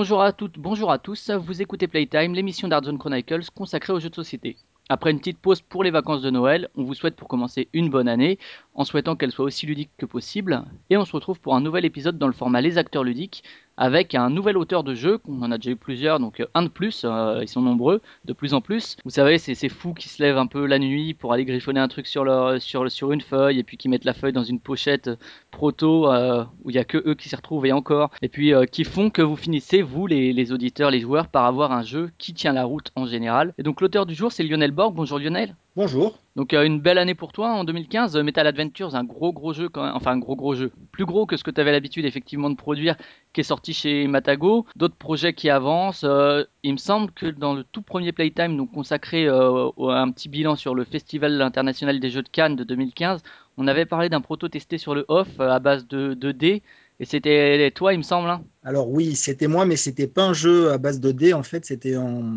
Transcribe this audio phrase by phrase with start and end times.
[0.00, 4.10] Bonjour à toutes, bonjour à tous, vous écoutez Playtime, l'émission d'Artzone Chronicles consacrée aux jeux
[4.10, 4.56] de société.
[4.88, 7.90] Après une petite pause pour les vacances de Noël, on vous souhaite pour commencer une
[7.90, 8.38] bonne année,
[8.74, 11.84] en souhaitant qu'elle soit aussi ludique que possible, et on se retrouve pour un nouvel
[11.84, 13.42] épisode dans le format Les Acteurs Ludiques,
[13.78, 16.64] avec un nouvel auteur de jeu, qu'on en a déjà eu plusieurs, donc euh, un
[16.64, 18.96] de plus, euh, ils sont nombreux, de plus en plus.
[19.04, 21.80] Vous savez, c'est ces fous qui se lèvent un peu la nuit pour aller griffonner
[21.80, 22.26] un truc sur,
[22.60, 25.08] sur une feuille, et puis qui mettent la feuille dans une pochette
[25.52, 28.52] proto, euh, où il n'y a que eux qui s'y retrouvent, et encore, et puis
[28.52, 32.10] euh, qui font que vous finissez, vous, les auditeurs, les joueurs, par avoir un jeu
[32.18, 33.54] qui tient la route en général.
[33.58, 34.94] Et donc l'auteur du jour, c'est Lionel Borg.
[34.94, 35.54] Bonjour Lionel.
[35.78, 36.18] Bonjour.
[36.34, 38.16] Donc euh, une belle année pour toi en 2015.
[38.16, 41.04] Euh, Metal Adventures, un gros gros jeu quand même, enfin un gros gros jeu, plus
[41.04, 42.96] gros que ce que tu avais l'habitude effectivement de produire,
[43.32, 44.66] qui est sorti chez Matago.
[44.74, 46.02] D'autres projets qui avancent.
[46.02, 50.10] Euh, il me semble que dans le tout premier Playtime, donc consacré euh, à un
[50.10, 53.22] petit bilan sur le Festival international des jeux de Cannes de 2015,
[53.56, 56.64] on avait parlé d'un proto testé sur le off à base de, de dés.
[56.98, 58.28] Et c'était toi, il me semble.
[58.28, 61.34] hein Alors oui, c'était moi, mais c'était pas un jeu à base de dés.
[61.34, 62.32] En fait, c'était en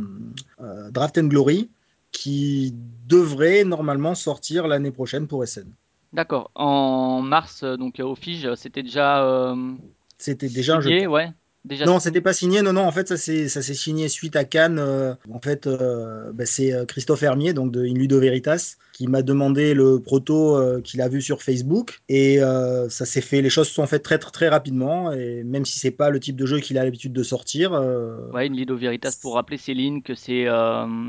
[0.59, 1.71] euh, Draft and Glory
[2.11, 2.73] qui
[3.07, 5.71] devrait normalement sortir l'année prochaine pour SN.
[6.13, 6.51] D'accord.
[6.55, 9.75] En mars, euh, donc euh, au Fige, c'était déjà euh,
[10.17, 11.07] C'était déjà un jeu.
[11.07, 11.31] ouais.
[11.63, 12.61] Déjà Non, c'était pas signé.
[12.63, 12.81] Non, non.
[12.81, 14.79] En fait, ça s'est ça s'est signé suite à Cannes.
[14.79, 19.07] euh, en fait, euh, bah, c'est euh, Christophe Hermier, donc de In Ludo Veritas, qui
[19.07, 21.99] m'a demandé le proto euh, qu'il a vu sur Facebook.
[22.09, 23.41] Et ça s'est fait.
[23.41, 25.11] Les choses se sont faites très très, très rapidement.
[25.11, 27.71] Et même si c'est pas le type de jeu qu'il a l'habitude de sortir,
[28.33, 30.47] Ouais, une Lido Veritas pour rappeler Céline que c'est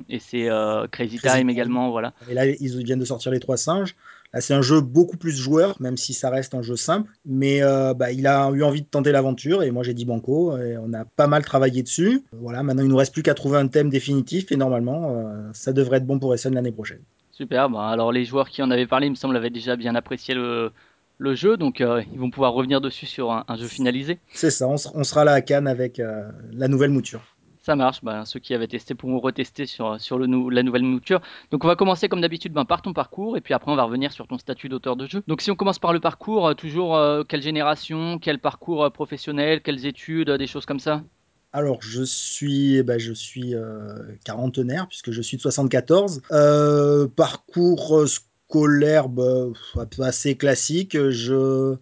[0.08, 0.48] et c'est
[0.91, 1.51] Crazy, Crazy Time Time.
[1.51, 2.12] également, voilà.
[2.30, 3.95] Et là, ils viennent de sortir les trois singes.
[4.35, 7.11] Là, c'est un jeu beaucoup plus joueur, même si ça reste un jeu simple.
[7.27, 10.57] Mais euh, bah, il a eu envie de tenter l'aventure et moi j'ai dit banco.
[10.57, 12.23] Et on a pas mal travaillé dessus.
[12.33, 15.73] Voilà, maintenant il nous reste plus qu'à trouver un thème définitif et normalement euh, ça
[15.73, 17.01] devrait être bon pour SN l'année prochaine.
[17.31, 17.69] Super.
[17.69, 20.35] Bah, alors les joueurs qui en avaient parlé, il me semble, avaient déjà bien apprécié
[20.35, 20.73] le,
[21.19, 24.19] le jeu, donc euh, ils vont pouvoir revenir dessus sur un, un jeu finalisé.
[24.33, 26.01] C'est ça, on, ser- on sera là à Cannes avec
[26.53, 27.23] la nouvelle mouture.
[27.64, 28.02] Ça marche.
[28.02, 31.20] Bah, ceux qui avaient testé pourront retester sur, sur le nou- la nouvelle mouture.
[31.52, 33.84] Donc on va commencer comme d'habitude ben, par ton parcours et puis après on va
[33.84, 35.23] revenir sur ton statut d'auteur de jeu.
[35.28, 38.90] Donc si on commence par le parcours, euh, toujours euh, quelle génération, quel parcours euh,
[38.90, 41.02] professionnel, quelles études, des choses comme ça?
[41.52, 43.55] Alors, je suis, eh ben, je suis
[44.24, 46.23] quarantenaire puisque je suis de 74.
[46.33, 49.48] Euh, parcours scolaire bah,
[50.00, 50.96] assez classique.
[51.11, 51.77] Je,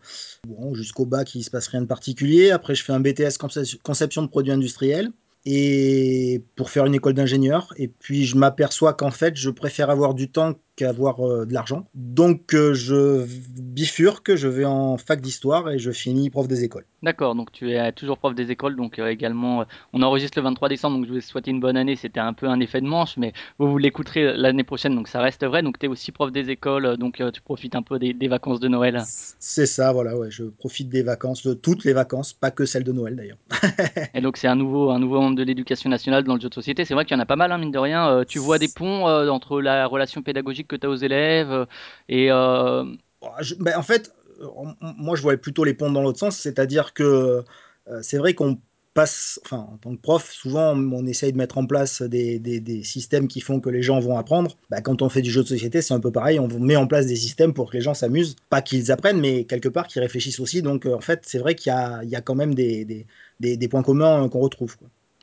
[0.72, 2.50] jusqu'au bac, il se passe rien de particulier.
[2.50, 5.12] Après, je fais un BTS concep- conception de produits industriels
[5.44, 7.72] et pour faire une école d'ingénieur.
[7.76, 11.86] Et puis, je m'aperçois qu'en fait, je préfère avoir du temps qu'avoir euh, de l'argent.
[11.94, 13.26] Donc, euh, je
[13.60, 16.84] bifurque, je vais en fac d'histoire et je finis prof des écoles.
[17.02, 20.44] D'accord, donc tu es toujours prof des écoles, donc euh, également, euh, on enregistre le
[20.44, 22.86] 23 décembre, donc je vais souhaiter une bonne année, c'était un peu un effet de
[22.86, 26.12] manche, mais vous, vous l'écouterez l'année prochaine, donc ça reste vrai, donc tu es aussi
[26.12, 29.02] prof des écoles, euh, donc euh, tu profites un peu des, des vacances de Noël.
[29.06, 32.84] C'est ça, voilà, ouais, je profite des vacances, de toutes les vacances, pas que celles
[32.84, 33.38] de Noël d'ailleurs.
[34.14, 36.54] Et donc c'est un nouveau, un nouveau membre de l'éducation nationale dans le jeu de
[36.54, 38.38] société, c'est vrai qu'il y en a pas mal, hein, mine de rien, Euh, tu
[38.38, 41.66] vois des ponts euh, entre la relation pédagogique que tu as aux élèves euh,
[42.08, 42.28] et...
[42.30, 42.84] euh,
[43.40, 44.46] je- ben, en fait, euh,
[44.80, 47.42] moi je voyais plutôt les ponts dans l'autre sens, c'est-à-dire que
[48.02, 48.58] c'est vrai qu'on
[48.94, 52.60] passe, enfin en tant que prof, souvent on, essaye de mettre en place des, des-
[52.60, 54.56] des systèmes qui font que les gens vont apprendre.
[54.70, 56.86] Ben, quand on fait du jeu de société, c'est un peu pareil, on met en
[56.86, 60.02] place des systèmes pour que les gens s'amusent, pas qu'ils apprennent, mais quelque part qu'ils
[60.02, 60.62] réfléchissent aussi.
[60.62, 62.84] Donc en fait, c'est vrai qu'il y y a quand même des,
[63.40, 64.76] des- points communs qu'on retrouve.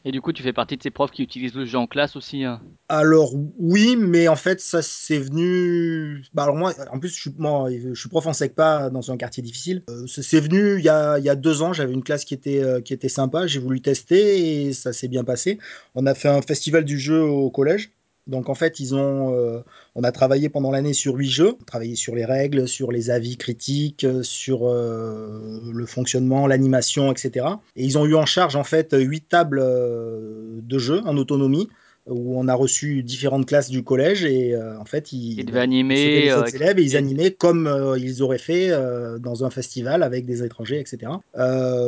[0.07, 2.16] Et du coup, tu fais partie de ces profs qui utilisent le jeu en classe
[2.16, 2.45] aussi.
[2.45, 2.62] hein.
[2.88, 6.23] Alors oui, mais en fait ça c'est venu.
[6.34, 9.84] Bah alors moi, en plus je suis, prof en SECPA dans un quartier difficile.
[9.90, 11.73] Euh, c'est venu il y a, il y a deux ans.
[11.73, 13.48] J'avais une classe qui était euh, qui était sympa.
[13.48, 15.59] J'ai voulu tester et ça s'est bien passé.
[15.94, 17.92] On a fait un festival du jeu au collège.
[18.27, 19.62] Donc en fait ils ont, euh,
[19.95, 21.56] on a travaillé pendant l'année sur huit jeux.
[21.65, 27.45] Travaillé sur les règles, sur les avis critiques, euh, sur euh, le fonctionnement, l'animation, etc.
[27.75, 31.69] Et ils ont eu en charge en fait huit tables de jeu en autonomie
[32.09, 36.31] où on a reçu différentes classes du collège et euh, en fait ils, Ils animer,
[36.31, 38.71] euh, élèves et ils animaient comme euh, ils auraient fait
[39.19, 41.12] dans un festival avec des étrangers, etc.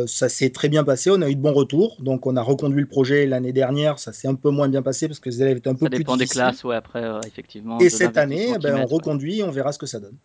[0.07, 2.81] Ça s'est très bien passé, on a eu de bons retours, donc on a reconduit
[2.81, 5.57] le projet l'année dernière, ça s'est un peu moins bien passé parce que les élèves
[5.57, 7.80] étaient un peu Ça plus dépend des classes, ouais, après, effectivement.
[7.80, 8.86] Et de cette année, ben, on ouais.
[8.86, 10.15] reconduit, on verra ce que ça donne.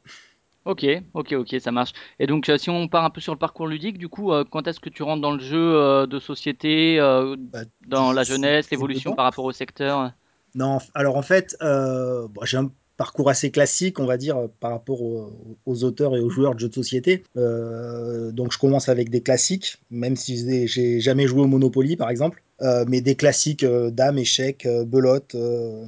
[0.64, 1.92] Ok, ok, ok, ça marche.
[2.18, 4.44] Et donc, euh, si on part un peu sur le parcours ludique, du coup, euh,
[4.50, 8.24] quand est-ce que tu rentres dans le jeu euh, de société, euh, Bah, dans la
[8.24, 9.16] jeunesse, l'évolution dedans.
[9.16, 10.12] par rapport au secteur?
[10.54, 14.48] Non, alors en fait, euh, bon, j'ai un parcours assez classique, on va dire, euh,
[14.60, 15.32] par rapport aux,
[15.66, 17.24] aux auteurs et aux joueurs de jeux de société.
[17.36, 21.96] Euh, donc je commence avec des classiques, même si j'ai j'ai jamais joué au Monopoly,
[21.96, 25.84] par exemple, Euh, mais des classiques, euh, dames, échecs, euh, belote, euh,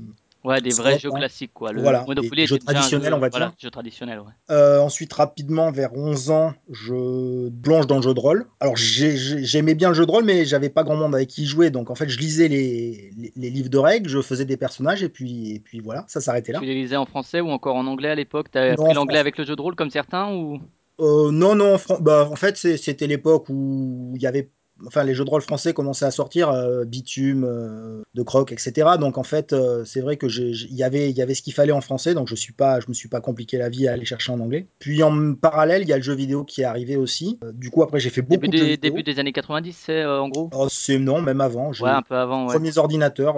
[0.47, 1.73] Ouais, des vrais jeux classiques, quoi.
[1.73, 3.55] Le, Voilà, des, Monopoly des jeux traditionnels, on jeu, va voilà, dire.
[3.59, 4.33] jeu traditionnel, ouais.
[4.51, 8.47] Euh, ensuite, rapidement, vers 11 ans, je plonge dans le jeu de rôle.
[8.61, 11.29] Alors, j'ai- j'ai- j'aimais bien le jeu de rôle, mais j'avais pas grand monde avec
[11.29, 11.71] qui jouer.
[11.71, 15.03] Donc, en fait, je lisais les, les- les livres de règles, je faisais des personnages,
[15.03, 16.67] et puis, et puis voilà, ça s'arrêtait Tu là.
[16.67, 18.47] les lisais en français ou encore en anglais à l'époque?
[18.55, 20.61] Non, appris l'anglais avec le jeu de rôle comme certains ou?
[21.01, 24.51] Euh, non, non, bah, en fait, c'était l'époque où il y avait.
[24.87, 28.91] Enfin, les jeux de rôle français commençaient à sortir, euh, Bitume, euh, De Croc, etc.
[29.01, 31.55] Donc, en fait, euh, c'est vrai que il y avait, il y avait ce qu'il
[31.55, 33.93] fallait en français, donc je suis pas, je me suis pas compliqué la vie à
[33.93, 34.67] aller chercher en anglais.
[34.79, 37.39] Puis, en parallèle, il y a le jeu vidéo qui est arrivé aussi.
[37.43, 39.15] Euh, du coup, après, j'ai fait Début beaucoup de jeux des, début vidéo.
[39.15, 40.51] des années 90, c'est en gros?
[40.53, 41.71] Oh, c'est non, même avant.
[41.81, 42.55] Ouais, un peu avant, ouais.
[42.55, 43.37] premiers ordinateurs.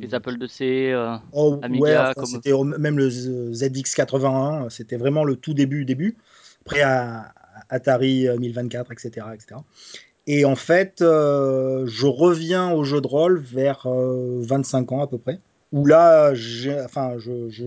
[0.00, 0.94] Les Apple IIc,
[1.32, 2.26] oh, ouais, Amiga, enfin, comme.
[2.26, 4.70] c'était même le Z- ZX81.
[4.70, 6.16] C'était vraiment le tout début, début.
[6.64, 7.32] Après, à
[7.68, 9.60] Atari euh, 1024, etc., etc.
[10.26, 15.06] Et en fait, euh, je reviens au jeu de rôle vers euh, 25 ans à
[15.06, 15.40] peu près,
[15.72, 16.32] où là,
[16.84, 17.16] enfin,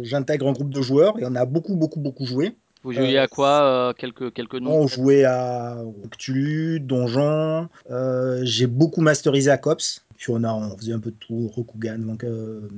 [0.03, 2.55] j'intègre un groupe de joueurs et on a beaucoup, beaucoup, beaucoup joué.
[2.83, 3.89] Vous Euh, jouiez à quoi?
[3.89, 5.77] euh, quelques, quelques noms on jouait à
[6.11, 10.05] Cthulhu, Donjon, euh, j'ai beaucoup masterisé à Cops.
[10.17, 12.69] Puis on, a, on faisait un peu de tout, Rokugan, donc, euh,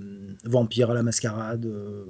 [0.44, 2.06] Vampire à la Mascarade, euh, euh,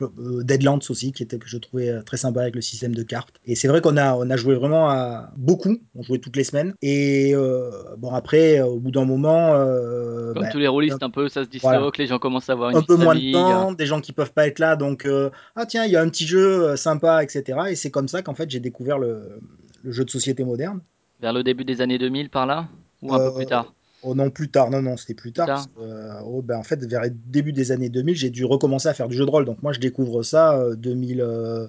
[0.00, 3.34] Deadlands aussi, qui était, que je trouvais euh, très sympa avec le système de cartes.
[3.46, 6.44] Et c'est vrai qu'on a, on a joué vraiment à beaucoup, on jouait toutes les
[6.44, 6.74] semaines.
[6.82, 11.02] Et euh, bon, après, euh, au bout d'un moment, euh, Comme ben, tous les rôlistes,
[11.02, 13.14] un peu, ça se voilà, disloque, les gens commencent à avoir une un peu moins
[13.14, 13.32] de euh.
[13.32, 16.02] temps, des gens qui peuvent pas être là, donc euh, ah tiens, il y a
[16.02, 17.58] un petit jeu euh, sympa, etc.
[17.70, 19.40] Et c'est comme ça qu'en fait j'ai découvert le,
[19.82, 20.80] le jeu de société moderne.
[21.20, 22.68] Vers le début des années 2000 par là?
[23.02, 23.72] Ou un peu plus Euh, tard?
[24.06, 25.46] Oh non, plus tard, non, non, c'était plus Plus tard.
[25.46, 25.54] tard?
[25.54, 28.44] parce que, euh, oh, ben, en fait, vers le début des années 2000, j'ai dû
[28.44, 29.44] recommencer à faire du jeu de rôle.
[29.44, 31.68] Donc moi, je découvre ça euh, 2000, euh,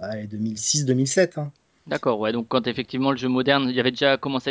[0.00, 1.38] allez, 2006-2007.
[1.40, 1.52] hein.
[1.86, 2.32] D'accord, ouais.
[2.32, 4.50] Donc quand effectivement le jeu moderne, il y avait déjà commencé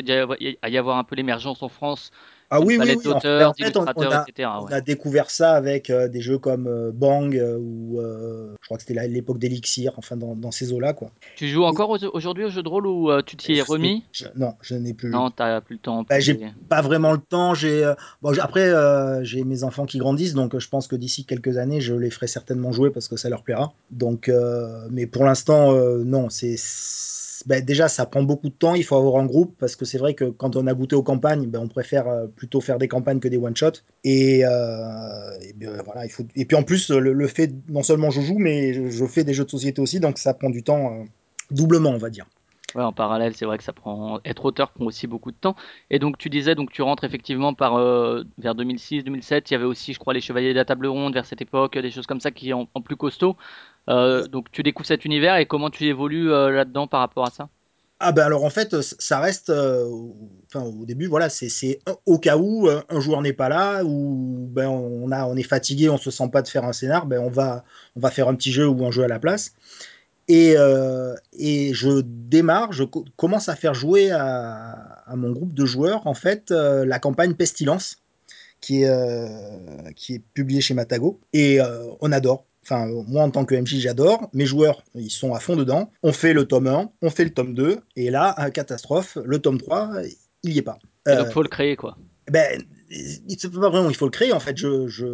[0.62, 2.12] à y avoir un peu l'émergence en France
[2.54, 2.92] Ah oui, oui, oui.
[2.92, 4.50] En fait, d'auteurs, en fait, on, a, etc.
[4.62, 4.74] on Ouais.
[4.74, 7.98] a découvert ça avec euh, des jeux comme euh, Bang euh, ou
[8.62, 11.12] je crois que c'était l'époque d'Elixir, enfin dans, dans ces eaux-là, quoi.
[11.38, 14.04] Tu joues Et encore au- aujourd'hui au jeu de rôle ou tu t'y es remis?
[14.12, 17.20] je- non, je n'ai plus Non, t'as plus le temps Bah, j'ai pas vraiment le
[17.20, 17.54] temps.
[17.54, 17.90] J'ai
[18.22, 18.70] bon, après
[19.24, 22.28] j'ai mes enfants qui grandissent, donc je pense que d'ici quelques années, je les ferai
[22.28, 23.72] certainement jouer parce que ça leur plaira.
[23.92, 24.30] Donc,
[24.90, 26.30] mais pour l'instant, non.
[26.30, 26.58] C'est
[27.46, 28.76] bah, déjà ça prend beaucoup de temps.
[28.76, 31.04] Il faut avoir un groupe parce que c'est vrai que quand on a goûté aux
[31.04, 33.72] campagnes, ben, on préfère euh, plutôt faire des campagnes que des one shot.
[34.04, 34.50] Et, euh,
[35.56, 36.24] ben, voilà, il faut.
[36.36, 39.46] Et puis en plus, le, fait non seulement je joue, mais je, fais des jeux
[39.46, 41.04] de société aussi, donc ça prend du temps euh,
[41.52, 42.26] doublement, on va dire.
[42.74, 44.22] Ouais, en parallèle, c'est vrai que ça prend.
[44.24, 45.58] Être auteur prend aussi beaucoup de temps.
[45.90, 47.76] Et donc tu disais, donc tu rentres effectivement par
[48.38, 49.44] vers 2006-2007.
[49.50, 51.78] Il y avait aussi, je crois, les Chevaliers de la Table Ronde vers cette époque,
[51.78, 53.36] des choses comme ça qui en, en plus costaud.
[53.90, 57.32] Euh, donc tu découvres cet univers et comment tu évolues euh, là-dedans par rapport à
[57.32, 57.50] ça?
[58.00, 62.68] Ah ben alors en fait ça reste euh, au début voilà c'est au cas où
[62.68, 66.30] un joueur n'est pas là ou ben on a on est fatigué on se sent
[66.32, 67.64] pas de faire un scénar ben on va
[67.96, 69.54] on va faire un petit jeu ou un jeu à la place
[70.28, 70.56] et
[71.38, 76.16] et je démarre je co- commence à faire jouer à, mon groupe de joueurs en
[76.16, 77.98] fait la campagne Pestilence
[78.62, 81.20] qui est, qui est publié chez Matago.
[81.34, 81.60] Et
[82.00, 82.46] on adore.
[82.64, 84.30] Enfin, moi, en tant que MJ, j'adore.
[84.34, 85.92] Mes joueurs, ils sont à fond dedans.
[86.04, 87.80] On fait le tome 1, on fait le tome 2.
[87.96, 89.92] Et là, catastrophe, le tome 3,
[90.44, 90.78] il y est pas.
[91.08, 91.98] Et donc Euh, faut le créer quoi.
[92.32, 94.32] ben, il se pas vraiment, il faut le créer.
[94.34, 95.06] En fait, je, je...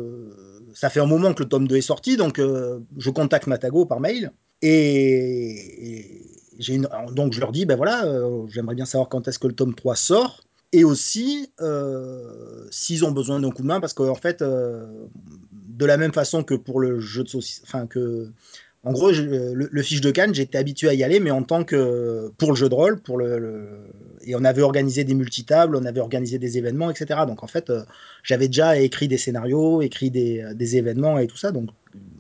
[0.74, 2.18] ça fait un moment que le tome 2 est sorti.
[2.18, 4.32] Donc, euh, je contacte Matago par mail.
[4.62, 6.22] Et, et
[6.60, 6.90] j'ai une...
[7.14, 9.74] donc, je leur dis, ben voilà, euh, j'aimerais bien savoir quand est-ce que le tome
[9.76, 10.42] 3 sort.
[10.74, 14.86] Et aussi, euh, s'ils ont besoin d'un coup de main, parce qu'en fait, euh,
[15.78, 18.30] de la même façon que pour le jeu de société, enfin que,
[18.84, 22.32] en gros, le, fiche de Cannes, j'étais habitué à y aller, mais en tant que
[22.38, 23.68] pour le jeu de rôle, pour le,
[24.26, 27.22] et on avait organisé des multitables, on avait organisé des événements, etc.
[27.28, 27.84] Donc en fait, euh,
[28.24, 31.70] j'avais déjà écrit des scénarios, écrit des, des événements et tout ça, donc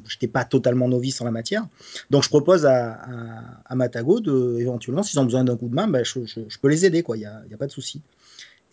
[0.07, 1.67] j'étais pas totalement novice en la matière.
[2.11, 2.99] Donc je propose à,
[3.73, 7.01] Matago de, éventuellement, s'ils ont besoin d'un coup de main, ben, je, peux les aider,
[7.01, 7.17] quoi.
[7.17, 8.01] Il y a, y a pas de souci.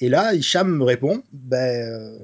[0.00, 2.18] Et là, Hicham me répond, ben, euh,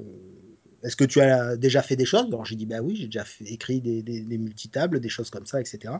[0.82, 2.26] est-ce que tu as déjà fait des choses?
[2.28, 5.46] Alors j'ai dit, ben oui, j'ai déjà écrit des, des, des multitables, des choses comme
[5.46, 5.94] ça, etc.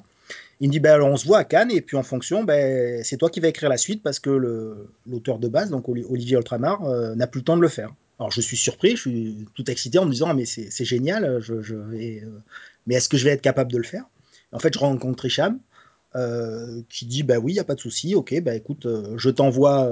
[0.61, 3.03] Il me dit, ben alors on se voit à Cannes, et puis en fonction, ben,
[3.05, 4.31] c'est toi qui vas écrire la suite, parce que
[5.07, 7.91] l'auteur de base, donc Oli- Olivier Ultramar, euh, n'a plus le temps de le faire.
[8.19, 11.41] Alors je suis surpris, je suis tout excité en me disant, Ah, mais c'est génial,
[11.41, 12.39] je, vais, euh,
[12.87, 14.05] mais est-ce que je vais être capable de le faire?
[14.53, 15.59] En fait, je rencontre Hicham,
[16.17, 19.31] euh, qui dit bah oui, il y a pas de souci, ok, bah écoute, je
[19.31, 19.89] t'envoie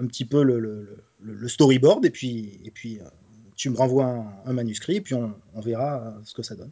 [0.00, 2.98] un petit peu le, le- storyboard et puis et puis
[3.56, 6.70] tu me renvoies un, un manuscrit puis on, on verra euh, ce que ça donne.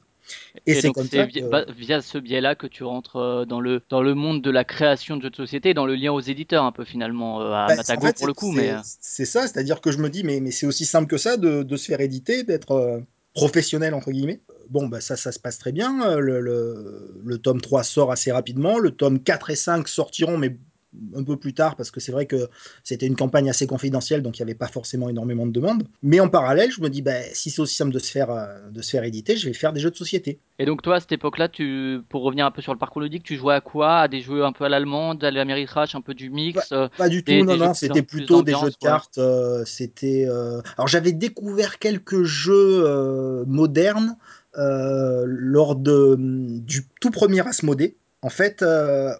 [0.66, 3.16] Et, c'est donc comme c'est ça via, que bah, via ce biais-là que tu rentres
[3.16, 5.94] euh, dans le dans le monde de la création de jeux de société, dans le
[5.96, 8.52] lien aux éditeurs un peu finalement euh, à bah, en Matago fait pour le coup,
[8.52, 11.36] mais c'est- ça, c'est-à-dire que je me dis mais mais c'est aussi simple que ça
[11.36, 13.00] de, de se faire éditer, d'être euh,
[13.34, 14.40] professionnel entre guillemets.
[14.70, 16.16] Bon bah ça ça se passe très bien.
[16.16, 20.56] Le, le, le tome 3 sort assez rapidement, le tome 4 et 5 sortiront mais
[21.16, 22.48] un peu plus tard parce que c'est vrai que
[22.84, 25.84] c'était une campagne assez confidentielle donc il n'y avait pas forcément énormément de demandes.
[26.02, 28.70] Mais en parallèle, je me dis bah si c'est aussi simple de se faire euh,
[28.70, 30.38] de se faire éditer, je vais faire des jeux de société.
[30.58, 33.22] et donc toi à cette époque-là, tu pour revenir un peu sur le parcours ludique,
[33.22, 34.00] tu jouais à quoi?
[34.00, 37.08] À des jeux un peu à l'allemande, à l'Améritrash, un peu du mix, euh, pas
[37.08, 39.18] du tout, des, non, non, c'était plutôt des jeux de cartes.
[39.18, 40.26] euh, c'était.
[40.28, 44.16] euh, Alors j'avais découvert quelques jeux euh, modernes
[44.58, 47.96] euh, lors de, du tout premier Asmodée.
[48.20, 49.12] En fait, euh,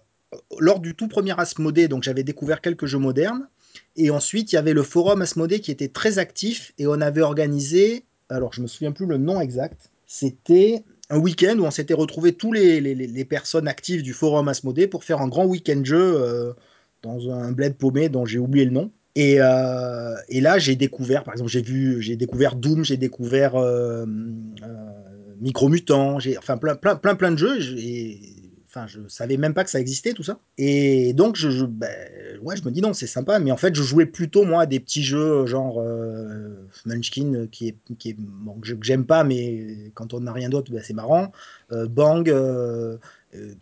[0.59, 3.47] lors du tout premier Asmodée, donc j'avais découvert quelques jeux modernes.
[3.95, 7.21] Et ensuite, il y avait le forum Asmodée qui était très actif et on avait
[7.21, 8.05] organisé.
[8.29, 9.89] Alors je me souviens plus le nom exact.
[10.05, 14.87] C'était un week-end où on s'était retrouvés tous les, les, personnes actives du forum Asmodée
[14.87, 16.21] pour faire un grand week-end jeu.
[16.21, 16.53] euh,
[17.03, 18.91] dans un bled paumé dont j'ai oublié le nom.
[19.15, 23.55] Et, euh, et là, j'ai découvert, par exemple, j'ai vu, j'ai découvert Doom, j'ai découvert
[23.55, 24.05] euh,
[24.63, 24.75] euh,
[25.39, 27.59] Micromutant, j'ai, enfin plein, plein, plein, plein de jeux.
[28.73, 30.39] Enfin, je savais même pas que ça existait tout ça.
[30.57, 31.89] Et donc, je, ben,
[32.41, 33.39] ouais, je me dis non, c'est sympa.
[33.39, 37.69] Mais en fait, je jouais plutôt moi à des petits jeux genre euh, Munchkin, qui
[37.69, 40.93] est, qui est bon, que j'aime pas, mais quand on n'a rien d'autre, ben, c'est
[40.93, 41.31] marrant.
[41.71, 42.29] Euh, Bang.
[42.29, 42.97] Euh, euh,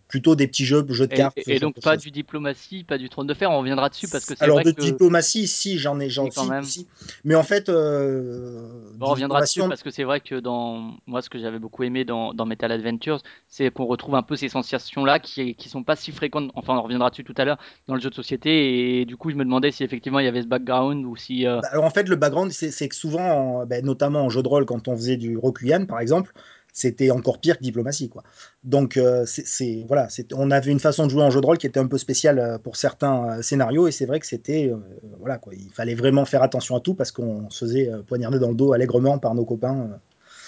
[0.08, 3.26] plutôt des petits jeux, jeux de cartes, et donc pas du diplomatie, pas du trône
[3.26, 5.98] de fer, on reviendra dessus parce que c'est Alors vrai de que diplomatie, si j'en
[6.00, 6.30] ai, j'en
[6.62, 6.86] si.
[7.24, 11.30] Mais en fait, euh, On reviendra dessus parce que c'est vrai que dans moi ce
[11.30, 15.18] que j'avais beaucoup aimé dans, dans Metal Adventures, c'est qu'on retrouve un peu ces sensations-là
[15.18, 16.50] qui qui sont pas si fréquentes.
[16.54, 19.30] Enfin, on reviendra dessus tout à l'heure dans le jeu de société et du coup
[19.30, 21.84] je me demandais si effectivement il y avait ce background ou si euh, bah, alors
[21.84, 24.88] en fait, le background, c'est que souvent, en- ben, notamment en jeu de rôle, quand
[24.88, 26.32] on faisait du Rokuyan, par exemple,
[26.72, 28.22] c'était encore pire que diplomatie, quoi.
[28.64, 31.66] Donc euh, c'est voilà, on avait une façon de jouer en jeu de rôle qui
[31.66, 34.76] était un peu spéciale euh, pour certains euh, scénarios, et c'est vrai que c'était, euh,
[35.18, 35.52] voilà, quoi.
[35.54, 38.72] Il fallait vraiment faire attention à tout parce qu'on se faisait poignarder dans le dos
[38.72, 40.00] allègrement par nos copains.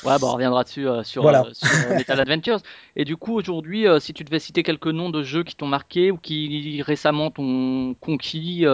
[0.02, 1.48] ouais, bah on reviendra dessus euh, sur Voilà.
[1.52, 2.60] sur Metal Adventures.
[2.96, 6.10] Et du coup aujourd'hui, si tu devais citer quelques noms de jeux qui t'ont marqué
[6.10, 8.64] ou qui récemment t'ont conquis,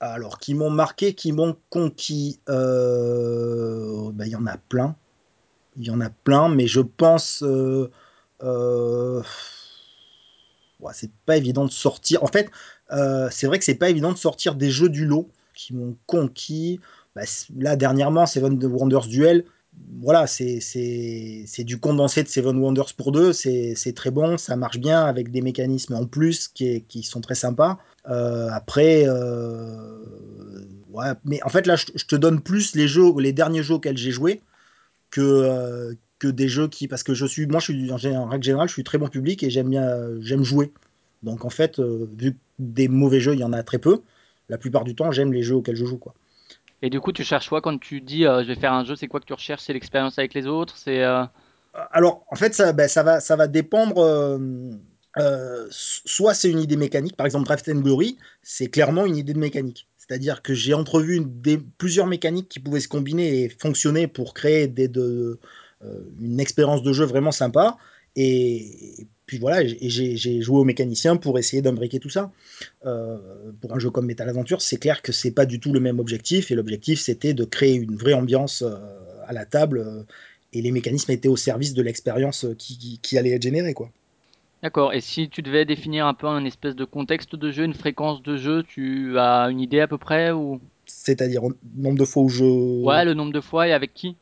[0.00, 4.96] Alors, qui m'ont marqué, qui m'ont conquis, ben, il y en a plein.
[5.76, 7.42] Il y en a plein, mais je pense.
[7.42, 7.90] euh,
[8.42, 9.22] euh,
[10.80, 12.22] ouais, c'est pas évident de sortir.
[12.22, 12.50] En fait,
[12.92, 15.96] euh, c'est vrai que c'est pas évident de sortir des jeux du lot qui m'ont
[16.06, 16.80] conquis.
[17.14, 17.22] Bah,
[17.56, 19.44] là, dernièrement, Seven Wonders Duel.
[20.02, 20.60] Voilà, c'est
[21.64, 23.32] du condensé de Seven Wonders pour deux.
[23.32, 27.22] C'est très bon, ça marche bien avec des mécanismes en plus qui, est- qui sont
[27.22, 27.78] très sympas.
[28.04, 29.06] Après,
[31.24, 33.96] mais en fait, là, je, je te donne plus les jeux, les derniers jeux auxquels
[33.96, 34.40] j'ai joué
[35.12, 36.88] que, euh, que des jeux qui.
[36.88, 39.44] Parce que je suis, moi, je suis en, règle générale, je suis très bon public
[39.44, 39.88] et j'aime bien,
[40.20, 40.72] j'aime jouer.
[41.22, 44.02] Donc, en fait, euh, vu que des mauvais jeux, il y en a très peu,
[44.48, 46.14] la plupart du temps, j'aime les jeux auxquels je joue, quoi.
[46.82, 48.96] et du coup tu cherches quoi quand tu dis euh, je vais faire un jeu,
[48.96, 49.62] c'est quoi que tu recherches?
[49.62, 51.04] C'est l'expérience avec les autres, c'est
[51.92, 53.98] Alors, en fait, ça, ben, ça va, ça va dépendre.
[53.98, 54.38] euh,
[55.18, 59.34] euh, soit c'est une idée mécanique, par exemple Draft and Glory, c'est clairement une idée
[59.34, 59.86] de mécanique.
[60.12, 61.22] C'est-à-dire que j'ai entrevu
[61.78, 65.38] plusieurs mécaniques qui pouvaient se combiner et fonctionner pour créer euh,
[66.20, 67.78] une expérience de jeu vraiment sympa.
[68.14, 72.30] Et, puis voilà, j'ai joué au mécanicien pour essayer d'imbriquer tout ça.
[72.84, 73.16] Euh,
[73.62, 75.98] pour un jeu comme Metal Adventure, c'est clair que c'est pas du tout le même
[75.98, 76.50] objectif.
[76.50, 78.76] Et l'objectif, c'était de créer une vraie ambiance euh,
[79.26, 80.04] à la table.
[80.52, 83.90] et les mécanismes étaient au service de l'expérience qui, qui, qui allait être générée, quoi.
[84.62, 84.92] D'accord.
[84.92, 88.22] Et si tu devais définir un peu un espèce de contexte de jeu, une fréquence
[88.22, 90.60] de jeu, tu as une idée à peu près ou?
[90.86, 92.44] C'est-à-dire au nombre de fois où je...
[92.44, 94.16] ouais, le nombre de fois et avec qui?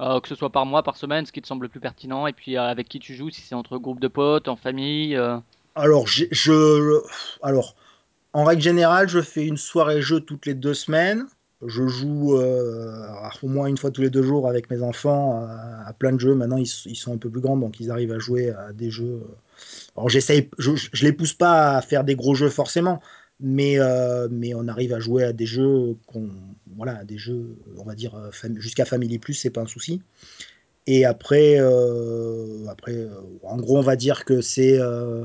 [0.00, 2.26] Euh, que ce soit par mois, par semaine, ce qui te semble le plus pertinent,
[2.26, 5.14] et puis euh, avec qui tu joues, si c'est entre groupes de potes, en famille.
[5.16, 5.38] euh.
[5.74, 7.02] Alors, j'ai- je...
[7.42, 7.74] Alors,
[8.32, 11.26] en règle générale, je fais une soirée jeu toutes les deux semaines.
[11.66, 13.06] Je joue euh,
[13.42, 16.20] au moins une fois tous les deux jours avec mes enfants à, à plein de
[16.20, 16.34] jeux.
[16.34, 19.22] Maintenant, ils, sont un peu plus grands, donc ils arrivent à jouer à des jeux
[19.96, 23.00] Alors j'essaye, je, je les pousse pas à faire des gros jeux forcément,
[23.40, 26.30] mais, euh, mais on arrive à jouer à des jeux qu'on,
[26.76, 30.02] voilà, des jeux, on va dire euh, jusqu'à Family Plus, c'est pas un souci.
[30.86, 33.10] Et après, euh, après, euh,
[33.42, 35.24] en gros, on va dire que c'est euh,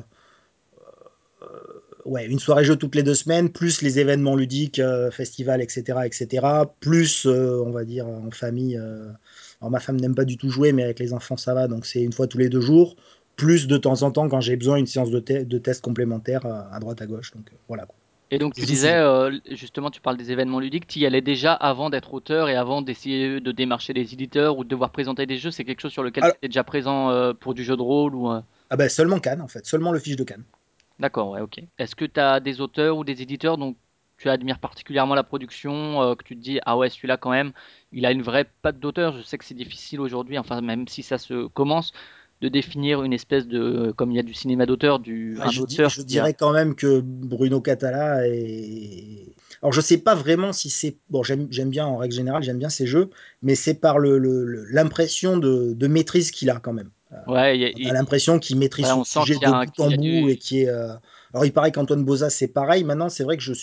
[2.08, 6.08] ouais une soirée jeu toutes les deux semaines, plus les événements ludiques, euh, festivals, etc.,
[6.08, 8.78] etc., plus euh, on va dire en famille.
[8.78, 9.10] euh,
[9.62, 11.86] alors ma femme n'aime pas du tout jouer, mais avec les enfants ça va, donc
[11.86, 12.96] c'est une fois tous les deux jours
[13.36, 16.62] plus de temps en temps quand j'ai besoin une séance de, te- de complémentaires euh,
[16.72, 17.32] à droite à gauche.
[17.32, 17.86] Donc euh, voilà.
[17.86, 17.96] quoi.
[18.30, 18.96] Et donc tu disais, sais.
[18.96, 22.56] euh, justement, tu parles des événements ludiques, tu y allais déjà avant d'être auteur et
[22.56, 25.94] avant d'essayer de démarcher des éditeurs ou de devoir présenter des jeux, c'est quelque chose
[25.94, 28.30] sur lequel tu étais déjà présent euh, pour du jeu de rôle ou...
[28.32, 30.46] euh, Ah ben seulement Cannes en fait, seulement le fiche de Cannes.
[31.00, 31.60] D'accord, ouais, ok.
[31.77, 33.75] Est-ce que tu as des auteurs ou des éditeurs dont
[34.18, 37.54] tu admires particulièrement la production, euh, que tu te dis, ah ouais, celui-là quand même,
[37.92, 39.16] il a une vraie patte d'auteur.
[39.18, 41.92] Je sais que c'est difficile aujourd'hui, enfin même si ça se commence,
[42.42, 45.54] de définir une espèce de, comme il y a du cinéma d'auteur, du Ah, un
[45.54, 49.36] je, dis- auteur je qui a- dirais quand même que Bruno Catala est.
[49.62, 51.24] Alors je sais pas vraiment si c'est bon.
[51.24, 53.10] J'aime j'aime bien en règle générale, j'aime bien ses jeux,
[53.42, 56.89] mais c'est par le le- le- l'impression de, de maîtrise qu'il a quand même.
[57.28, 59.46] Ouais, il y a- On il- a l'impression qu'il maîtrise Ouais, son on sujet de
[59.46, 60.70] un- bout en bout du- et qui est.
[60.70, 60.94] euh,
[61.34, 62.84] Alors il paraît qu'Antoine Boza c'est pareil.
[62.84, 63.54] Maintenant c'est vrai que je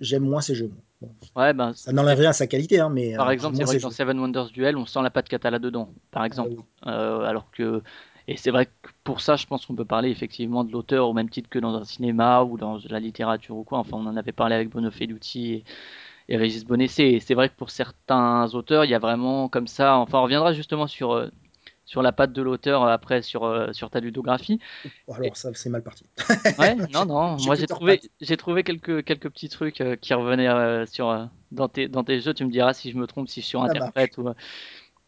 [0.00, 0.70] j'aime moins ses jeux.
[1.00, 3.64] Bon, ouais, ben, ça n'enlève rien à sa qualité, hein, mais Par euh, exemple, c'est
[3.64, 3.90] vrai que dans.
[3.90, 6.50] Seven Wonders Duel, on sent la patte Catala dedans, par Ah, exemple.
[6.50, 6.64] oui.
[6.86, 7.82] Euh, alors que,
[8.28, 11.12] et c'est vrai que pour ça, je pense qu'on peut parler effectivement de l'auteur au
[11.12, 13.78] même titre que dans un cinéma ou dans la littérature ou quoi.
[13.78, 15.64] Enfin, on en avait parlé avec Bruno Feduti et,
[16.28, 17.04] et Régis Bonessé.
[17.04, 19.96] Et c'est vrai que pour certains auteurs, il y a vraiment comme ça.
[19.98, 21.28] Enfin, on reviendra justement sur euh,
[21.84, 24.58] sur la patte de l'auteur euh, après sur euh, sur ta ludographie.
[25.12, 26.04] Alors ça c'est mal parti.
[26.58, 27.36] Ouais, non, non.
[27.44, 31.24] Moi, j'ai trouvé j'ai trouvé quelques quelques petits trucs euh, qui revenaient euh, sur euh,
[31.52, 32.34] dans tes dans tes jeux.
[32.34, 34.30] Tu me diras si je me trompe, si je surinterprète ou.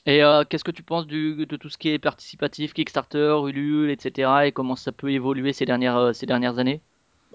[0.09, 4.30] Et qu'est-ce que tu penses du, de tout ce qui est participatif, Kickstarter, Ulule, etc.
[4.45, 6.80] et comment ça peut évoluer ces dernières, ces dernières années?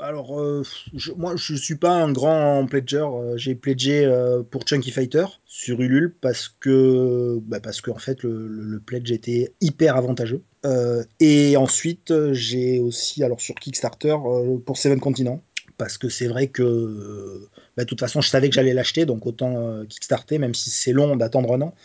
[0.04, 0.64] Alors, euh,
[0.96, 2.98] je- moi, je suis pas un grand pledger.
[3.14, 8.24] Euh, J'ai pledgé euh, pour Chunky Fighter sur Ulule parce que, bah, parce en fait,
[8.24, 10.42] le, le, le pledge était hyper avantageux.
[10.66, 14.16] Euh, et ensuite, j'ai aussi, alors sur Kickstarter,
[14.66, 15.44] pour Seven Continents.
[15.78, 19.26] Parce que c'est vrai que, bah, de toute façon, je savais que j'allais l'acheter, donc
[19.26, 21.76] autant Kickstarter, même si c'est long d'attendre un an.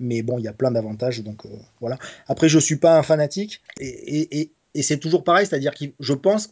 [0.00, 1.42] Mais bon, il y a plein d'avantages, donc
[1.80, 1.98] voilà.
[2.26, 5.86] Après, je suis pas un fanatique, et, et, et, et c'est toujours pareil, c'est-à-dire que
[5.98, 6.50] je pense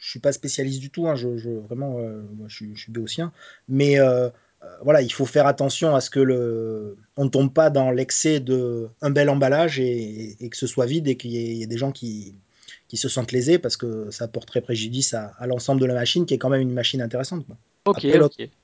[0.00, 3.32] je suis pas spécialiste du tout, hein, je, je- vraiment, euh, je, suis, béotien,
[3.68, 4.28] mais euh,
[4.62, 7.90] euh, voilà, il faut faire attention à ce que le, on ne tombe pas dans
[7.90, 11.78] l'excès de un bel emballage et, que ce soit vide et qu'il y ait des
[11.78, 12.34] gens qui,
[12.90, 16.26] qui se sentent lésés parce que ça porterait préjudice à, à l'ensemble de la machine
[16.26, 17.46] qui est quand même une machine intéressante.
[17.46, 17.56] quoi.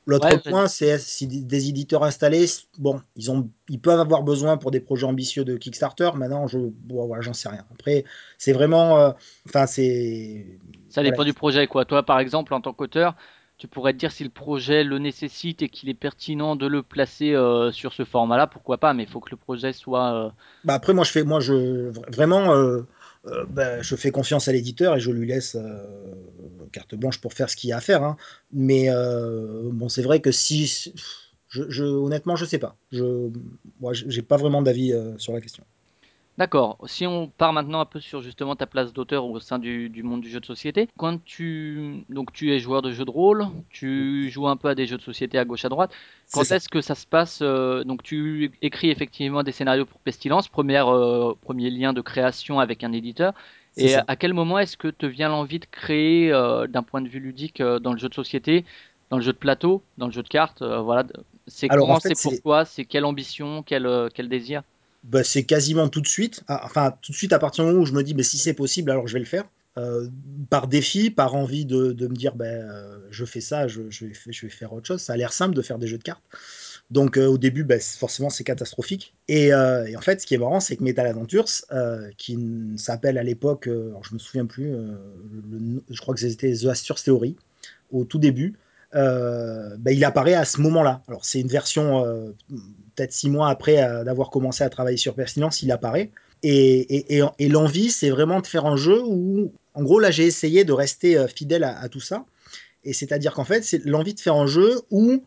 [0.07, 2.47] L'autre Ouais, point, c'est si des- éditeurs installés,
[2.79, 6.11] bon, ils, ont, ils peuvent avoir besoin pour des projets ambitieux de Kickstarter.
[6.15, 7.65] Maintenant, je, bon, voilà, j'en sais rien.
[7.73, 8.05] Après,
[8.39, 9.11] c'est vraiment, euh,
[9.67, 10.47] c'est,
[10.89, 11.85] ça voilà, dépend du projet, quoi.
[11.85, 13.15] Toi, par exemple, en tant qu'auteur,
[13.59, 16.83] tu pourrais te dire si le projet le nécessite et qu'il est pertinent de le
[16.83, 20.15] placer euh, sur ce format-là, pourquoi pas, mais il faut que le projet soit...
[20.15, 20.31] euh,
[20.65, 22.53] Bah après, moi, je fais, moi, je vra- vraiment,
[23.27, 25.85] euh, bah, je fais confiance à l'éditeur et je lui laisse euh,
[26.73, 28.03] carte blanche pour faire ce qu'il y a à faire.
[28.03, 28.17] hein.
[28.53, 30.67] Mais euh, bon, c'est vrai que si,
[31.49, 32.77] je, je- honnêtement, je sais pas.
[32.93, 33.31] Je,
[33.81, 35.65] moi, j'ai pas vraiment d'avis sur la question.
[36.38, 36.77] D'accord.
[36.87, 40.03] Si on part maintenant un peu sur justement ta place d'auteur au sein du, du
[40.03, 43.46] monde du jeu de société, quand tu donc tu es joueur de jeux de rôle,
[43.70, 45.92] tu joues un peu à des jeux de société à gauche à droite.
[46.33, 50.49] Quand est-ce que ça se passe euh, Donc tu écris effectivement des scénarios pour Pestilence,
[50.49, 53.33] première euh, premier lien de création avec un éditeur.
[53.79, 54.05] Et ça.
[54.07, 57.20] à quel moment est-ce que te vient l'envie de créer euh, d'un point de vue
[57.20, 58.66] ludique dans le jeu de société,
[59.09, 61.05] dans le jeu de plateau, dans le jeu de cartes, voilà.
[61.46, 64.62] C'est en fait, c'est pourquoi, c'est quelle ambition, quel quel désir?
[65.07, 66.42] Bah, c'est quasiment tout de suite.
[66.49, 68.38] Ah, Enfin, tout de suite, à partir du moment où je me dis, mais si
[68.38, 69.45] c'est possible, alors je vais le faire.
[69.79, 70.09] Euh,
[70.49, 74.07] par défi, par envie de, de me dire, ben, euh, je fais ça, je, je
[74.07, 75.01] vais, je vais faire autre chose.
[75.03, 76.23] Ça a l'air simple de faire des jeux de cartes.
[76.90, 79.14] Donc euh, au début, ben, forcément, c'est catastrophique.
[79.29, 81.47] Et, en fait, ce qui est marrant, c'est que Metal Adventures,
[82.16, 82.38] qui
[82.77, 84.73] s'appelle à l'époque, je me souviens plus,
[85.90, 87.37] je crois que c'était The Astures Theory,
[87.90, 88.55] au tout début,
[88.92, 91.03] ben, il apparaît à ce moment-là.
[91.09, 92.05] Alors c'est une version
[92.97, 96.11] peut-être six mois après euh, d'avoir commencé à travailler sur Pestilence, il apparaît.
[96.43, 100.73] Et, l'envie, c'est vraiment de faire un jeu où, en gros, là, j'ai essayé de
[100.73, 102.25] rester euh, fidèle à, tout ça.
[102.85, 105.23] Et c'est-à-dire qu'en fait, c'est l'envie de faire un jeu où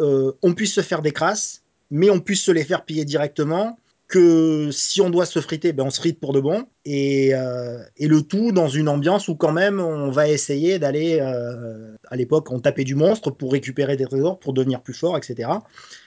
[0.00, 3.78] euh, on puisse se faire des crasses, mais on puisse se les faire payer directement.
[4.08, 6.66] Que si on doit se friter, ben on se frite pour de bon.
[6.84, 11.18] Et, le tout dans une ambiance où quand même on va essayer d'aller.
[11.20, 15.48] à l'époque, on tapait du monstre pour récupérer des trésors, pour devenir plus fort, etc.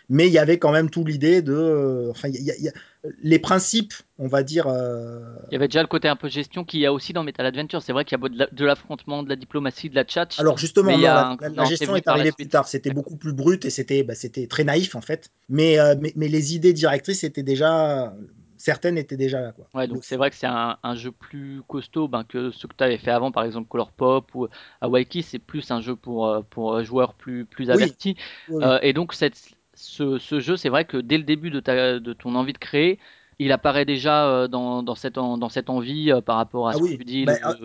[0.10, 1.54] Mais il y avait quand même tout l'idée de.
[1.54, 2.74] euh, enfin, il y a- il y a-
[3.22, 4.68] les principes, on va dire.
[4.68, 7.24] euh, Il y avait déjà le côté un peu gestion qu'il y a aussi dans
[7.24, 7.82] Metal Adventure.
[7.82, 10.40] C'est vrai qu'il y a de la- de l'affrontement, de la diplomatie, de la tchatch,
[10.40, 12.68] Alors justement, non, la, un- la- la non, c'est gestion est arrivée plus tard.
[12.68, 15.30] C'était beaucoup plus brut et c'était bah, c'était très naïf en fait.
[15.50, 18.14] Mais, euh, mais, mais les idées directrices étaient déjà
[18.58, 19.68] certaines étaient déjà là quoi.
[19.76, 22.74] Ouais, donc c'est vrai que c'est un, un jeu plus costaud ben, que ce que
[22.76, 24.48] tu avais fait avant, par exemple Color Pop ou
[24.82, 28.16] Hawaii, c'est plus un jeu pour, pour joueurs plus, plus avertis.
[28.48, 28.64] oui, oui.
[28.66, 29.36] Euh, et donc cette,
[29.76, 32.58] ce, ce jeu, c'est vrai que dès le début de, ta, de ton envie de
[32.58, 33.00] créer,
[33.40, 36.78] il apparaît déjà euh, dans, dans, cette, dans cette envie euh, par rapport à Ah
[36.78, 37.26] ce que tu dis.
[37.26, 37.56] bah, le- ah,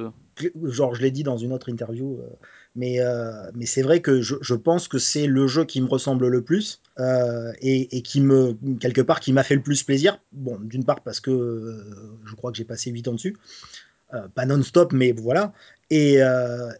[0.65, 2.29] genre je l'ai dit dans une autre interview, euh,
[2.75, 5.87] mais, euh, mais c'est vrai que je, je pense que c'est le jeu qui me
[5.89, 9.83] ressemble le plus euh, et, et qui me, quelque part, qui m'a fait le plus
[9.83, 10.19] plaisir.
[10.33, 13.37] Bon, d'une part parce que euh, je crois que j'ai passé 8 ans dessus,
[14.35, 15.53] pas non-stop, mais voilà.
[15.91, 16.19] Et,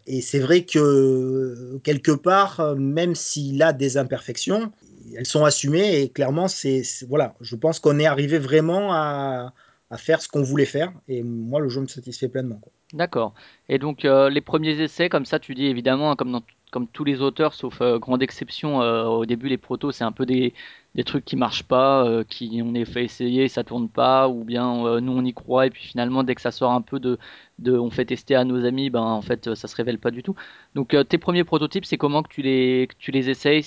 [0.07, 4.71] et c'est vrai que quelque part, même s'il a des imperfections,
[5.17, 9.53] elles sont assumées et clairement, c'est voilà, je pense qu'on est arrivé vraiment à,
[9.89, 12.61] à faire ce qu'on voulait faire et moi, le jeu me satisfait pleinement.
[12.93, 13.33] D'accord.
[13.69, 17.03] Et donc euh, les premiers essais, comme ça, tu dis évidemment, hein, comme comme tous
[17.03, 20.53] les auteurs, sauf euh, grande exception, euh, au début les protos, c'est un peu des,
[20.95, 24.45] des trucs qui marchent pas, euh, qui on est fait essayer, ça tourne pas, ou
[24.45, 27.19] bien nous on y croit et puis finalement dès que ça sort un peu de,
[27.59, 30.23] de on fait tester à nos amis, ben en fait ça se révèle pas du
[30.23, 30.35] tout.
[30.73, 33.65] Donc tes premiers prototypes, c'est comment que tu les tu les essayes?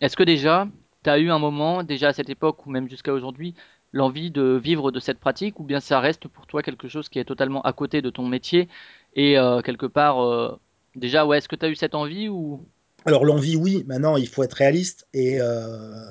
[0.00, 0.66] Est-ce que déjà
[1.04, 3.54] tu as eu un moment déjà à cette époque ou même jusqu'à aujourd'hui
[3.92, 7.18] l'envie de vivre de cette pratique ou bien ça reste pour toi quelque chose qui
[7.18, 8.68] est totalement à côté de ton métier
[9.14, 10.56] et euh, quelque part euh,
[10.94, 12.64] déjà ouais est-ce que tu as eu cette envie ou?
[13.06, 16.10] Alors l'envie, oui, maintenant il faut être réaliste et euh,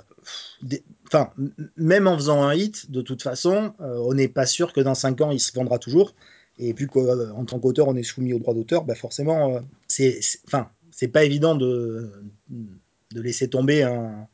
[1.08, 1.32] enfin,
[1.78, 5.22] même en faisant un hit, de toute façon, on n'est pas sûr que dans 5
[5.22, 6.14] ans il se vendra toujours.
[6.58, 10.70] Et vu qu'en tant qu'auteur on est soumis au droit d'auteur, bah forcément, c'est- enfin,
[10.92, 12.12] c'est pas évident de,
[12.50, 14.28] de laisser tomber un,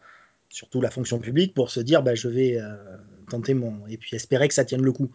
[0.56, 2.76] surtout la fonction publique pour se dire bah, je vais euh,
[3.30, 5.12] tenter mon et puis espérer que ça tienne le coup.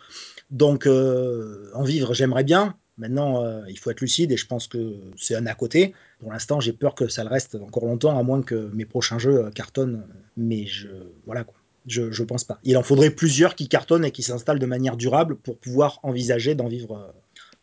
[0.51, 2.77] Donc euh, en vivre, j'aimerais bien.
[2.99, 5.95] Maintenant, euh, il faut être lucide et je pense que c'est un à côté.
[6.19, 9.19] Pour l'instant, j'ai peur que ça le reste encore longtemps, à moins que mes prochains
[9.19, 10.05] jeux cartonnent.
[10.37, 10.89] Mais je,
[11.25, 11.57] voilà quoi.
[11.87, 12.59] Je, je pense pas.
[12.63, 16.55] Il en faudrait plusieurs qui cartonnent et qui s'installent de manière durable pour pouvoir envisager
[16.55, 17.15] d'en vivre,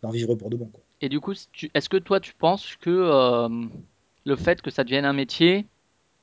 [0.01, 0.65] d'en vivre pour de bon.
[0.65, 0.81] Quoi.
[1.01, 1.33] et du coup
[1.75, 3.47] est-ce que toi tu penses que
[4.25, 5.67] le fait que ça devienne un métier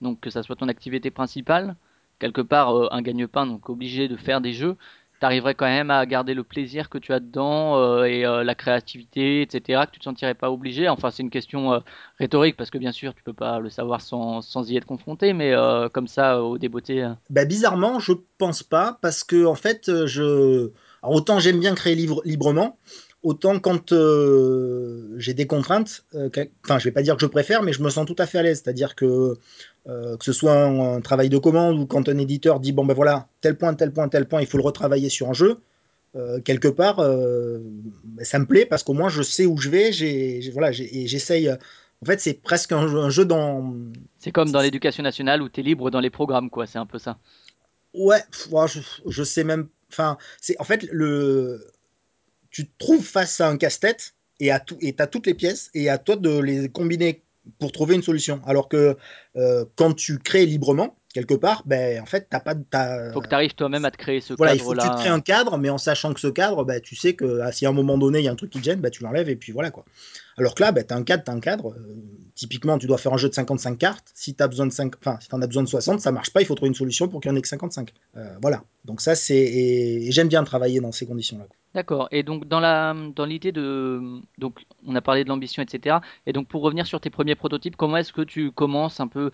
[0.05, 1.77] donc que ça soit ton activité principale
[2.21, 4.77] quelque part euh, un gagne-pain donc obligé de faire des jeux
[5.21, 8.55] t'arriverais quand même à garder le plaisir que tu as dedans euh, et euh, la
[8.55, 11.83] créativité etc que tu te sentirais pas obligé enfin c'est une question
[12.19, 15.55] rhétorique parce que bien sûr tu peux pas le savoir sans, y être confronté mais
[15.93, 20.71] comme ça au débeauté Bah, bizarrement, je pense pas, parce que en fait, je.
[21.03, 22.79] Autant j'aime bien créer libre- librement,
[23.25, 26.31] autant quand euh, j'ai des contraintes, euh,
[26.65, 28.39] enfin, je vais pas dire que je préfère, mais je me sens tout à fait
[28.39, 28.63] à l'aise.
[28.65, 29.37] C'est-à-dire que
[29.89, 32.85] euh, que ce soit un, un travail de commande ou quand un éditeur dit bon
[32.87, 35.59] ben voilà, tel point, tel point, tel point, il faut le retravailler sur un jeu.
[36.17, 37.59] euh, quelque part, euh,
[38.05, 39.93] ben, ça me plaît parce qu'au moins je sais où je vais.
[39.93, 41.49] J'ai, voilà, et j'essaye.
[41.49, 41.57] euh,
[42.03, 43.75] En fait, c'est presque un jeu, un jeu dans.
[44.19, 46.87] c'est comme dans l'éducation nationale où tu es libre dans les programmes quoi c'est un
[46.87, 47.19] peu ça
[47.95, 48.23] ouais,
[48.67, 49.69] je, je sais même.
[49.91, 51.67] Enfin, c'est en fait le.
[52.55, 55.71] Tu te trouves face à un casse-tête et à tout et t'as toutes les pièces
[55.75, 57.25] et à toi de les combiner
[57.59, 58.41] pour trouver une solution.
[58.47, 58.97] Alors que
[59.35, 63.23] euh, quand tu crées librement quelque part, ben en fait t'as pas de- t'as, faut
[63.23, 64.97] que tu arrives toi-même à te créer ce voilà, il cadre faut que tu te
[65.01, 67.65] crées un cadre, mais en sachant que ce cadre, bah, tu sais que ah, si
[67.65, 69.31] à un moment donné il y a un truc qui te gêne, bah, tu l'enlèves
[69.31, 69.87] et puis voilà quoi.
[70.37, 71.71] Alors que là, bah, tu as un cadre, tu un cadre.
[71.71, 71.97] euh,
[72.35, 74.11] typiquement, tu dois faire un jeu de 55 cartes.
[74.15, 76.11] Si tu as besoin de 5, enfin, si tu en as besoin de 60, ça
[76.11, 77.93] marche pas, il faut trouver une solution pour qu'il n'y en ait que 55.
[78.17, 78.65] Euh, voilà.
[78.85, 79.37] Donc ça, c'est.
[79.37, 81.47] Et, j'aime bien travailler dans ces conditions-là.
[81.75, 82.09] D'accord.
[82.13, 84.01] Et donc dans la dans l'idée de
[84.39, 85.97] donc on a parlé de l'ambition etc.
[86.25, 89.33] Et donc pour revenir sur tes premiers prototypes, comment est-ce que tu commences un peu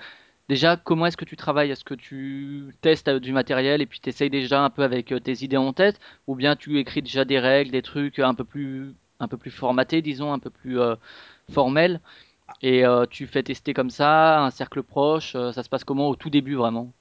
[0.51, 1.71] déjà comment est-ce que tu travailles?
[1.71, 5.13] Est-ce que tu testes euh, du matériel et puis tu essayes déjà un peu avec
[5.13, 5.99] euh, tes idées en tête?
[6.27, 9.51] Ou bien tu écris déjà des règles, des trucs un peu plus un peu plus
[9.51, 10.97] formatés disons, un peu plus euh,
[11.51, 12.01] formels?
[12.63, 16.09] Et euh, tu fais tester comme ça un cercle proche, euh, ça se passe comment
[16.09, 16.93] au tout début vraiment?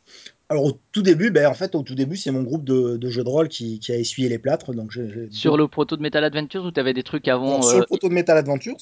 [0.52, 3.10] Alors au tout début, ben, en fait, au tout début, c'est mon groupe de, de
[3.10, 4.74] jeux de rôle qui, qui a essuyé les plâtres.
[4.74, 4.98] Donc
[5.30, 7.86] Sur le proto de Metal Adventures ou tu avais des trucs avant sur euh, le
[7.86, 8.78] proto de Metal Adventures,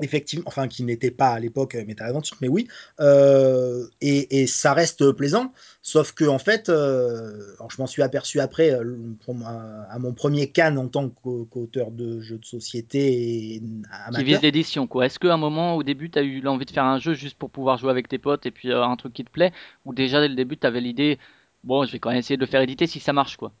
[0.00, 2.66] effectivement, enfin qui n'était pas à l'époque euh, Metal Adventures, mais oui,
[3.00, 5.52] euh, et, et ça reste plaisant,
[5.82, 10.76] sauf que en fait, euh, alors je m'en suis aperçu après à mon premier can
[10.76, 13.62] en tant qu'au- qu'auteur de jeux de société et
[14.10, 15.06] qui vise l'édition, quoi.
[15.06, 17.36] Est-ce qu'à un moment, au début, tu as eu l'envie de faire un jeu juste
[17.38, 19.52] pour pouvoir jouer avec tes potes et puis euh, un truc qui te plaît,
[19.84, 21.18] ou déjà dès le début, tu avais l'idée,
[21.64, 23.52] bon, je vais quand même essayer de le faire éditer si ça marche, quoi?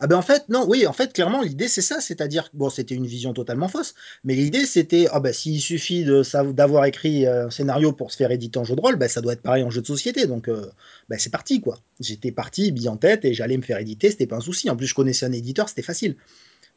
[0.00, 2.96] Ah ben en fait, non, oui, en fait, clairement, l'idée c'est ça, c'est-à-dire, bon, c'était
[2.96, 7.46] une vision totalement fausse, mais l'idée c'était, ah ben s'il suffit de d'avoir écrit euh,
[7.46, 9.62] un scénario pour se faire éditer en jeu de rôle, ben ça doit être pareil
[9.62, 10.66] en jeu de société, donc euh,
[11.08, 11.78] ben c'est parti quoi.
[12.00, 14.68] J'étais parti, bille en tête, et j'allais me faire éditer, c'était pas un souci.
[14.68, 16.16] En plus, je connaissais un éditeur, c'était facile.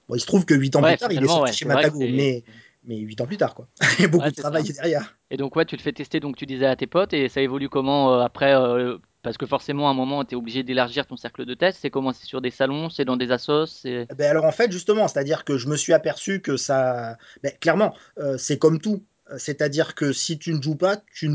[0.08, 1.70] Bon, il se trouve que huit ans plus tard, il est sorti ouais, chez que
[1.70, 2.44] Matago, mais
[2.86, 3.68] mais huit ans plus tard quoi.
[4.00, 4.44] Il y a beaucoup Ouais, de ça.
[4.44, 5.18] travail derrière.
[5.32, 7.42] Et donc, ouais, tu le fais tester, donc tu disais à tes potes, et ça
[7.42, 11.06] évolue comment euh, après euh, Parce que forcément, à un moment, tu es obligé d'élargir
[11.06, 11.80] ton cercle de test.
[11.82, 12.14] C'est comment?
[12.14, 14.08] C'est sur des salons, c'est dans des assos, c'est.
[14.18, 17.18] Ben alors en fait, justement, c'est-à-dire que je me suis aperçu que ça,
[17.60, 21.30] clairement, euh, c'est comme tout, Euh, c'est-à-dire que si tu ne joues pas, tu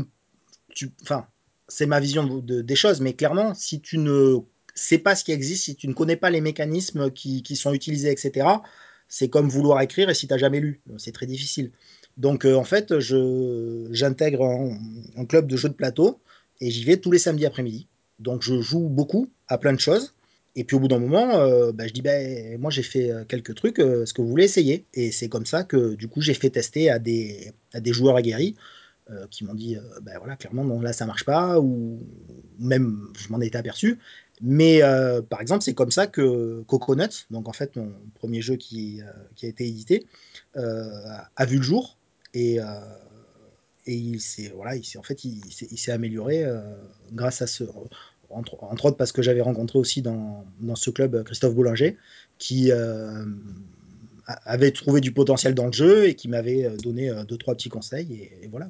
[0.73, 1.27] tu, enfin,
[1.67, 4.39] c'est ma vision de- de- des choses, mais clairement, si tu ne
[4.73, 8.11] sais pas ce qui existe, si tu ne connais pas les mécanismes qui, sont utilisés,
[8.11, 8.63] etc.,
[9.07, 10.81] c'est comme vouloir écrire et si tu n'as jamais lu.
[10.97, 11.71] C'est très difficile.
[12.17, 12.91] Donc, euh, en fait,
[13.91, 14.43] j'intègre
[15.15, 16.19] un club de jeux de plateau
[16.63, 17.87] et j'y vais tous les samedis après-midi.
[18.19, 20.13] Donc, je joue beaucoup à plein de choses.
[20.55, 23.25] Et puis au bout d'un moment, euh, bah, je dis, ben moi j'ai fait euh,
[23.25, 24.85] quelques trucs, euh, est-ce que vous voulez essayer?
[24.93, 27.53] Et c'est comme ça que du coup j'ai fait tester à des,
[27.85, 28.55] joueurs aguerris
[29.29, 31.99] qui m'ont dit, ben voilà, clairement, non, là ça marche pas, ou
[32.57, 33.99] même je m'en étais aperçu.
[34.41, 34.81] Mais
[35.29, 39.01] par exemple, c'est comme ça que Coconut, donc en fait mon premier jeu qui,
[39.35, 40.05] qui a été édité,
[40.55, 41.97] a vu le jour
[42.33, 42.59] et,
[43.85, 46.61] et il s'est voilà, il en fait il, s'est- amélioré euh,
[47.11, 47.63] grâce à ce
[48.29, 51.97] entre, entre autres parce que j'avais rencontré aussi dans, dans ce club euh, Christophe Boulanger
[52.39, 53.25] qui euh,
[54.25, 58.29] avait trouvé du potentiel dans le jeu et qui m'avait donné deux trois petits conseils
[58.41, 58.69] et, voilà.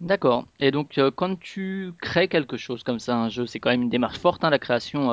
[0.00, 0.46] D'accord.
[0.60, 3.88] Et donc, quand tu crées quelque chose comme ça, un jeu, c'est quand même une
[3.88, 5.12] démarche forte, hein, la création,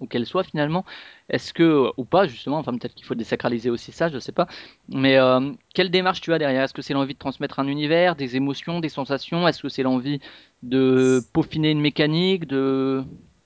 [0.00, 0.84] où qu'elle soit finalement.
[1.28, 4.46] Est-ce que, ou pas justement, enfin peut-être qu'il faut désacraliser aussi ça, je sais pas.
[4.88, 6.62] Mais euh, quelle démarche tu as derrière?
[6.62, 9.46] Est-ce que c'est l'envie de transmettre un univers, des émotions, des sensations?
[9.48, 10.20] Est-ce que c'est l'envie
[10.62, 13.04] de peaufiner une mécanique, de...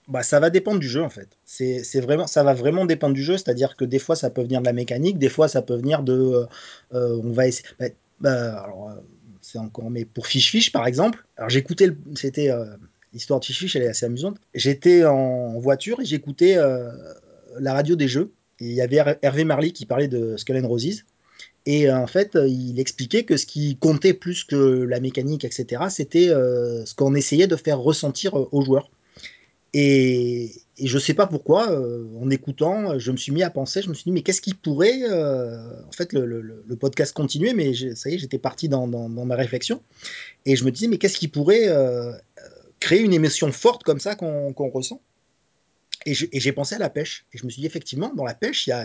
[0.08, 1.38] Bah, ça va dépendre du jeu en fait.
[1.44, 4.60] C'est vraiment, ça va vraiment dépendre du jeu, c'est-à-dire que des fois ça peut venir
[4.60, 6.46] de la mécanique, des fois ça peut venir de, euh,
[6.94, 7.68] euh, on va essayer.
[7.78, 7.86] bah,
[8.20, 8.94] bah, alors, euh,
[9.40, 11.24] c'est encore, mais pour Fish Fish par exemple.
[11.36, 12.76] Alors j'écoutais, le- c'était euh,
[13.12, 14.38] l'histoire de Fish, elle est assez amusante.
[14.55, 16.90] J'étais en voiture et j'écoutais euh,
[17.59, 18.33] la radio des jeux.
[18.61, 21.05] Il y avait Her- Hervé Marly qui parlait de Skull and Roses.
[21.64, 25.44] Et euh, en fait, euh, il expliquait que ce qui comptait plus que la mécanique,
[25.44, 28.90] etc., c'était ce qu'on essayait de faire ressentir aux joueurs.
[29.75, 31.81] Et, je sais pas pourquoi,
[32.20, 34.53] en écoutant, je me suis mis à penser, je me suis dit, mais qu'est-ce qui
[34.53, 35.03] pourrait.
[35.09, 39.81] En fait, le, podcast continuait, mais ça y est, j'étais parti dans, dans- ma réflexion.
[40.44, 41.68] Et je me disais, mais qu'est-ce qui pourrait
[42.82, 45.00] créer une émotion forte comme ça qu'on ressent
[46.04, 47.26] et j'ai pensé à la pêche.
[47.32, 48.84] Et je me suis dit, effectivement, dans la pêche, il y a,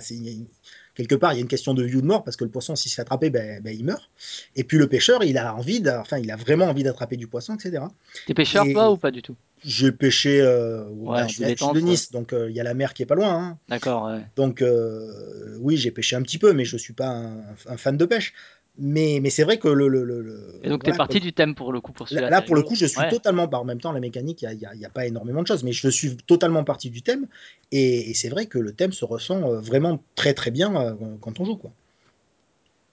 [0.94, 2.52] quelque part, il y a une question de vie ou de mort, parce que le
[2.52, 4.10] poisson, s'il se fait attraper, ben, ben, il meurt.
[4.56, 7.56] Et puis le pêcheur, il a envie, enfin, il a vraiment envie d'attraper du poisson,
[7.56, 7.84] etc.
[8.28, 9.36] T'es pêcheur toi Et ou pas du tout?
[9.64, 11.80] j'ai pêché, euh, Ouais, je, suis, de.
[11.80, 13.34] Nice, donc euh, il y a la mer qui est pas loin.
[13.34, 13.58] hein.
[13.68, 14.22] D'accord, ouais.
[14.36, 17.98] Donc euh, oui, j'ai pêché un petit peu, mais je suis pas un, un fan
[17.98, 18.34] de pêche.
[18.80, 20.22] Mais, mais c'est vrai que le, le, le-
[20.64, 21.20] Et donc t'es voilà, parti quoi.
[21.20, 23.10] du thème pour le coup pour Là, celui-là, là, pour le coup, je suis Ouais.
[23.10, 25.48] totalement, bah, en même temps, la mécanique, il n'y a, a- a pas énormément de
[25.48, 27.28] choses, mais je suis totalement parti du thème.
[27.72, 30.96] Et, et c'est vrai que le thème se ressent euh, vraiment très très bien euh,
[31.22, 31.58] quand on joue.
[31.58, 31.74] Quoi.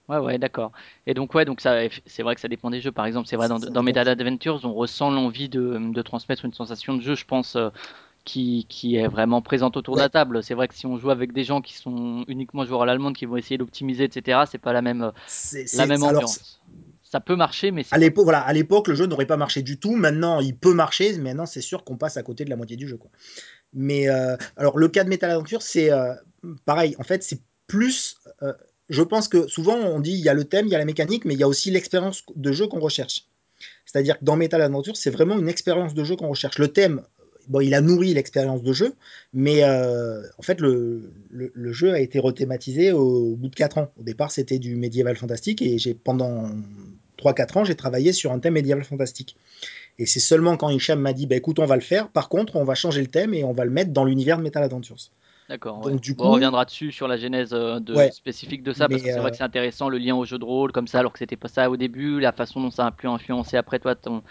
[0.07, 0.71] Ouais, ouais, d'accord.
[1.07, 2.91] Et donc, ouais, donc ça, c'est vrai que ça dépend des jeux.
[2.91, 4.07] Par exemple, c'est vrai dans, dans Medal.
[4.07, 7.69] Adventures, on ressent l'envie de, de transmettre une sensation de jeu, je pense, euh,
[8.25, 10.43] qui, qui est vraiment présente autour de la table.
[10.43, 13.15] C'est vrai que si on joue avec des gens qui sont uniquement joueurs à l'allemande,
[13.15, 16.23] qui vont essayer d'optimiser, etc., c'est pas la même, euh, c'est, la même c'est- alors,
[16.23, 16.61] ambiance.
[17.03, 19.61] Ça peut marcher, mais c'est à l'époque, voilà, à l'époque, le jeu n'aurait pas marché
[19.61, 19.95] du tout.
[19.95, 21.17] Maintenant, il peut marcher.
[21.17, 22.97] Maintenant, c'est sûr qu'on passe à côté de la moitié du jeu.
[22.97, 23.09] Quoi.
[23.73, 26.13] Mais euh, alors, le cas de Metal Adventure, c'est euh,
[26.65, 26.95] pareil.
[26.99, 28.17] En fait, c'est plus.
[28.41, 28.53] euh,
[28.89, 30.85] je pense que souvent, on dit il y a le thème, il y a la
[30.85, 33.25] mécanique, mais il y a aussi l'expérience de jeu qu'on recherche.
[33.85, 36.57] C'est-à-dire que dans Metal Adventure, c'est vraiment une expérience de jeu qu'on recherche.
[36.59, 37.01] Le thème,
[37.47, 38.93] bon, il a nourri l'expérience de jeu,
[39.33, 43.55] mais euh, en fait, le, le, le jeu a été rethématisé au, au bout de
[43.55, 43.91] 4 ans.
[43.99, 46.49] Au départ, c'était du médiéval fantastique, et j'ai pendant
[47.17, 49.35] trois quatre ans, j'ai travaillé sur un thème médiéval fantastique.
[49.97, 52.55] Et c'est seulement quand Hicham m'a dit, bah, écoute, on va le faire, par contre,
[52.55, 54.97] on va changer le thème et on va le mettre dans l'univers de Metal Adventures.
[55.47, 55.93] D'accord, ouais.
[55.93, 59.03] Bon, on coup, reviendra dessus sur la genèse euh, de, ouais, spécifique de ça, parce
[59.03, 60.99] que c'est vrai que euh, c'est intéressant le lien au jeu de rôle, comme ça,
[60.99, 63.77] alors que c'était pas ça au début, la façon dont ça a pu influencer après
[63.77, 64.23] toi ton,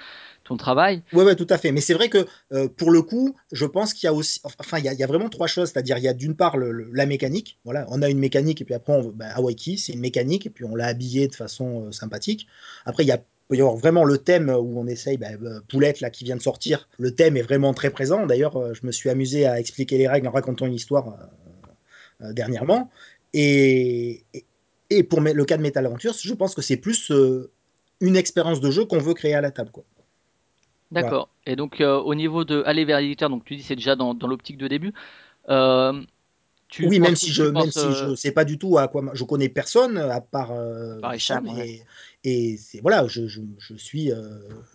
[0.44, 1.02] ton travail.
[1.12, 1.72] Ouais, ouais, tout à fait.
[1.72, 4.78] Mais c'est vrai que euh, pour le coup, je pense qu'il y a aussi, enfin,
[4.78, 5.70] il y a, vraiment trois choses.
[5.70, 7.59] C'est-à-dire, il y a d'une part la mécanique.
[7.64, 10.50] Voilà, on a une mécanique et puis après, on, ben, Hawaii, c'est une mécanique et
[10.50, 12.46] puis on l'a habillé de façon euh, sympathique.
[12.85, 15.61] Après, il y a peut y avoir vraiment le thème où on essaye, ben, euh,
[15.68, 16.88] Poulette là qui vient de sortir.
[16.98, 18.24] Le thème est vraiment très présent.
[18.24, 21.14] D'ailleurs, je me suis amusé à expliquer les règles en racontant une histoire
[22.20, 22.90] dernièrement.
[23.35, 24.24] Et,
[24.88, 27.12] et, pour le cas de Metal Adventures, je pense que c'est plus
[28.00, 29.85] une expérience de jeu qu'on veut créer à la table, quoi.
[30.94, 31.28] D'accord.
[31.46, 34.14] Et donc, euh, au niveau de aller vers l'éditeur, donc tu dis c'est déjà dans,
[34.14, 34.92] dans l'optique de début.
[35.48, 36.00] Euh,
[36.68, 39.04] tu Oui, même si je même si euh, je sais pas du tout à quoi
[39.12, 41.68] je connais personne à part euh, Hicham Cham, ouais.
[41.68, 41.83] et
[42.24, 44.11] et c'est voilà je, je, je suis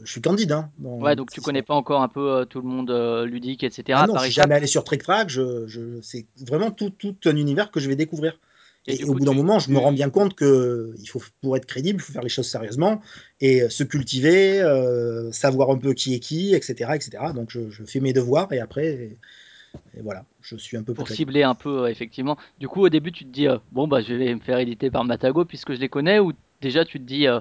[0.03, 2.91] je suis candide hein, Ouais, donc tu connais pas encore un peu tout le monde
[3.25, 3.99] ludique, Ah etc.
[4.07, 7.35] non, je suis jamais allé sur Trick Track, je, je c'est vraiment tout, tout un
[7.35, 8.37] univers que je vais découvrir.
[8.89, 11.65] Et au bout d'un moment, je me rends bien compte que il faut pour être
[11.65, 13.01] crédible, il faut faire les choses sérieusement
[13.39, 17.23] et euh, se cultiver, euh, savoir un peu qui est qui, etc., etc.
[17.35, 19.17] Donc je, je fais mes devoirs et après et,
[19.97, 22.37] et voilà, je suis un peu plus pour cibler un peu, euh, effectivement.
[22.59, 24.89] Du coup, au début, tu te dis, euh, bon, bah, je vais me faire éditer
[24.89, 27.39] par Matago puisque je les connais, ou déjà tu te dis, euh,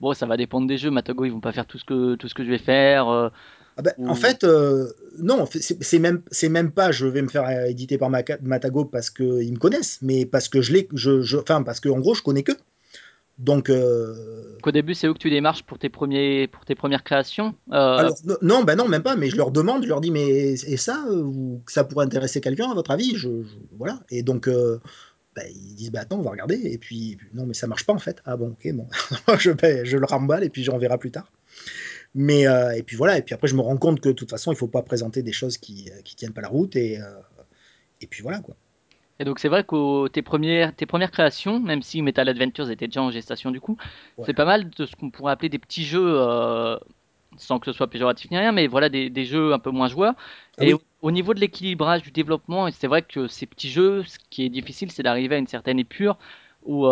[0.00, 0.90] bon, ça va dépendre des jeux.
[0.90, 3.30] Matago, ils vont pas faire tout ce que, tout ce que je vais faire.
[3.76, 7.28] Ah bah, Ou- En fait, euh, non, c'est même, c'est même pas je vais me
[7.28, 11.36] faire éditer par Matago parce qu'ils me connaissent, mais parce que je l'ai, je, je,
[11.36, 12.52] enfin, parce que en gros, je connais que.
[13.38, 17.04] Donc, euh, Qu'au début, c'est eux que tu démarches pour tes, premiers, pour tes premières
[17.04, 20.10] créations Euh, alors, non, ben non, même pas, mais je leur demande, je leur dis,
[20.10, 23.14] mais et ça, vous- ça pourrait intéresser quelqu'un, à votre avis?
[23.14, 24.00] Je, je- Voilà.
[24.10, 24.78] Et donc, euh,
[25.34, 26.58] bah, ils disent, bah attends, on va regarder.
[26.64, 28.22] Et puis, non, mais ça marche pas en fait.
[28.24, 28.86] Ah bon, ok, bon.
[29.38, 31.30] je, ben, je le remballe et puis on verra plus tard.
[32.16, 34.30] Mais, euh, et puis voilà, et puis après, je me rends compte que de toute
[34.30, 36.74] façon, il faut pas présenter des choses qui, euh, qui tiennent pas la route.
[36.74, 37.04] Et, euh,
[38.00, 38.56] et puis voilà, quoi.
[39.18, 42.86] Et donc c'est vrai que tes premières, tes premières créations, même si Metal Adventures était
[42.86, 43.76] déjà en gestation du coup,
[44.18, 44.24] Ouais.
[44.26, 46.76] c'est pas mal de ce qu'on pourrait appeler des petits jeux, euh,
[47.38, 49.88] sans que ce soit péjoratif ni rien, mais voilà des, des jeux un peu moins
[49.88, 50.14] joueurs.
[50.58, 50.80] Ah Et oui.
[51.02, 54.44] au, au niveau de l'équilibrage du développement, c'est vrai que ces petits jeux, ce qui
[54.44, 56.18] est difficile, c'est d'arriver à une certaine épure
[56.64, 56.84] où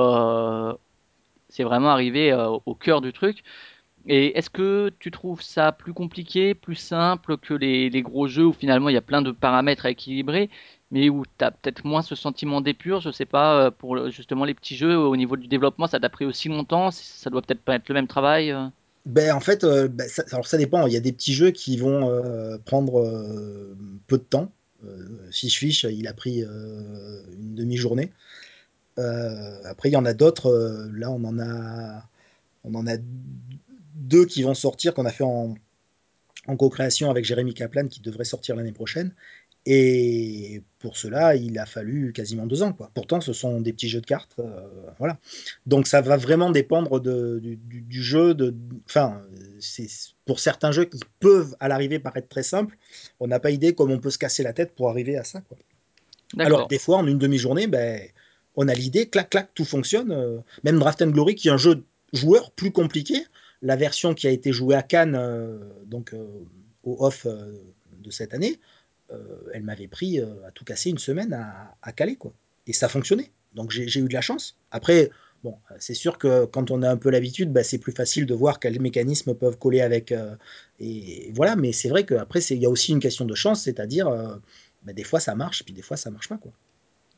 [1.48, 2.32] c'est vraiment arrivé
[2.66, 3.44] au cœur du truc.
[4.06, 8.52] Et est-ce que tu trouves ça plus compliqué, plus simple que les, gros jeux où
[8.52, 10.50] finalement il y a plein de paramètres à équilibrer,
[10.90, 14.44] mais où tu as peut-être moins ce sentiment d'épure, je sais pas, euh, pour justement
[14.44, 17.62] les petits jeux au niveau du développement, ça t'a pris aussi longtemps, ça doit peut-être
[17.62, 18.50] pas être le même travail.
[18.50, 18.66] euh?
[19.06, 20.86] Ben, en fait, euh, ben, ça, alors ça dépend.
[20.86, 22.10] Il y a des petits jeux qui vont
[22.64, 23.02] prendre
[24.06, 24.50] peu de temps.
[25.30, 28.10] Fish Fish, il a pris une demi-journée.
[28.96, 30.88] Après, il y en a d'autres.
[30.94, 32.02] là, on en a,
[32.64, 32.96] on en a
[33.94, 35.54] deux qui vont sortir, qu'on a fait en,
[36.46, 39.14] en co-création avec Jérémy Kaplan, qui devrait sortir l'année prochaine.
[39.66, 42.74] Et pour cela, il a fallu quasiment deux ans.
[42.74, 42.90] Quoi.
[42.92, 44.34] Pourtant, ce sont des petits jeux de cartes.
[44.38, 44.60] euh,
[44.98, 45.18] voilà.
[45.64, 48.34] Donc, ça va vraiment dépendre de, du, du- du jeu.
[48.34, 48.54] De,
[48.86, 49.22] enfin,
[49.60, 49.86] c'est
[50.26, 52.76] pour certains jeux qui peuvent, à l'arrivée, paraître très simples,
[53.20, 55.40] on n'a pas idée comment on peut se casser la tête pour arriver à ça.
[55.40, 55.56] Quoi.
[56.44, 58.02] Alors, des fois, en une demi-journée, ben,
[58.56, 60.12] on a l'idée, clac, clac, tout fonctionne.
[60.12, 63.16] euh, même Draft and Glory, qui est un jeu joueur plus compliqué,
[63.64, 66.26] la version qui a été jouée à Cannes, euh, donc euh,
[66.84, 67.52] au off euh,
[67.98, 68.60] de cette année,
[69.52, 72.32] elle m'avait pris à tout casser une semaine à, à caler, quoi.
[72.66, 73.30] Et ça fonctionnait.
[73.54, 74.56] Donc j'ai eu de la chance.
[74.70, 75.10] Après,
[75.44, 78.34] bon, c'est sûr que quand on a un peu l'habitude, bah, c'est plus facile de
[78.34, 80.10] voir quels mécanismes peuvent coller avec.
[80.12, 80.34] euh,
[80.80, 83.62] et voilà, mais c'est vrai qu'après, c'est- il y a aussi une question de chance,
[83.62, 84.36] c'est-à-dire, euh,
[84.82, 86.52] bah, des fois ça marche, puis des fois ça marche pas, quoi.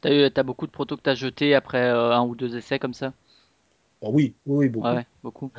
[0.01, 2.79] T'as eu, t'as beaucoup de protos que t'as jetés après euh, un ou deux essais
[2.79, 3.13] comme ça?
[4.01, 5.51] Oh oui, oui, ouais, beaucoup.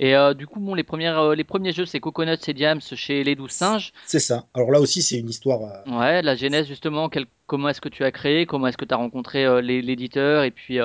[0.00, 2.80] Et euh, du coup, bon, les premières, euh, les premiers jeux, c'est Coconuts et Diams
[2.80, 3.92] chez Les Douze Singes.
[4.06, 4.46] C'est ça.
[4.54, 5.62] Alors là aussi, c'est une histoire.
[5.62, 8.84] euh, Ouais, la genèse justement, quel- comment est-ce que tu as créé, comment est-ce que
[8.84, 10.78] tu as rencontré euh, l'éditeur et puis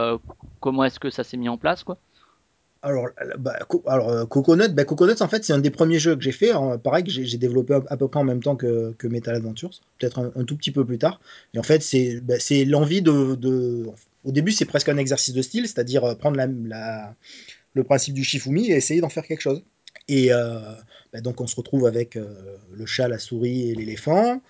[0.60, 1.98] comment est-ce que ça s'est mis en place quoi.
[2.82, 3.08] Alors,
[3.40, 6.22] bah, co- alors euh, Coconut, bah, Coconut, en fait, c'est un des premiers jeux que
[6.22, 6.52] j'ai fait.
[6.52, 9.72] hein, pareil, que j'ai développé à, peu près en même temps que, que Metal Adventures,
[9.98, 11.20] peut-être un, un tout petit peu plus tard.
[11.56, 13.88] Et en fait, c'est bah, c'est l'envie de, de-
[14.24, 17.16] Au début, c'est presque un exercice de style, c'est-à-dire prendre la, la-
[17.76, 19.64] le principe du Shifumi et essayer d'en faire quelque chose.
[20.08, 20.60] Et euh,
[21.14, 24.42] bah, donc, on se retrouve avec euh, le chat, la souris et l'éléphant.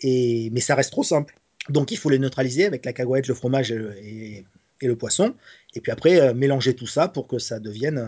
[0.00, 0.50] Et...
[0.52, 1.36] Mais ça reste trop simple.
[1.70, 4.44] Donc, il faut les neutraliser avec la cacahuète, le fromage et, le- et-
[4.82, 5.34] le poisson.
[5.74, 7.98] Et puis après, euh, mélanger tout ça pour que ça devienne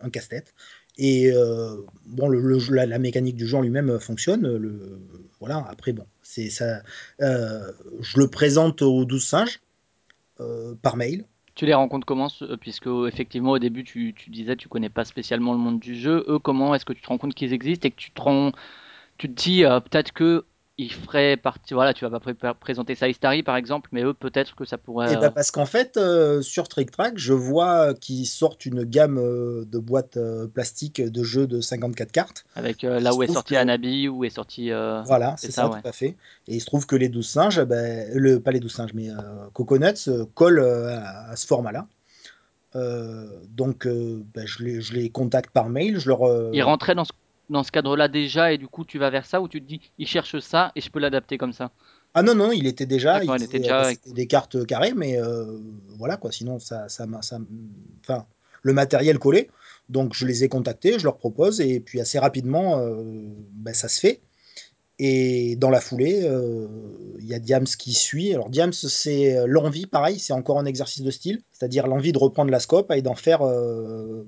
[0.00, 0.52] un, casse-tête.
[1.00, 1.30] Et
[2.06, 4.56] bon, le, la, mécanique du jeu en lui-même fonctionne.
[4.56, 5.00] Le,
[5.38, 6.82] voilà, après, bon, c'est ça.
[7.20, 9.60] je le présente aux 12 singes
[10.82, 11.24] par mail.
[11.58, 12.28] Tu les rencontres comment
[12.60, 16.24] puisque effectivement au début tu, tu disais tu connais pas spécialement le monde du jeu.
[16.28, 18.52] Eux comment est-ce que tu te rends compte qu'ils existent et que tu te rends,
[19.18, 20.46] tu te dis euh, peut-être que
[20.80, 24.02] ils feraient partie voilà tu vas pas pré- présenter ça à Istari par exemple mais
[24.04, 27.14] eux peut-être que ça pourrait Et euh, ben parce qu'en fait, euh, sur Trick Track,
[27.16, 32.12] je vois qu'ils sortent une gamme euh, de boîtes euh, plastiques de jeux de 54
[32.12, 32.44] cartes.
[32.54, 35.50] avec euh, Il là où est sorti que Anabi où est sorti euh, Voilà, c'est
[35.50, 35.82] ça ça, ouais.
[35.82, 36.16] tout à fait.
[36.46, 39.10] Et il se trouve que les 12 singes, ben, le, pas les 12 singes, mais
[39.10, 39.14] euh,
[39.52, 41.88] Coconuts euh, collent euh, à, à ce format-là.
[42.76, 45.98] Euh, donc, euh, ben, je, les, je les contacte par mail.
[45.98, 46.20] Je leur,
[46.52, 47.12] Ils euh, rentraient dans ce
[47.48, 49.80] dans ce cadre-là déjà et du coup tu vas vers ça ou tu te dis
[49.98, 51.70] ils cherchent ça et je peux l'adapter comme ça?
[52.14, 55.20] Ah non, non, il était déjà, il il était déjà c'était des cartes carrées, mais
[55.20, 55.58] euh,
[55.98, 56.32] voilà quoi.
[56.32, 57.38] Sinon, ça, ça, m'a- ça,
[58.02, 58.26] enfin,
[58.62, 59.50] le matériel collé.
[59.88, 63.02] Donc, je les ai contactés, je leur propose, et puis assez rapidement, euh,
[63.52, 64.20] ben, ça se fait.
[65.00, 66.68] Et dans la foulée, euh,
[67.20, 68.34] il y a Diams qui suit.
[68.34, 72.18] Alors Diams, c'est euh, l'envie, pareil, c'est encore un exercice de style, c'est-à-dire l'envie de
[72.18, 74.24] reprendre la scope et d'en faire euh,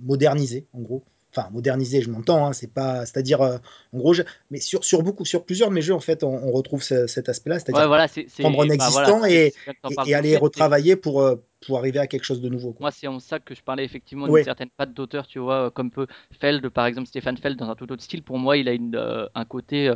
[0.00, 1.04] moderniser, en gros.
[1.36, 3.58] Enfin, moderniser, je m'entends, hein, c'est pas, c'est-à-dire, euh,
[3.92, 6.28] en gros, je- mais sur, sur beaucoup, sur plusieurs de mes jeux, en fait, on,
[6.34, 8.06] on retrouve ce- cet aspect-là, Ouais c'est-à-dire voilà
[8.38, 9.54] prendre un bah voilà existant et,
[9.88, 12.84] et, aller retravailler pour, euh, pour arriver à quelque chose de nouveau, quoi.
[12.84, 15.66] Moi, c'est en ça que je parlais effectivement d'une Oui, certaine patte d'auteur, tu vois,
[15.68, 16.06] euh, comme peut
[16.40, 18.22] Feld, par exemple, Stéphane Feld, dans un tout autre style.
[18.22, 19.88] Pour moi, il a une, euh, un côté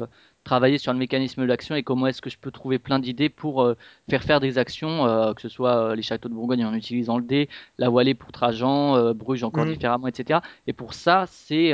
[0.44, 3.28] travailler sur le mécanisme de l'action et comment est-ce que je peux trouver plein d'idées
[3.28, 3.76] pour euh,
[4.08, 7.18] faire faire des actions, euh, que ce soit euh, les châteaux de Bourgogne en utilisant
[7.18, 9.72] le dé, la Wallet pour Trajan, Bruges encore Mhm.
[9.74, 10.40] différemment, etc.
[10.66, 11.72] Et pour ça, c'est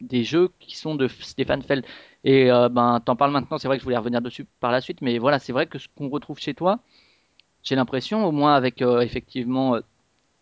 [0.00, 1.84] des jeux qui sont de Stéphane Feld.
[2.24, 5.00] Et ben, t'en parles maintenant, c'est vrai que je voulais revenir dessus par la suite,
[5.02, 6.80] mais voilà, c'est vrai que ce qu'on retrouve chez toi,
[7.62, 9.78] j'ai l'impression, au moins avec effectivement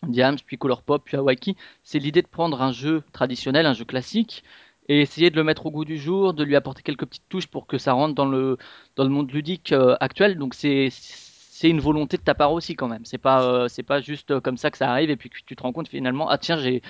[0.07, 4.45] Diams, puis Colourpop, puis Hawaii, c'est l'idée de prendre un jeu traditionnel, un jeu classique,
[4.89, 7.47] et essayer de le mettre au goût du jour, de lui apporter quelques petites touches
[7.49, 8.57] pour que ça rentre dans le,
[8.97, 10.39] dans le monde ludique euh, actuel.
[10.39, 13.05] Donc c'est c'est une volonté de ta part aussi quand même.
[13.05, 15.37] C'est pas euh, c'est pas juste euh, comme ça que ça arrive et puis que
[15.47, 16.82] tu te rends compte finalement ah tiens j'ai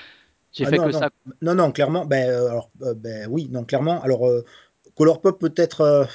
[0.53, 1.11] j'ai Ah fait non, que non, ça.
[1.43, 4.03] non, non, clairement, ben, alors, ben oui, non, clairement.
[4.03, 4.43] Alors, euh,
[4.97, 6.09] Colourpop peut-être,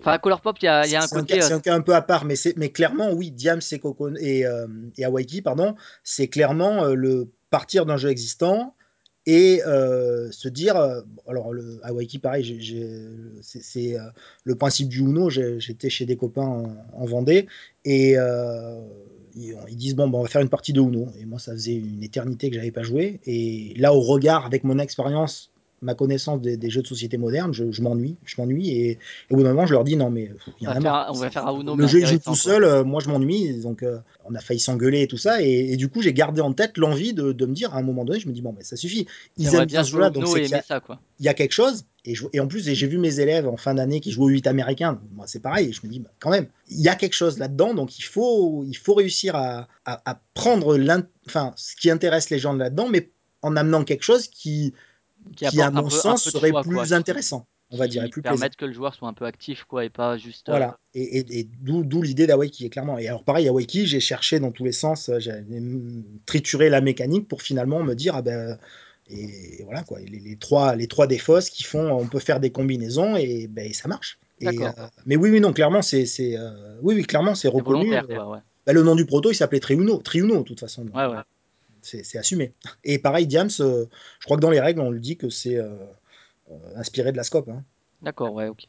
[0.00, 1.94] Enfin à Colourpop il y a, y a un côté c'est un cas un peu
[1.94, 4.66] à part, mais, c'est, mais clairement, oui, Diams et, Coco, et, euh,
[4.98, 8.74] et Hawaii, pardon, c'est clairement euh, le partir d'un jeu existant
[9.26, 13.08] et euh, se dire, euh, alors le Hawaii, pareil, j'ai- j'ai-
[13.42, 14.02] c'est euh,
[14.44, 15.30] le principe du Uno.
[15.30, 17.46] J'étais chez des copains en, en Vendée
[17.84, 18.16] et
[19.34, 21.08] ils, ils disent bon, ben, on va faire une partie de Uno.
[21.20, 23.20] Et moi, ça faisait une éternité que j'avais pas joué.
[23.26, 25.50] Et là, au regard, avec mon expérience,
[25.84, 28.70] ma connaissance des, des jeux de société modernes, je, je m'ennuie, je m'ennuie.
[28.70, 28.98] Et, et
[29.30, 30.78] au bout d'un moment, je leur dis non, mais pff, il y on en va
[30.78, 31.10] a faire marre.
[31.10, 32.64] on va faire un Uno mais Le jeu, il joue tout seul.
[32.64, 33.60] euh, moi, je m'ennuie.
[33.60, 35.40] Donc, euh, on a failli s'engueuler et tout ça.
[35.42, 37.82] Et, et du coup, j'ai gardé en tête l'envie de, de me dire à un
[37.82, 39.06] moment donné, je me dis bon, mais ça suffit.
[39.36, 41.00] Ils aiment bien ce jeu-là, donc c'est qu'il y aimer a, ça quoi.
[41.20, 41.84] il y a quelque chose.
[42.06, 44.28] Et, je- et en plus, j'ai vu mes élèves en fin d'année qui jouent au
[44.28, 45.00] 8 américain.
[45.14, 45.72] Moi, c'est pareil.
[45.72, 47.72] Je me dis, bah, quand même, il y a quelque chose là-dedans.
[47.74, 50.78] Donc, il faut, il faut réussir à, à- à prendre
[51.26, 53.10] enfin, ce qui intéresse les gens là-dedans, mais
[53.42, 54.72] en amenant quelque chose qui,
[55.36, 58.36] Qui qui à mon sens, serait plus intéressant, on va dire, et plus plaisant.
[58.36, 60.78] permettent que le joueur soit un peu actif quoi et pas juste euh, Voilà.
[60.94, 62.98] Et, et- et d'où d'où l'idée d'Awaiki, clairement.
[62.98, 65.32] Et alors, pareil, Awaiki, j'ai cherché dans tous les sens, euh, j'ai
[66.26, 68.58] trituré la mécanique pour finalement me dire, ah ben,
[69.08, 72.50] et voilà, quoi, les, les trois, les trois défausses qui font, on peut faire des
[72.50, 74.18] combinaisons et ben, ça marche.
[74.40, 74.70] Et, euh,
[75.06, 77.90] mais oui, oui, non, clairement, c'est, c'est, euh, oui, oui, clairement, c'est reconnu.
[77.90, 78.38] volontaire Euh, quoi ouais.
[78.66, 80.84] bah, le nom du proto, il s'appelait Triuno, Triuno, de toute façon.
[80.86, 81.22] Ouais euh, ouais.
[81.84, 82.52] C'est, assumé.
[82.82, 83.86] Et pareil, Diams, euh,
[84.18, 85.68] je crois que dans les règles, on le dit que c'est euh,
[86.50, 87.48] euh, inspiré de la scope.
[87.48, 87.62] hein.
[88.02, 88.64] D'accord, ouais, ok.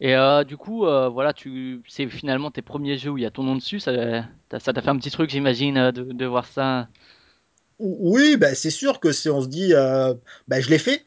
[0.00, 3.30] Et euh, du coup, voilà, tu, c'est finalement tes premiers jeux où il y a
[3.30, 3.78] ton nom dessus.
[3.78, 4.24] Ça,
[4.58, 6.88] ça t'a fait un petit truc, j'imagine, de, de voir ça?
[7.78, 9.72] Oui, bah, c'est sûr que si on se dit,
[10.48, 11.04] bah, je l'ai fait,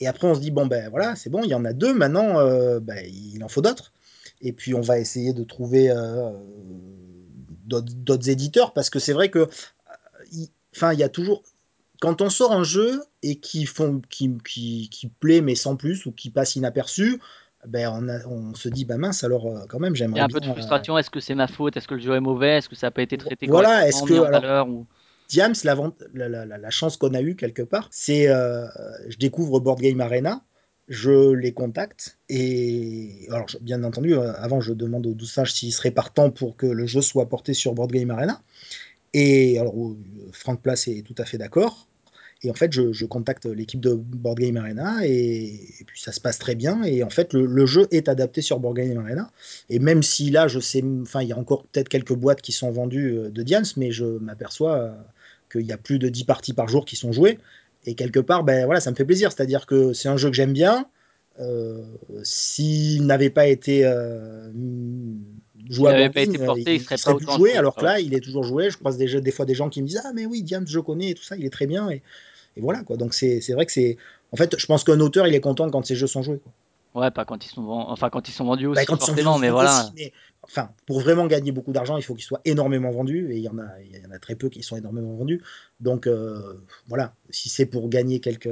[0.00, 1.92] et après on se dit, bon, ben voilà, c'est bon, il y en a deux,
[1.92, 2.34] maintenant,
[2.80, 3.92] bah, il en faut d'autres.
[4.40, 5.92] Et puis on va essayer de trouver
[7.66, 9.48] d'autres éditeurs, parce que c'est vrai que,
[10.76, 11.42] enfin, il y a toujours,
[12.00, 16.06] quand on sort un jeu et qui font, qui, qui, qui plaît, mais sans plus,
[16.06, 17.20] ou qui passe inaperçu,
[17.66, 20.24] ben on, a- on se dit, bah mince, alors euh, quand même, Il y a
[20.24, 20.98] j'aimerais un peu de euh, frustration.
[20.98, 21.76] Est-ce que c'est ma faute?
[21.76, 22.56] Est-ce que le jeu est mauvais?
[22.58, 24.86] Est-ce que ça n'a pas été traité voilà, est-ce que, alors, ou...
[25.28, 28.66] Diams, la, vente- la, la- la- chance qu'on a eue quelque part, c'est euh,
[29.08, 30.42] je découvre Board Game Arena,
[30.88, 35.90] je les contacte et alors bien entendu, avant je demande aux 12 singes s'ils seraient
[35.90, 38.40] partants pour que le jeu soit porté sur Board Game Arena.
[39.18, 39.96] Et alors euh,
[40.30, 41.88] Franck Place est tout à fait d'accord.
[42.42, 46.38] Et en fait, je, contacte l'équipe de Board Game Arena et, puis ça se passe
[46.38, 46.82] très bien.
[46.82, 49.30] Et en fait, le, jeu est adapté sur Board Game Arena.
[49.70, 52.52] Et même si là, je sais, enfin, il y a encore peut-être quelques boîtes qui
[52.52, 54.92] sont vendues euh, de Diams, mais je m'aperçois euh,
[55.50, 57.38] qu'il y a plus de 10 parties par jour qui sont jouées.
[57.86, 59.32] Et quelque part, ben voilà, ça me fait plaisir.
[59.32, 60.86] C'est-à-dire que c'est un jeu que j'aime bien.
[62.22, 63.84] S'il n'avait pas été
[65.66, 67.36] S'il jouable n'avait pas été ligne, porté, il il, il serait pas serait plus autant
[67.36, 67.50] joué.
[67.50, 67.58] joué.
[67.58, 68.70] Alors que là, il est toujours joué.
[68.70, 70.78] Je croise des, des fois des gens qui me disent Ah, mais oui, Diams, je
[70.80, 71.90] connais et tout ça, il est très bien.
[71.90, 72.02] Et,
[72.56, 72.96] et voilà, quoi.
[72.96, 73.96] Donc, c'est vrai que c'est.
[74.32, 76.38] En fait, je pense qu'un auteur, il est content quand ses jeux sont joués.
[76.38, 76.52] Quoi.
[77.02, 79.00] Ouais, pas quand ils sont vendus, enfin quand ils sont vendus Bah, aussi, quand ils
[79.00, 79.90] sont forcément, mais aussi, voilà.
[79.96, 80.12] mais
[80.42, 83.30] enfin, pour vraiment gagner beaucoup d'argent, il faut qu'ils soient énormément vendus.
[83.32, 85.42] Et il y en a, il y en a très peu qui sont énormément vendus.
[85.78, 86.54] Donc, euh,
[86.88, 88.48] voilà, si c'est pour gagner quelques,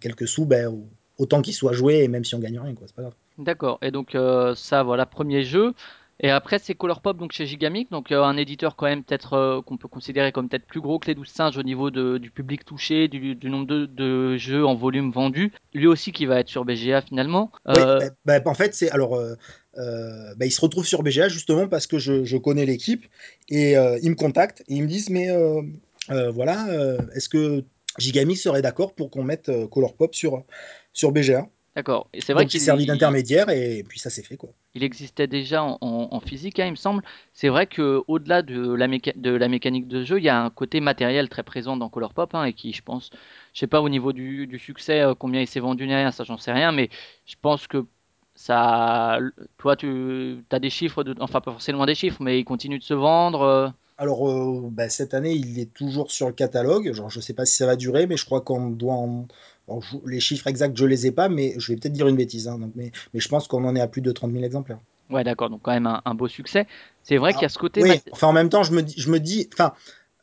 [0.00, 0.76] quelques sous, ben,
[1.18, 3.14] autant qu'ils soient joués, et même si on gagne rien, quoi, c'est pas grave.
[3.38, 3.78] D'accord.
[3.82, 5.72] Et donc euh, ça, voilà, premier jeu.
[6.20, 9.60] Et après, c'est Colourpop, donc chez Gigamic, donc euh, un éditeur quand même peut-être euh,
[9.60, 12.30] qu'on peut considérer comme peut-être plus gros que les 12 singes au niveau de, du
[12.30, 15.52] public touché, du, du nombre de, de jeux en volume vendus.
[15.74, 17.52] Lui aussi qui va être sur BGA finalement.
[17.66, 19.34] Oui, Euh, bah, bah, en fait, c'est alors, euh,
[19.76, 23.04] bah, ils se retrouvent sur BGA justement parce que je, je connais l'équipe
[23.50, 26.66] et euh, ils me contactent et ils me disent mais euh, voilà,
[27.14, 27.64] est-ce que
[27.98, 30.44] Gigami serait d'accord pour qu'on mette euh, Colourpop sur
[30.92, 31.48] sur BGA?
[31.76, 32.08] D'accord.
[32.12, 34.50] Et c'est vrai qu'il servi il- d'intermédiaire et, puis ça s'est fait quoi.
[34.74, 37.02] il existait déjà en, en- en physique, hein, il me semble.
[37.32, 40.42] C'est vrai que au-delà de la, méca- de la mécanique de jeu, il y a
[40.42, 43.10] un côté matériel très présent dans Colourpop, hein, et qui, je pense,
[43.54, 46.10] je sais pas au niveau du, du succès, euh, combien il s'est vendu, ni rien,
[46.12, 46.90] ça j'en sais rien, mais
[47.26, 47.86] je pense que
[48.34, 49.18] ça,
[49.58, 52.84] toi, tu as des chiffres, de, enfin pas forcément des chiffres, mais il continue de
[52.84, 53.40] se vendre.
[53.42, 53.68] euh,
[53.98, 56.92] Alors euh, bah, cette année il est toujours sur le catalogue.
[56.92, 59.26] Genre je sais pas si ça va durer, mais je crois qu'on doit en...
[59.68, 62.48] je- les chiffres exacts je les ai pas, mais je vais peut-être dire une bêtise.
[62.48, 64.80] hein, donc, mais, mais je pense qu'on en est à plus de 30 000 exemplaires.
[65.10, 66.66] Ouais, d'accord, donc quand même un, un beau succès.
[67.02, 68.82] C'est vrai qu'il y Ah, a ce côté oui, enfin en même temps, je me
[68.82, 69.72] dis, je me dis, enfin,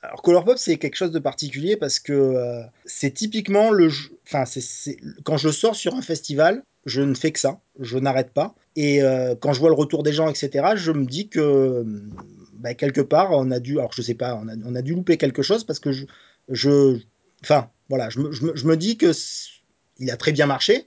[0.04, 3.90] Alors Colourpop c'est quelque chose de particulier parce que euh, c'est typiquement le
[4.28, 8.34] enfin c'est quand je sors sur un festival, je ne fais que ça, je n'arrête
[8.34, 11.42] pas et euh, quand je vois le retour des gens etc, je me dis que
[11.42, 11.86] euh,
[12.56, 14.94] bah, quelque part on a dû alors je sais pas, on a, on a dû
[14.96, 16.06] louper quelque chose parce que je
[16.50, 17.00] je
[17.44, 19.12] enfin voilà, je me, je me, je me dis que
[20.00, 20.86] il a très bien marché,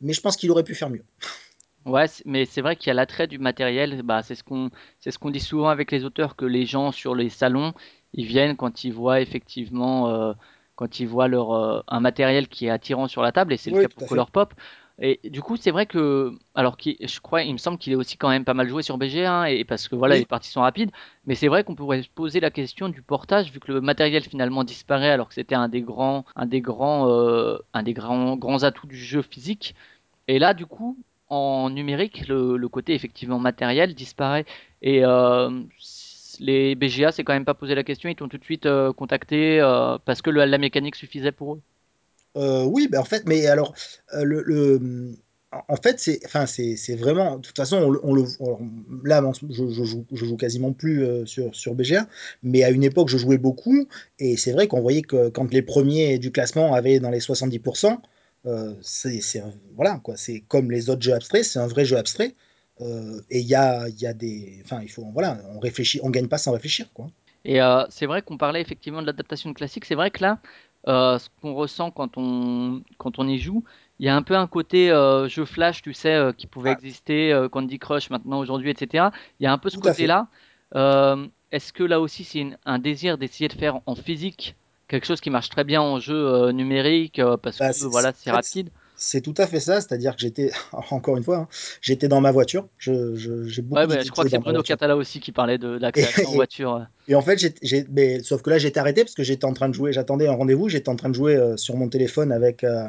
[0.00, 1.04] mais je pense qu'il aurait pu faire mieux.
[1.86, 4.00] Ouais, mais c'est vrai qu'il y a l'attrait du matériel.
[4.04, 4.70] Bah, c'est ce qu'on,
[5.00, 7.74] c'est ce qu'on dit souvent avec les auteurs, que les gens sur les salons,
[8.14, 10.32] ils viennent quand ils voient effectivement, euh,
[10.76, 13.70] quand ils voient leur, euh, un matériel qui est attirant sur la table, et c'est
[13.70, 14.54] le cas pour à fait.
[15.00, 17.96] Et du coup, c'est vrai que, alors qu'il, je crois, il me semble qu'il est
[17.96, 20.60] aussi quand même pas mal joué sur BG1, et parce que voilà, les parties sont
[20.60, 20.92] rapides.
[21.26, 24.22] Mais c'est vrai qu'on pourrait se poser la question du portage, vu que le matériel
[24.22, 28.36] finalement disparaît, alors que c'était un des grands, un des grands, euh, un des grands,
[28.36, 29.74] grands atouts du jeu physique.
[30.28, 34.44] Et là, du coup, en numérique, le, le côté effectivement matériel disparaît.
[34.82, 35.62] Et euh,
[36.40, 38.92] les BGA, c'est quand même pas posé la question, ils t'ont tout de suite euh,
[38.92, 41.62] contacté euh, parce que le- la mécanique suffisait pour eux.
[42.36, 43.74] Euh, oui, ben en fait, mais alors,
[44.14, 45.14] euh, le,
[45.68, 48.24] en fait, c'est, enfin, c'est, c'est vraiment, de toute façon, on, le,
[49.04, 52.08] là, je, joue, je joue quasiment plus euh, sur, sur BGA,
[52.42, 53.86] mais à une époque, je jouais beaucoup,
[54.18, 57.98] et c'est vrai qu'on voyait que quand les premiers du classement avaient dans les 70%,
[58.46, 59.42] euh, c'est, c'est
[59.76, 62.34] voilà, quoi, c'est comme les autres jeux abstraits, c'est un vrai jeu abstrait,
[63.30, 66.26] et il y a, y a des, enfin, il faut, voilà, on réfléchit, on gagne
[66.26, 67.06] pas sans réfléchir, quoi.
[67.44, 67.60] Et
[67.90, 69.84] c'est vrai qu'on parlait effectivement de l'adaptation classique.
[69.84, 70.40] C'est vrai que là,
[70.88, 73.64] euh, ce qu'on ressent quand on, quand on y joue,
[73.98, 76.70] il y a un peu un côté euh, jeu flash, tu sais, euh, qui pouvait
[76.70, 79.12] Ah, exister, Candy Crush maintenant, aujourd'hui, etc.
[79.40, 80.28] Il y a un peu ce côté-là.
[81.52, 84.56] Est-ce que là aussi, c'est un désir d'essayer de faire en physique
[84.88, 88.12] quelque chose qui marche très bien en jeu numérique, parce que Bah, c'est, c'est- voilà,
[88.12, 88.70] c'est rapide?
[88.96, 90.50] C'est tout à fait ça, c'est-à-dire que j'étais,
[90.90, 91.48] encore une fois, hein,
[91.80, 94.62] j'étais dans ma voiture, je, je- j'ai Ouais, bah, je crois que c'est Bruno.
[94.62, 96.86] Catala aussi qui parlait de, de la création en voiture.
[97.08, 99.52] et en fait, j'ai, j'ai- mais, sauf que là, j'étais arrêté parce que j'étais en
[99.52, 102.32] train de jouer, j'attendais un rendez-vous, j'étais en train de jouer euh, sur mon téléphone
[102.32, 102.88] avec euh,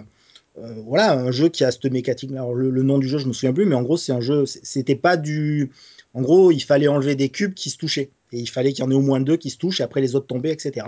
[0.57, 2.31] euh, voilà, un jeu qui a cette mécanique.
[2.31, 4.21] Alors, le, le nom du jeu, je me souviens plus, mais en gros, c'est un
[4.21, 5.71] jeu, c'était pas du.
[6.13, 8.09] En gros, il fallait enlever des cubes qui se touchaient.
[8.31, 10.01] Et il fallait qu'il y en ait au moins deux qui se touchent, et après
[10.01, 10.87] les autres tombaient, etc.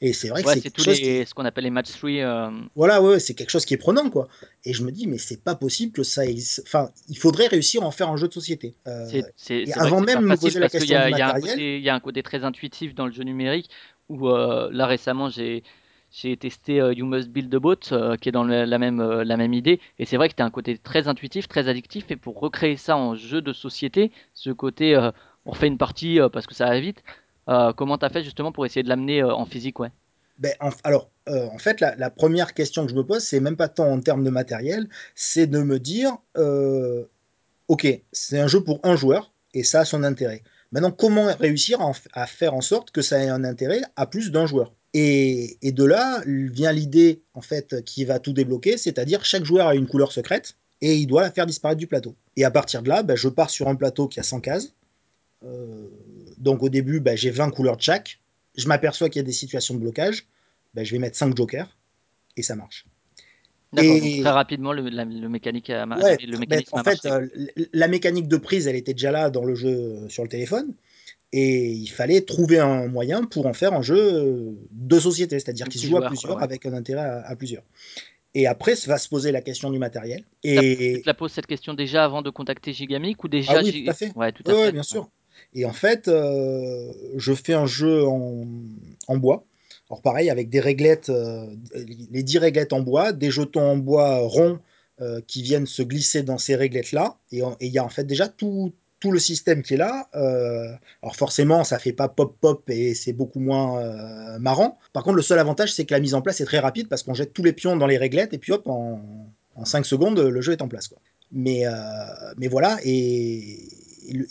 [0.00, 1.44] Et c'est vrai que Ouais, c'est c'est quelque tous chose qui les, est, ce qu'on
[1.44, 2.22] appelle les match 3.
[2.22, 4.28] euh, voilà, ouais, c'est quelque chose qui est prenant, quoi.
[4.64, 6.22] Et je me dis, mais c'est pas possible que ça.
[6.62, 8.74] Enfin, il faudrait réussir à en faire un jeu de société.
[8.86, 11.38] Euh, que avant même de me poser la y question a, il y a
[11.78, 13.70] il y a un côté très intuitif dans le jeu numérique
[14.08, 15.62] où euh, là récemment j'ai
[16.10, 19.00] j'ai testé euh, You Must Build a Boat euh, qui est dans le- la même,
[19.00, 21.68] euh, la même idée et c'est vrai que tu as un côté très intuitif, très
[21.68, 24.96] addictif et pour recréer ça en jeu de société, ce côté
[25.44, 27.02] on refait une partie parce que ça va vite,
[27.48, 29.90] euh, comment t'as fait justement pour essayer de l'amener euh, en physique ouais?
[30.38, 33.56] ben, en- alors, euh, en fait, la, première question que je me pose, c'est même
[33.56, 36.16] pas tant en termes de matériel, c'est de me dire,
[37.68, 40.42] ok, c'est un jeu pour un joueur et ça a son intérêt.
[40.72, 41.78] Maintenant, comment réussir
[42.12, 44.74] à, faire en sorte que ça ait un intérêt à plus d'un joueur?
[44.92, 49.74] Et, de là vient l'idée en fait qui va tout débloquer, c'est-à-dire chaque joueur a
[49.74, 52.14] une couleur secrète et il doit la faire disparaître du plateau.
[52.36, 54.74] Et à partir de là, ben, je pars sur un plateau qui a 100 cases.
[56.38, 58.20] Donc au début, ben, j'ai 20 couleurs de chaque.
[58.56, 60.26] Je m'aperçois qu'il y a des situations de blocage.
[60.74, 61.76] Ben, je vais mettre 5 jokers
[62.36, 62.86] et ça marche.
[63.72, 66.76] D'accord, donc très Et rapidement le, la- le mécanique a ma- ouais, le ben, mécanisme
[66.76, 67.26] en a fait, euh,
[67.72, 70.74] la mécanique de prise, elle était déjà là dans le jeu euh, sur le téléphone.
[71.32, 75.68] Et il fallait trouver un moyen pour en faire un jeu euh, de société, c'est-à-dire
[75.68, 76.44] qui se joue à quoi plusieurs ouais.
[76.44, 77.64] avec un intérêt à, à plusieurs.
[78.34, 80.24] Et après, ça va se poser la question du matériel.
[80.44, 83.32] Tu t'as- tu Et la poses cette question déjà avant de contacter Gigamic ou ah
[83.32, 84.12] déjà oui, tout à fait.
[84.14, 84.72] Ouais, tout Oui, à ouais, fait.
[84.72, 85.08] bien sûr.
[85.54, 88.46] Et en fait, euh, je fais un jeu en,
[89.08, 89.44] en bois.
[89.88, 91.46] Alors pareil, avec des réglettes, euh,
[92.10, 94.58] les 10 réglettes en bois, des jetons en bois ronds
[95.00, 97.18] euh, qui viennent se glisser dans ces réglettes-là.
[97.32, 100.08] Et il y a en fait déjà tout, tout le système qui est là.
[101.02, 104.78] Alors forcément, ça fait pas pop-pop et c'est beaucoup moins marrant.
[104.92, 107.02] Par contre, le seul avantage, c'est que la mise en place est très rapide parce
[107.02, 109.00] qu'on jette tous les pions dans les réglettes et puis hop, en,
[109.54, 110.88] en 5 secondes, le jeu est en place.
[110.88, 110.98] Quoi.
[111.30, 111.64] Mais,
[112.36, 113.68] mais voilà, et,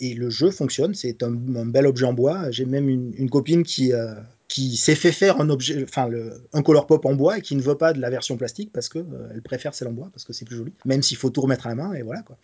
[0.00, 2.50] et le jeu fonctionne, c'est un, un bel objet en bois.
[2.50, 4.14] J'ai même une, une copine qui, euh,
[4.48, 7.56] qui s'est fait faire un objet, enfin le, un color pop en bois et qui
[7.56, 10.08] ne veut pas de la version plastique parce que euh, elle préfère celle en bois
[10.12, 12.22] parce que c'est plus joli, même s'il faut tout remettre à la main et voilà
[12.22, 12.38] quoi.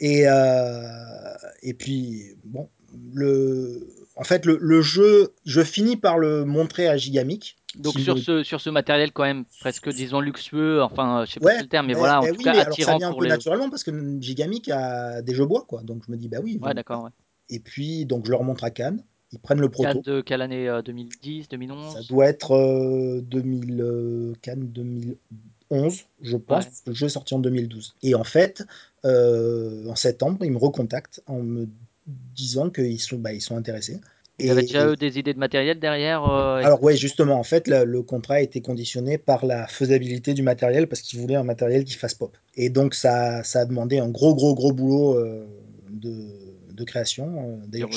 [0.00, 2.68] Et, euh, et puis bon,
[3.14, 3.86] le,
[4.16, 8.20] en fait le, le jeu, je finis par le montrer à Gigamic Donc sur me
[8.20, 11.60] ce sur ce matériel quand même presque disons luxueux, enfin euh, je sais pas Ouais,
[11.60, 13.14] le terme, mais voilà, en ben tout oui, cas mais alors ça attirant vient un
[13.14, 13.28] peu les.
[13.28, 15.82] naturellement parce que Gigamic a des jeux bois, quoi.
[15.82, 17.04] Donc je me dis, bah oui, Ouais, d'accord.
[17.04, 17.10] Ouais.
[17.50, 20.02] Et puis, donc je leur montre à Cannes, ils prennent le Cannes proto.
[20.02, 21.48] de quelle année euh, 2010,
[21.80, 22.06] Ça 2011?
[22.08, 27.96] doit être euh, 2000, euh, Cannes 2011, je pense, le jeu est sorti en 2012.
[28.02, 28.64] Et en fait,
[29.04, 31.68] euh, en septembre, ils me recontactent en me
[32.06, 34.00] disant qu'ils sont, bah, ils sont intéressés.
[34.38, 37.38] Il y avait Et- déjà eu des idées de matériel derrière euh, Alors ouais, justement,
[37.38, 41.18] en fait, le, le contrat a été conditionné par la faisabilité du matériel parce qu'ils
[41.20, 42.36] voulaient un matériel qui fasse pop.
[42.54, 45.46] Et donc ça, ça a demandé un gros, gros, gros boulot euh,
[45.88, 46.28] de,
[46.70, 47.58] de création.
[47.62, 47.88] Euh, D'ailleurs,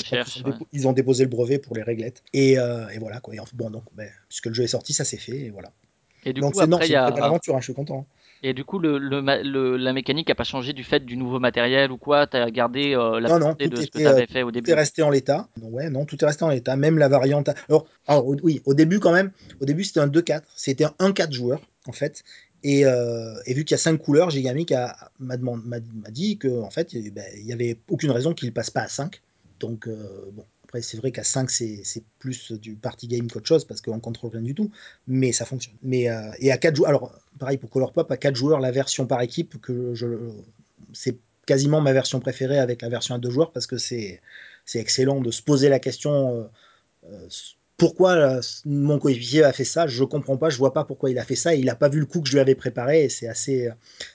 [0.72, 2.22] ils ont déposé le brevet pour les réglettes.
[2.32, 3.34] Et, euh, et voilà quoi.
[3.34, 5.38] Et enfin, bon, donc, ben, puisque le jeu est sorti, ça s'est fait.
[5.38, 5.72] Et voilà.
[6.24, 7.06] Et du donc coup, après, il y une a...
[7.06, 7.54] aventure.
[7.54, 8.06] hein, je suis content.
[8.42, 11.38] Et du coup, le, le, le- la mécanique n'a pas changé du fait du nouveau
[11.38, 12.26] matériel ou quoi?
[12.26, 14.42] Tu as gardé euh, la Non, non, tout de ce que tu euh, avais fait
[14.42, 14.72] au tout est début.
[14.72, 15.48] resté en l'état.
[15.60, 16.74] Non, Ouais, non, tout est resté en l'état.
[16.76, 17.50] Même la variante.
[18.08, 19.30] Alors, oui, au début quand même.
[19.60, 20.42] Au début, c'était un 2-4.
[20.56, 22.22] C'était un 4 joueurs en fait.
[22.62, 24.72] Et, euh, et vu qu'il y a 5 couleurs, Gigamic
[25.18, 25.36] m'a
[26.10, 28.88] dit que en fait, il ben, il y avait aucune raison qu'il passe pas à
[28.88, 29.20] 5.
[29.60, 29.96] Donc euh,
[30.32, 33.98] bon, après c'est vrai qu'à 5 c'est plus du party game qu'autre chose parce qu'on
[33.98, 34.70] contrôle rien du tout,
[35.08, 35.74] mais ça fonctionne.
[35.82, 38.70] Mais euh, et à 4 joueurs, alors pareil pour Color Pop, à 4 joueurs, la
[38.70, 39.56] version par équipe
[40.92, 44.20] c'est quasiment ma version préférée avec la version à 2 joueurs parce que c'est
[44.74, 46.44] excellent de se poser la question euh,
[47.10, 47.28] euh,
[47.76, 51.24] pourquoi mon coéquipier a fait ça, je comprends pas, je vois pas pourquoi il a
[51.24, 53.08] fait ça, et il a pas vu le coup que je lui avais préparé, et
[53.08, 53.70] c'est assez,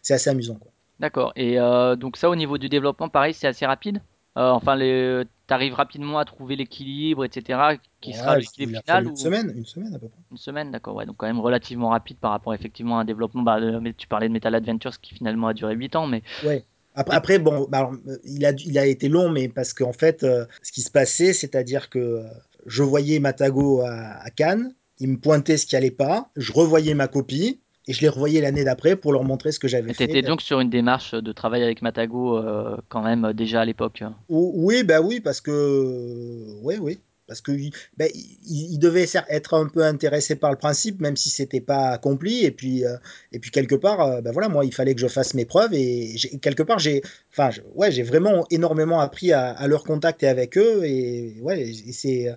[0.07, 0.59] assez amusant.
[0.99, 1.33] D'accord.
[1.35, 1.55] Et
[1.97, 4.01] donc ça, au niveau du développement, pareil, c'est assez rapide?
[4.37, 5.23] Euh, enfin, les...
[5.47, 9.65] tu arrives rapidement à trouver l'équilibre, etc., qui sera l'équilibre final une ou semaine, une
[9.65, 10.19] semaine à peu près.
[10.31, 10.95] une semaine, d'accord.
[10.95, 13.43] Ouais, donc quand même relativement rapide par rapport effectivement à un développement.
[13.43, 16.65] Bah, mais tu parlais de Metal Adventures qui finalement a duré 8 ans, mais Ouais.
[16.97, 19.91] Après, après bon, bah, alors, euh, il, a, il a été long, mais parce qu'en
[19.93, 22.23] fait, euh, ce qui se passait, c'est-à-dire que euh,
[22.65, 23.91] je voyais Matago à,
[24.23, 28.01] à Cannes, il me pointait ce qui allait pas, je revoyais ma copie, et je
[28.01, 30.21] les revoyais l'année d'après pour leur montrer ce que j'avais tu étais fait.
[30.23, 34.03] donc sur une démarche de travail avec Matago euh, quand même euh, déjà à l'époque.
[34.29, 37.51] Ou- Oui, bah oui, parce que oui, oui, parce que
[37.97, 41.89] bah, il- il devait être un peu intéressé par le principe, même si c'était pas
[41.89, 42.43] accompli.
[42.45, 42.95] Et puis, euh,
[43.31, 45.73] et puis quelque part, euh, bah voilà, moi, il fallait que je fasse mes preuves.
[45.73, 50.27] Et quelque part, j'ai, enfin, ouais, j'ai vraiment énormément appris à, à leur contact et
[50.27, 50.83] avec eux.
[50.85, 52.29] Et ouais, c'est,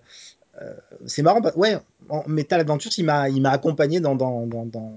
[0.60, 0.74] euh,
[1.06, 1.40] c'est marrant.
[1.40, 1.76] bah, ouais,
[2.08, 4.94] en Metal Adventures, il m'a, il m'a accompagné dans, dans, dans, dans,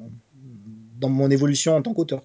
[1.02, 2.22] dans mon évolution en tant qu'auteur.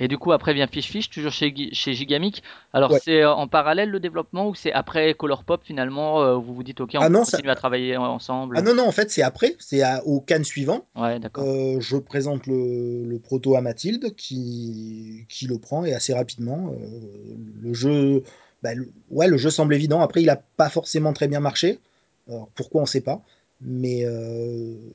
[0.00, 2.42] Et du coup, après vient Fish Fish, toujours chez, chez Gigamic.
[2.72, 3.00] Alors, Ouais.
[3.02, 6.62] c'est euh, en parallèle le développement ou c'est après Color Pop finalement euh, vous vous
[6.62, 8.56] dites ok, on Ah ça, continuer à travailler ensemble?
[8.56, 10.86] Ah non, non, en fait, c'est après, c'est au Cannes suivant.
[10.94, 11.42] Ouais, d'accord.
[11.44, 16.72] Euh, je présente le, le proto à Mathilde qui, qui le prend et assez rapidement.
[16.80, 18.22] euh, le jeu,
[18.62, 20.00] bah, le, ouais, le jeu semble évident.
[20.00, 21.80] Après, il n'a pas forcément très bien marché.
[22.28, 23.20] Alors, pourquoi on ne sait pas.
[23.60, 24.04] Mais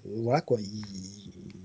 [0.05, 0.59] voilà quoi.
[0.61, 0.85] Il,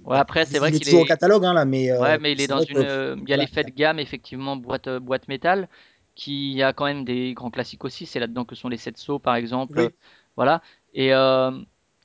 [0.09, 2.19] Ouais, après, c'est vrai il est qu'il toujours au catalogue hein, là, mais Ouais, euh,
[2.19, 2.77] mais il est dans une.
[2.77, 3.43] que euh, Il y a voilà.
[3.45, 5.69] l'effet de gamme, effectivement, boîte, euh, boîte métal,
[6.15, 8.07] qui a quand même des grands classiques aussi.
[8.07, 9.81] C'est là-dedans que sont les Setso, par exemple.
[9.81, 9.91] Oui.
[10.37, 10.63] Voilà.
[10.95, 11.51] Et euh,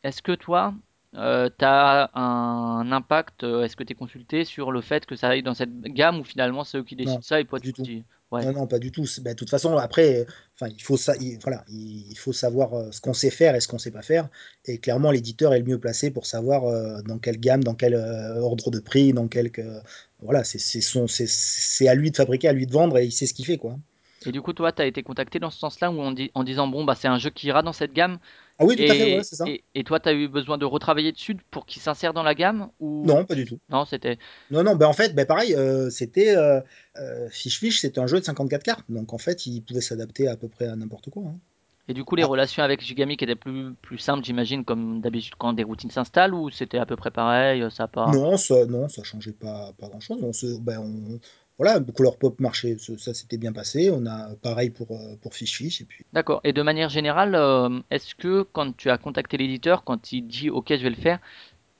[0.04, 0.74] est-ce que toi,
[1.16, 5.30] euh, tu as un impact, est-ce que tu es consulté sur le fait que ça
[5.30, 7.60] aille dans cette gamme ou finalement c'est eux qui décident Non, ça et toi pas
[7.60, 7.84] tu du tout.
[7.84, 8.04] dis.
[8.42, 9.06] Non, non, pas du tout.
[9.22, 10.26] Bah, de toute façon, après,
[10.62, 13.68] il faut ça, il, voilà, il, faut savoir euh, ce qu'on sait faire et ce
[13.68, 14.30] qu'on sait pas faire.
[14.66, 17.94] Et clairement, l'éditeur est le mieux placé pour savoir euh, dans quelle gamme, dans quel
[17.94, 19.82] euh, ordre de prix, dans quel, que-
[20.22, 23.46] voilà, c'est à lui de fabriquer, à lui de vendre et il sait ce qu'il
[23.46, 23.78] fait, quoi.
[24.26, 26.43] Et du coup, toi, tu as été contacté dans ce sens-là où on dit, en
[26.43, 28.19] disant, bon, bah, c'est un jeu qui ira dans cette gamme?
[28.59, 29.45] Ah oui, tout à fait, ouais, c'est ça.
[29.45, 32.36] et, et toi, tu as eu besoin de retravailler dessus pour qu'il s'insère dans la
[32.36, 33.07] gamme ou?
[33.07, 33.59] Non, pas du tout.
[33.69, 34.17] non, c'était.
[34.51, 36.61] Non, non, ben en fait, ben pareil, euh, c'était euh,
[36.97, 40.28] euh, Fish Fish, c'était un jeu de 54 cartes, donc en fait, il pouvait s'adapter
[40.28, 41.24] à peu près à n'importe quoi.
[41.28, 41.39] hein.
[41.88, 45.36] Et du coup, les Ah, relations avec Gigamic étaient plus, plus simples, j'imagine, comme d'habitude
[45.38, 48.17] quand des routines s'installent ou c'était à peu près pareil, ça a pas.
[48.17, 50.19] Non, ça, non, ça changeait pas, pas grand-chose.
[50.24, 51.19] On se, ben, on,
[51.60, 53.91] voilà, Color Pop marchait, ça, s'était bien passé.
[53.91, 55.82] On a pareil pour, euh, pour Fish Fish.
[55.82, 56.06] Et puis...
[56.12, 56.41] D'accord.
[56.43, 60.49] Et de manière générale, euh, est-ce que quand tu as contacté l'éditeur, quand il dit
[60.49, 61.20] OK, je vais le faire,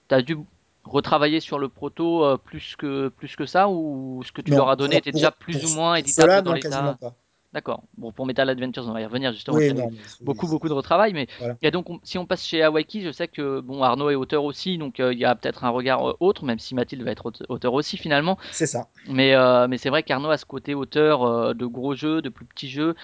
[0.10, 0.38] tu as dû
[0.84, 4.70] retravailler sur le proto euh, plus que, plus que ça ou ce que tu leur
[4.70, 7.16] as donné était déjà plus pour, ou moins éditable dans l'état pas.
[7.54, 7.84] D'accord.
[7.98, 9.58] Bon, pour Metal Adventures, on va y revenir justement.
[9.58, 9.92] Oui, non,
[10.26, 11.14] beaucoup, beaucoup de retravail.
[11.14, 11.56] Mais voilà.
[11.62, 14.44] et donc, on- si on passe chez Awaiki, je sais que bon, Arnaud est auteur
[14.44, 17.12] aussi, donc euh, il y a peut-être un regard euh, autre, même si Mathilde va
[17.12, 18.40] être aute- auteur aussi finalement.
[18.52, 18.88] C'est ça.
[19.08, 22.30] Mais, euh, mais c'est vrai qu'Arnaud a ce côté auteur euh, de gros jeux, de
[22.30, 22.96] plus petits jeux.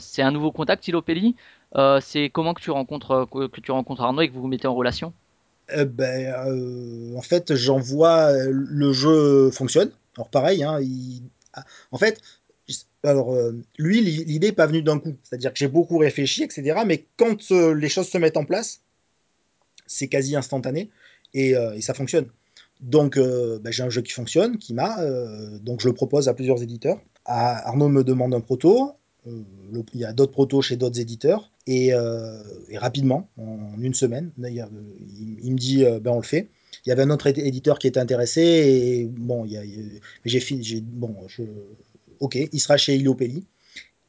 [0.00, 1.34] C'est un nouveau contact, Ilopelli.
[2.00, 4.74] C'est comment que tu rencontres que tu rencontres Arnaud et que vous vous mettez en
[4.74, 5.14] relation?
[5.70, 6.34] Euh, ben,
[7.16, 9.90] en fait, j'en vois euh, le jeu fonctionne.
[10.16, 11.22] Alors pareil, hein, il-
[11.54, 12.20] ah, en fait,
[13.04, 15.14] alors euh, lui, l'i- l'idée n'est pas venue d'un coup.
[15.22, 16.80] C'est-à-dire que j'ai beaucoup réfléchi, etc.
[16.86, 18.80] Mais quand euh, les choses se mettent en place,
[19.86, 20.90] c'est quasi instantané
[21.34, 22.26] et, euh, ça fonctionne.
[22.80, 24.96] Donc, ben, j'ai un jeu qui fonctionne, qui m'a,
[25.60, 27.00] donc je le propose à plusieurs éditeurs.
[27.26, 28.94] Arnaud me demande un proto.
[29.24, 31.92] il y a d'autres protos chez d'autres éditeurs et,
[32.74, 34.66] rapidement, en une semaine, il,
[35.44, 36.48] il me dit ben on le fait.
[36.84, 40.40] Il y avait un autre édi- éditeur qui était intéressé et bon, il y j'ai
[40.40, 41.44] fini, bon, je,
[42.22, 43.46] ok, il sera chez Ilopelli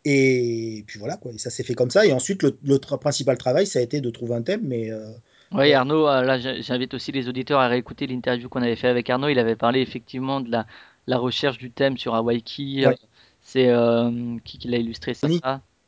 [0.05, 1.32] Et puis voilà, quoi.
[1.34, 2.05] Et ça s'est fait comme ça.
[2.05, 4.61] Et ensuite, le, le tra- principal travail, ça a été de trouver un thème.
[4.64, 5.11] Mais euh,
[5.51, 5.72] Oui.
[5.74, 9.30] Arnaud, euh, là j'invite aussi les auditeurs à réécouter l'interview qu'on avait fait avec Arnaud.
[9.30, 10.66] Il avait parlé effectivement de la,
[11.07, 12.86] la recherche du thème sur Hawaii.
[12.86, 12.97] Ouais.
[13.41, 15.28] C'est euh, qui qui l'a illustré ça?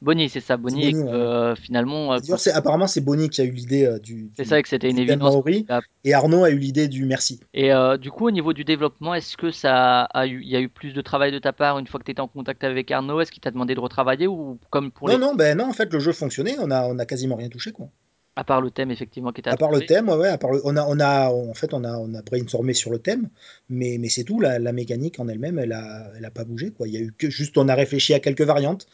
[0.05, 0.85] Bonnie, c'est ça, Bonnie.
[0.85, 1.13] et Bonnie, que, ouais.
[1.13, 4.61] euh, finalement, euh, c'est- apparemment, c'est Bonnie qui a eu l'idée euh, du, c'est ça
[4.61, 5.33] que c'était une évidence.
[5.33, 5.65] maori.
[6.03, 7.39] Et Arnaud a eu l'idée du merci.
[7.53, 10.61] Et du coup, au niveau du développement, est-ce que ça a eu, il y a
[10.61, 12.91] eu plus de travail de ta part une fois que tu étais en contact avec
[12.91, 13.19] Arnaud?
[13.19, 15.73] Est-ce qu'il t'a demandé de retravailler ou comme pour Non, les, non, ben non, en
[15.73, 16.55] fait, le jeu fonctionnait.
[16.59, 17.89] On a, on a quasiment rien touché, quoi.
[18.37, 20.51] à part le thème effectivement qui t'a À part le thème, ouais, ouais, à part
[20.51, 23.29] le- on a, on a, en fait, on a, on a brainstormé sur le thème,
[23.69, 24.39] mais, mais c'est tout.
[24.41, 26.87] La, la mécanique en elle-même, elle a, elle a pas bougé, quoi.
[26.87, 28.85] Il y a eu que juste, on a réfléchi à quelques variantes.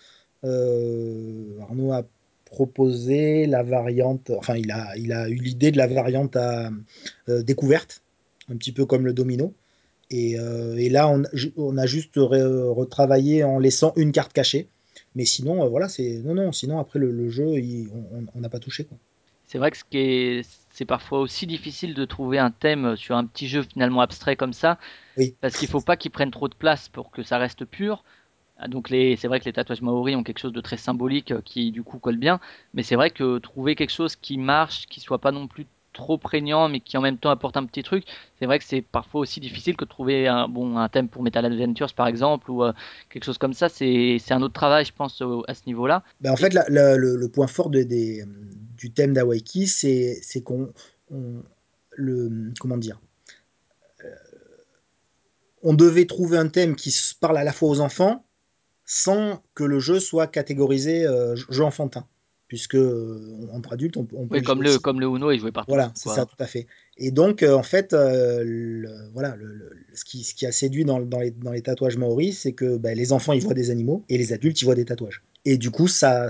[0.44, 2.04] Euh, Arnaud a
[2.46, 6.70] proposé la variante, enfin, il a, il a eu l'idée de la variante à
[7.30, 8.02] euh, découverte,
[8.50, 9.54] un petit peu comme le domino.
[10.10, 14.68] Et, euh, et là, on, a juste re- retravaillé en laissant une carte cachée.
[15.16, 16.52] Mais sinon, voilà, c'est non, non.
[16.52, 17.88] Sinon, après le, le jeu, il-
[18.36, 18.98] on n'a pas touché, quoi.
[19.46, 23.18] C'est vrai que ce qui est, c'est parfois aussi difficile de trouver un thème sur
[23.18, 24.80] un petit jeu finalement abstrait comme ça,
[25.18, 25.36] Oui.
[25.42, 28.06] parce qu'il faut pas qu'il prenne trop de place pour que ça reste pur.
[28.64, 31.41] Ah, Donc c'est vrai que les tatouages maoris ont quelque chose de très symbolique euh,
[31.43, 32.39] qui du coup colle bien,
[32.76, 36.20] mais c'est vrai que trouver quelque chose qui marche, qui soit pas non plus trop
[36.20, 38.05] prégnant, mais qui en même temps apporte un petit truc,
[38.38, 41.43] c'est vrai que c'est parfois aussi difficile que trouver un bon un thème pour Metal
[41.43, 42.72] Adventures par exemple ou euh,
[43.09, 43.68] quelque chose comme ça.
[43.68, 46.03] C'est un autre travail, je pense, à ce niveau-là.
[46.22, 48.24] Ben, en fait, la- le, point fort de- des,
[48.78, 50.72] du thème d'Hawaii, c'est qu'on
[51.12, 51.43] on-
[51.97, 52.99] le comment dire,
[55.64, 58.24] on devait trouver un thème qui parle à la fois aux enfants,
[58.94, 62.06] sans que le jeu soit catégorisé euh, jeu enfantin,
[62.50, 64.82] puisque euh, entre adultes, on, peut- on peut Oui, comme le aussi.
[64.82, 66.68] comme le Uno est joué par tous, Voilà, c'est ça, tout à fait.
[66.98, 70.52] Et donc, euh, en fait, euh, le- voilà, le- le- ce, qui, ce qui a
[70.52, 73.54] séduit dans, dans les, dans les tatouages maoris, c'est que ben, les enfants, ils voient
[73.54, 75.24] des animaux et les adultes, ils voient des tatouages.
[75.46, 76.28] Et du coup, ça,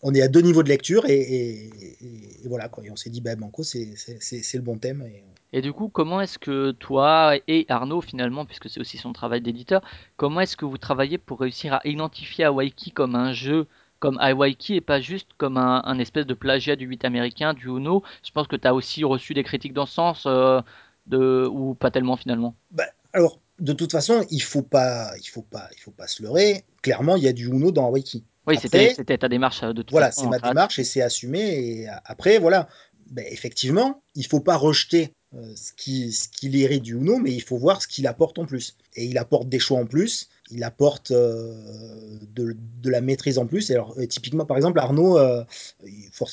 [0.00, 1.66] on est à deux niveaux de lecture et, et-
[2.00, 2.84] et- et voilà, quoi.
[2.84, 5.02] Et on s'est dit, ben, Banco, c'est c'est- c'est- c'est le bon thème.
[5.02, 5.24] Et...
[5.52, 9.40] Et du coup, comment est-ce que toi et Arnaud, finalement, puisque c'est aussi son travail
[9.40, 9.82] d'éditeur,
[10.16, 13.66] comment est-ce que vous travaillez pour réussir à identifier Hawaii comme un jeu,
[13.98, 17.66] comme Hawaii et pas juste comme un, un espèce de plagiat du 8 américain, du
[17.66, 18.02] Uno?
[18.24, 20.60] Je pense que tu as aussi reçu des critiques dans ce sens, euh,
[21.06, 22.56] de, ou pas tellement finalement?
[22.72, 26.22] Ben, alors, de toute façon, il faut pas, il faut pas, il faut pas se
[26.22, 26.64] leurrer.
[26.82, 28.24] Clairement, il y a du Uno dans Hawaii.
[28.46, 31.40] Oui, c'était ta démarche euh, de toute Voilà, c'est ma démarche et c'est assumé.
[31.40, 32.68] Et après, voilà,
[33.10, 37.58] ben, effectivement, il faut pas rejeter ce qui, ce hérite du Uno, mais il faut
[37.58, 38.76] voir ce qu'il apporte en plus.
[38.94, 43.46] Et il apporte des choix en plus, il apporte euh, de, de la maîtrise en
[43.46, 43.70] plus.
[43.70, 45.44] Et alors, euh, typiquement, par exemple, Arnaud, euh,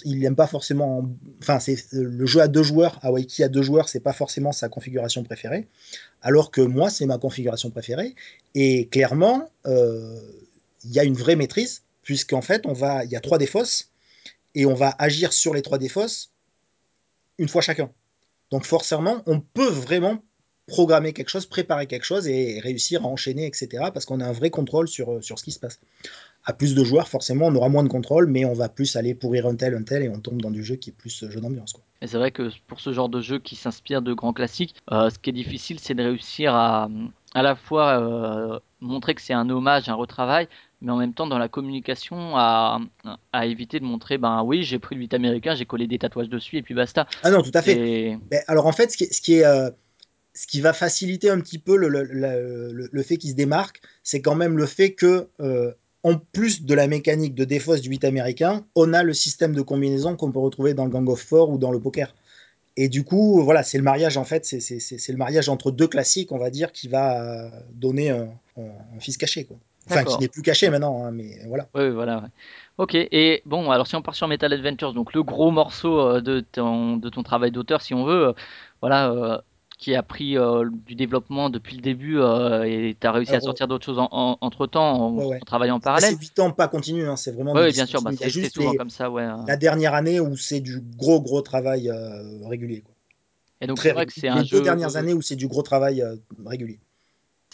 [0.06, 1.10] il, n'aime pas forcément.
[1.42, 4.52] Enfin, c'est euh, le jeu à deux joueurs, Hawaii à deux joueurs, c'est pas forcément
[4.52, 5.68] sa configuration préférée.
[6.22, 8.16] Alors que moi, c'est ma configuration préférée.
[8.56, 10.20] Et clairement, euh,
[10.84, 13.90] il y a une vraie maîtrise, puisqu'en fait, on va, il y a trois défausses,
[14.56, 16.30] et on va agir sur les trois défausses
[17.40, 17.90] une fois chacun.
[18.54, 20.20] Donc forcément, on peut vraiment
[20.68, 23.86] programmer quelque chose, préparer quelque chose et réussir à enchaîner, etc.
[23.92, 25.80] Parce qu'on a un vrai contrôle sur, sur ce qui se passe.
[26.46, 29.16] À plus de joueurs, forcément, on aura moins de contrôle, mais on va plus aller
[29.16, 31.42] pourrir un tel, un tel, et on tombe dans du jeu qui est plus jeu
[31.42, 31.74] d'ambiance.
[32.04, 35.10] Et c'est vrai que pour ce genre de jeu qui s'inspire de grands classiques, euh,
[35.10, 36.90] ce qui est difficile, c'est de réussir à
[37.34, 40.48] à la fois euh, montrer que c'est un hommage, un retravail,
[40.84, 42.80] mais en même temps dans la communication à,
[43.32, 46.30] à éviter de montrer, ben oui, j'ai pris le 8 américain, j'ai collé des tatouages
[46.30, 47.08] dessus et puis basta.
[47.24, 47.74] Ah non, tout à fait.
[48.12, 49.70] Et Ben, alors en fait, ce qui, est- ce qui est, euh,
[50.34, 53.36] ce qui va faciliter un petit peu le, le- le- le- le fait qu'il se
[53.36, 55.72] démarque, c'est quand même le fait que, euh,
[56.04, 59.62] en plus de la mécanique de défausse du 8 américain, on a le système de
[59.62, 62.14] combinaison qu'on peut retrouver dans le Gang of Four ou dans le poker.
[62.76, 66.32] Et du coup, voilà, c'est le mariage en fait, c'est le mariage entre deux classiques,
[66.32, 69.58] on va dire, qui va euh, donner un, un- un fils caché, quoi.
[69.90, 71.68] Enfin, qui n'est plus caché maintenant, hein, mais voilà.
[71.76, 72.20] Oui, voilà.
[72.20, 72.28] ouais.
[72.78, 76.22] Ok, et bon, alors si on part sur Metal Adventures, donc le gros morceau euh,
[76.22, 78.34] de ton, de ton travail d'auteur, si on veut, euh,
[78.82, 79.38] voilà, euh,
[79.78, 83.42] qui a pris euh, du développement depuis le début euh, et tu as réussi à
[83.42, 85.38] sortir d'autres choses en, en- entre-temps en, Ouais, ouais.
[85.42, 86.14] en travaillant en parallèle.
[86.14, 88.72] c'est 8 ans pas continu, hein, c'est vraiment Oui, bien sûr, bah, c'est juste souvent
[88.72, 89.24] les- comme ça, ouais.
[89.24, 89.36] euh.
[89.48, 91.92] la dernière année où c'est du gros gros travail
[92.46, 92.82] régulier.
[92.82, 92.94] Quoi.
[93.62, 95.36] Et donc Très c'est vrai que c'est Les un deux jeu, dernières années où c'est
[95.36, 96.04] du gros travail
[96.46, 96.80] régulier.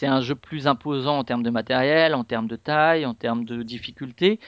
[0.00, 3.44] C'est un jeu plus imposant en termes de matériel, en termes de taille, en termes
[3.44, 4.40] de difficulté,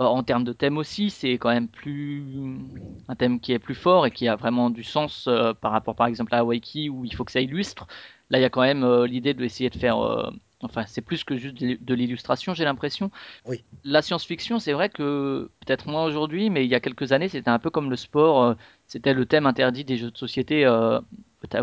[0.00, 1.10] euh, en termes de thème aussi.
[1.10, 2.24] C'est quand même plus
[3.08, 5.94] un thème qui est plus fort et qui a vraiment du sens euh, par rapport,
[5.94, 7.86] par exemple, à Hawaii où il faut que ça illustre.
[8.30, 9.98] Là, il y a quand même euh, l'idée d'essayer de faire.
[10.00, 10.30] euh,
[10.62, 13.10] Enfin, c'est plus que juste de l'illustration, j'ai l'impression.
[13.46, 13.62] Oui.
[13.84, 17.50] La science-fiction, c'est vrai que peut-être moins aujourd'hui, mais il y a quelques années, c'était
[17.50, 18.56] un peu comme le sport.
[18.86, 20.64] C'était le thème interdit des jeux de société.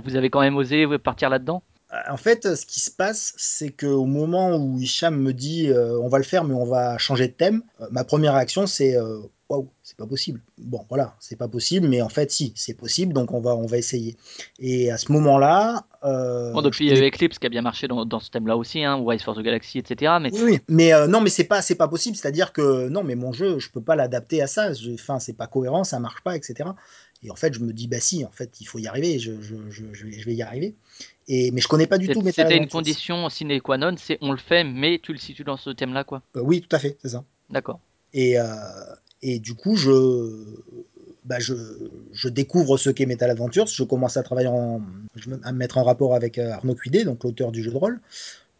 [0.05, 1.63] Vous avez quand même osé partir là-dedans?
[2.09, 6.07] En fait, ce qui se passe, c'est qu'au moment où Hicham me dit euh, on
[6.07, 9.19] va le faire, mais on va changer de thème, euh, ma première réaction c'est euh,
[9.49, 10.41] waouh, c'est pas possible.
[10.57, 13.67] Bon, voilà, c'est pas possible, mais en fait, si, c'est possible, donc on va, on
[13.67, 14.15] va essayer.
[14.59, 15.85] Et à ce moment-là.
[16.03, 18.31] euh, Bon, depuis, il y a eu Eclipse qui a bien marché dans, dans ce
[18.31, 20.13] thème-là aussi, hein, ou Rise for the Galaxy, etc.
[20.19, 22.15] Mais Oui, oui, mais non, mais c'est pas, pas possible.
[22.15, 24.69] C'est-à-dire que non, mais mon jeu, je peux pas l'adapter à ça.
[24.93, 26.69] Enfin, c'est pas cohérent, ça marche pas, etc.
[27.23, 29.19] Et en fait, je me dis bah si, en fait, il faut y arriver.
[29.19, 30.75] Je, je, je, je vais, y arriver.
[31.27, 34.17] Et mais je connais pas du tout Metal c'était une condition sine qua non, c'est
[34.21, 36.21] on le fait, mais tu le situes dans ce thème-là, quoi.
[36.35, 37.23] Euh, oui, tout à fait, c'est ça.
[37.49, 37.79] D'accord.
[38.13, 38.45] Et, euh,
[39.21, 39.89] et du coup, je,
[41.25, 41.53] bah, je,
[42.11, 43.67] je découvre ce qu'est Metal Adventures.
[43.67, 44.81] Je commence à travailler en,
[45.43, 48.01] à me mettre en rapport avec euh, Arnaud Cuidé, donc l'auteur du jeu de rôle,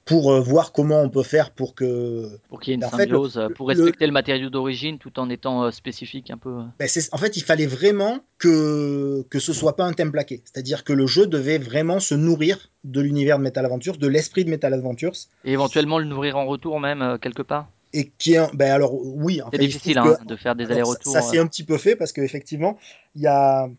[0.06, 2.38] pour euh, voir comment on peut faire pour que.
[2.50, 4.98] Pour qu'il y ait une en fait, le- symbiose, euh, pour respecter le, matériau d'origine
[4.98, 6.62] tout en étant euh, spécifique un peu.
[6.80, 10.42] Ben, c'est- en fait, il fallait vraiment que que ce soit pas un thème plaqué.
[10.46, 14.44] C'est-à-dire que le jeu devait vraiment se nourrir de l'univers de Metal Adventures, de l'esprit
[14.46, 15.14] de Metal Adventures,
[15.46, 17.68] Et éventuellement le nourrir en retour même, quelque part.
[17.94, 20.66] et qui est, ben alors oui, en C'est fait, difficile hein, que- de faire des
[20.72, 21.14] allers-retours.
[21.14, 21.44] Ça, ça s'est euh.
[21.44, 22.78] un petit peu fait parce qu'effectivement,
[23.16, 23.70] il y a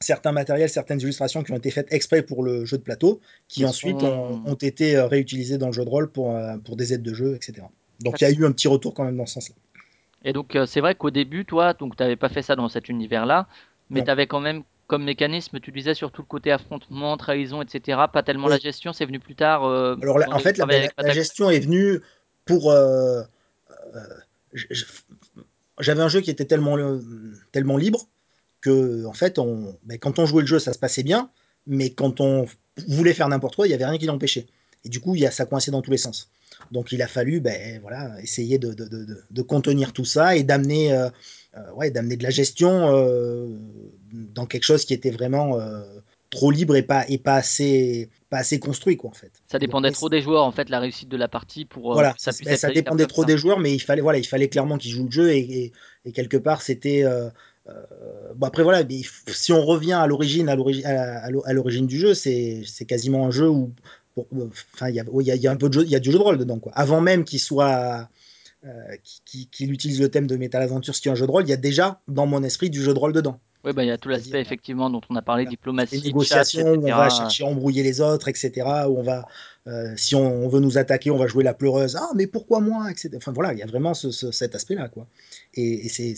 [0.00, 3.64] certains matériels, certaines illustrations qui ont été faites exprès pour le jeu de plateau, qui
[3.64, 6.92] ensuite ont, ont été euh, réutilisés dans le jeu de rôle pour, euh, pour des
[6.92, 7.66] aides de jeu, etc.
[8.00, 9.54] Donc il y a eu un petit retour quand même dans ce sens-là.
[10.24, 12.88] Et donc euh, c'est vrai qu'au début, toi, donc t'avais pas fait ça dans cet
[12.88, 13.46] univers-là,
[13.90, 17.98] mais tu avais quand même comme mécanisme, tu disais surtout le côté affrontement, trahison, etc.
[18.12, 18.52] Pas tellement Oui.
[18.52, 19.64] la gestion, c'est venu plus tard.
[19.64, 22.00] euh, Alors en fait, la, gestion est venue
[22.44, 22.70] pour...
[22.70, 23.22] euh,
[23.94, 24.00] euh,
[25.80, 26.76] J'avais un jeu qui était tellement,
[27.52, 28.06] tellement libre
[28.64, 31.30] que, en fait, on, ben, quand on jouait le jeu, ça se passait bien,
[31.66, 32.46] mais quand on
[32.88, 34.46] voulait faire n'importe quoi, il n'y avait rien qui l'empêchait.
[34.84, 36.30] Et du coup, il y a, ça coinçait dans tous les sens.
[36.72, 40.36] Donc, il a fallu ben, voilà, essayer de, de- de- de- de contenir tout ça
[40.36, 41.08] et d'amener euh,
[41.56, 43.48] euh, ouais, d'amener de la gestion euh,
[44.12, 45.82] dans quelque chose qui était vraiment euh,
[46.30, 49.32] trop libre et pas, et pas, assez, pas assez construit, quoi, en fait.
[49.50, 52.14] Ça dépendait Donc, trop des joueurs, en fait, la réussite de la partie pour voilà,
[52.18, 52.32] ça
[52.70, 53.26] dépendait trop ça.
[53.26, 55.72] des joueurs, mais il fallait, voilà, il fallait clairement qu'ils jouent le jeu et, et-
[56.06, 57.04] et quelque part c'était.
[57.68, 57.72] Euh,
[58.34, 58.82] bon après voilà,
[59.28, 61.30] si on revient à l'origine, à l'origine, à,
[61.86, 63.72] du jeu, c'est c'est quasiment un jeu où,
[64.18, 65.96] euh, enfin il y a, y a- y a un peu de jeu, il y
[65.96, 66.72] a du jeu de rôle dedans quoi.
[66.74, 68.08] Avant même qu'il soit
[68.64, 68.70] euh,
[69.50, 71.54] qu'il utilise le thème de Metal Adventures qui est un jeu de rôle, il y
[71.54, 73.40] a déjà dans mon esprit du jeu de rôle dedans.
[73.64, 76.74] Oui, bah, il y a tout l'aspect, effectivement, dont on a parlé, diplomatie, chat, négociations
[76.74, 76.80] etc.
[76.82, 78.52] où on va chercher à embrouiller les autres, etc.
[78.88, 79.26] Où on va,
[79.66, 81.96] euh, si on, on veut nous attaquer, on va jouer la pleureuse.
[81.96, 83.16] Ah, mais pourquoi moi, etc.
[83.16, 85.06] Enfin voilà, il y a vraiment ce- ce- cet aspect-là, quoi.
[85.54, 86.14] Et, et c'est,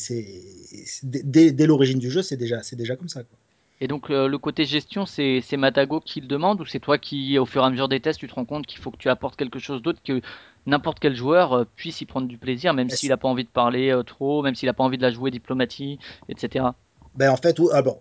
[1.02, 3.22] dès, dès l'origine du jeu, c'est déjà, c'est déjà comme ça.
[3.22, 3.38] Quoi.
[3.80, 7.38] Et donc, euh, le côté gestion, c'est Matago qui le demande ou c'est toi qui,
[7.38, 9.08] au fur et à mesure des tests, tu te rends compte qu'il faut que tu
[9.10, 10.22] apportes quelque chose d'autre, que
[10.66, 13.48] n'importe quel joueur euh, puisse y prendre du plaisir, même s'il n'a pas envie de
[13.50, 16.74] parler euh, trop, même s'il n'a pas envie de la jouer diplomatie, etc.
[17.14, 17.98] Ben en fait, ou- ah bon,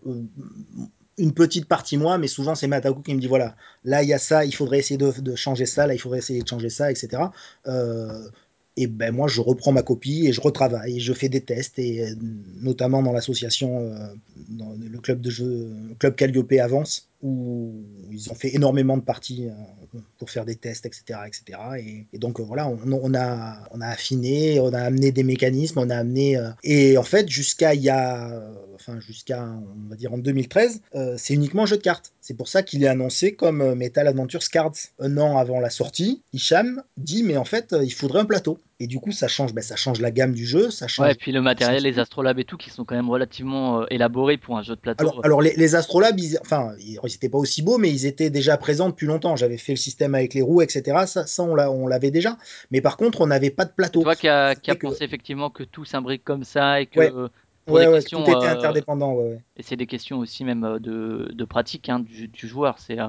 [1.18, 4.14] une petite partie moi, mais souvent c'est Mataku qui me dit voilà, là il y
[4.14, 6.70] a ça, il faudrait essayer de, de changer ça, là il faudrait essayer de changer
[6.70, 7.24] ça, etc.
[7.68, 8.30] Euh,
[8.78, 12.04] et ben moi je reprends ma copie et je retravaille, je fais des tests et
[12.04, 12.16] euh,
[12.62, 14.08] notamment dans l'association, euh,
[14.50, 17.74] dans le club de jeu, club Calliope Avance où
[18.12, 22.06] ils ont fait énormément de parties euh, pour faire des tests, etc., etc.
[22.14, 25.90] Et, donc euh, voilà, on, a on a affiné, on a amené des mécanismes, on
[25.90, 28.44] a amené euh, et en fait jusqu'à il y a,
[28.76, 32.14] enfin jusqu'à on va dire en 2013, euh, c'est uniquement un jeu de cartes.
[32.22, 36.22] C'est pour ça qu'il est annoncé comme Metal Adventures Cards un an avant la sortie.
[36.32, 38.60] Hicham dit mais en fait il faudrait un plateau.
[38.82, 41.06] Et du coup ça change, ben, ça change la gamme du jeu, ça change.
[41.06, 43.86] Ouais, et puis le matériel, les astrolabes et tout, qui sont quand même relativement euh,
[43.90, 45.02] élaborés pour un jeu de plateau.
[45.08, 48.30] Alors, alors les, les astrolabes, ils, enfin, ils n'étaient pas aussi beaux, mais ils étaient
[48.30, 49.38] déjà présents depuis longtemps.
[49.38, 51.06] J'avais fait le système avec les roues, etc.
[51.08, 52.38] Ça, ça on l'a- on l'avait déjà.
[52.70, 54.02] Mais par contre, on n'avait pas de plateau.
[54.02, 56.82] toi qui a, ça qui a fait que- pensé effectivement que tout s'imbrique comme ça
[56.82, 57.12] et que Ouais.
[57.16, 57.30] euh,
[57.66, 59.18] pour Ouais, des ouais, questions, tout était euh, interdépendant.
[59.56, 62.78] Et c'est des questions aussi même euh, de, de pratique hein, du, du joueur.
[62.80, 63.08] C'est euh,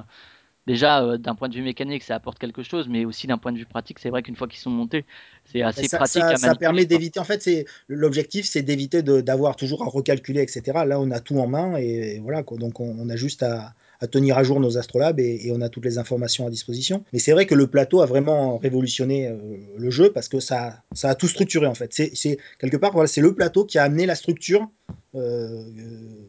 [0.66, 3.52] déjà euh, d'un point de vue mécanique, ça apporte quelque chose, mais aussi d'un point
[3.52, 5.04] de vue pratique, c'est vrai qu'une fois qu'ils sont montés,
[5.44, 7.20] c'est assez ça, pratique ça- à ça permet d'éviter.
[7.20, 10.84] En fait, c'est l'objectif, c'est d'éviter d'avoir toujours à recalculer, etc.
[10.86, 12.42] Là, on a tout en main et, voilà.
[12.42, 12.58] Quoi.
[12.58, 15.60] Donc, on, on a juste à, à tenir à jour nos astrolabes et, et on
[15.60, 17.04] a toutes les informations à disposition.
[17.12, 19.36] Mais c'est vrai que le plateau a vraiment révolutionné euh,
[19.76, 21.92] le jeu parce que ça, ça a tout structuré en fait.
[21.92, 24.68] C'est quelque part, voilà, c'est le plateau qui a amené la structure
[25.14, 25.62] euh,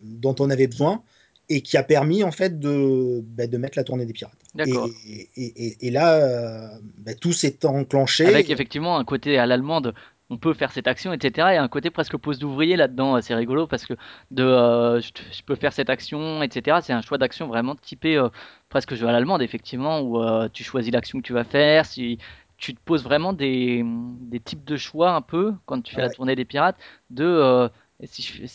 [0.03, 1.01] dont on avait besoin
[1.49, 4.33] et qui a permis en fait de, bah, de mettre la tournée des pirates.
[4.55, 4.89] Et, D'accord.
[5.07, 6.67] et, et- et là, euh,
[6.97, 8.25] bah, tout s'est enclenché.
[8.25, 9.93] Avec effectivement un côté à l'allemande,
[10.29, 11.53] on peut faire cette action, etc.
[11.53, 13.93] Et un côté presque pose d'ouvrier là-dedans, c'est rigolo parce que
[14.31, 16.79] de euh, je, peux faire cette action, etc.
[16.81, 18.29] C'est un choix d'action vraiment typé euh,
[18.69, 22.17] presque jeu à l'allemande, effectivement, où euh, tu choisis l'action que tu vas faire, si
[22.57, 26.09] tu te poses vraiment des, des types de choix un peu quand tu fais la
[26.09, 26.77] tournée des pirates,
[27.09, 27.69] de euh,
[28.03, 28.47] si je fais-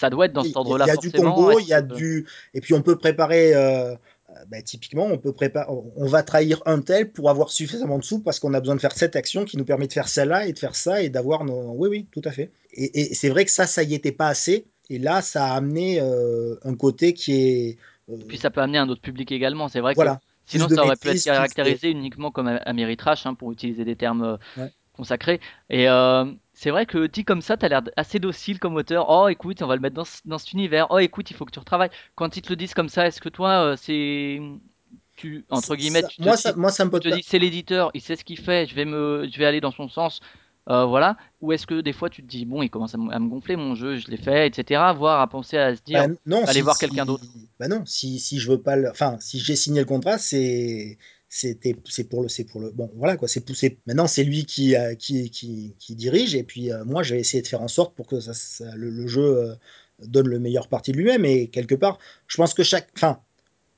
[0.00, 1.94] ça doit être dans cet ordre-là il y a du combo, il y a que-
[1.94, 3.94] du et puis on peut préparer euh,
[4.30, 8.04] euh, bah, typiquement, on peut préparer, on va trahir un tel pour avoir suffisamment de
[8.04, 10.46] sous parce qu'on a besoin de faire cette action qui nous permet de faire celle-là
[10.46, 11.72] et de faire ça et d'avoir nos.
[11.80, 12.50] Oui, oui, tout à fait.
[12.72, 14.66] Et, et c'est vrai que ça, ça y était pas assez.
[14.88, 17.78] Et là, ça a amené euh, un côté qui est.
[18.08, 19.66] euh, Puis ça peut amener un autre public également.
[19.68, 20.20] C'est vrai que voilà.
[20.46, 23.96] sinon Plus de ça aurait pu être caractérisé uniquement comme Ameritrash, hein, pour utiliser des
[23.96, 24.70] termes euh, Ouais.
[24.92, 25.40] consacrés.
[25.70, 26.24] Et euh,
[26.60, 29.06] c'est vrai que dit comme ça, t'as l'air assez docile comme auteur.
[29.08, 30.86] Oh, écoute, on va le mettre dans, ce- dans cet univers.
[30.90, 31.90] Oh, écoute, il faut que tu retravailles.
[32.16, 34.40] Quand ils te le disent comme ça, est-ce que toi, euh, c'est.
[35.16, 37.08] Tu, entre guillemets, ça- tu te moi, dis- ça, moi, ça me tu pose te
[37.08, 37.14] pas.
[37.16, 39.70] dis c'est l'éditeur, il sait ce qu'il fait, je vais me, je vais aller dans
[39.72, 40.20] son sens,
[40.70, 41.16] euh, voilà.
[41.40, 43.28] Ou est-ce que des fois tu te dis bon, il commence à, me à me
[43.28, 44.92] gonfler mon jeu, je l'ai fait, etc.
[44.94, 47.24] Voire à penser à se dire Bah, non, si- voir si- quelqu'un d'autre.
[47.58, 50.98] Bah non, si, si je veux pas le, enfin, si j'ai signé le contrat, c'est
[51.32, 53.78] c'était c'est pour le c'est pour le bon voilà quoi, c'est poussé.
[53.86, 57.40] Maintenant, c'est lui qui, qui qui qui dirige et puis euh, moi, je vais essayer
[57.40, 58.32] de faire en sorte pour que ça,
[58.74, 59.54] le, jeu euh,
[60.00, 63.20] donne le meilleur parti de lui-même et quelque part, je pense que chaque enfin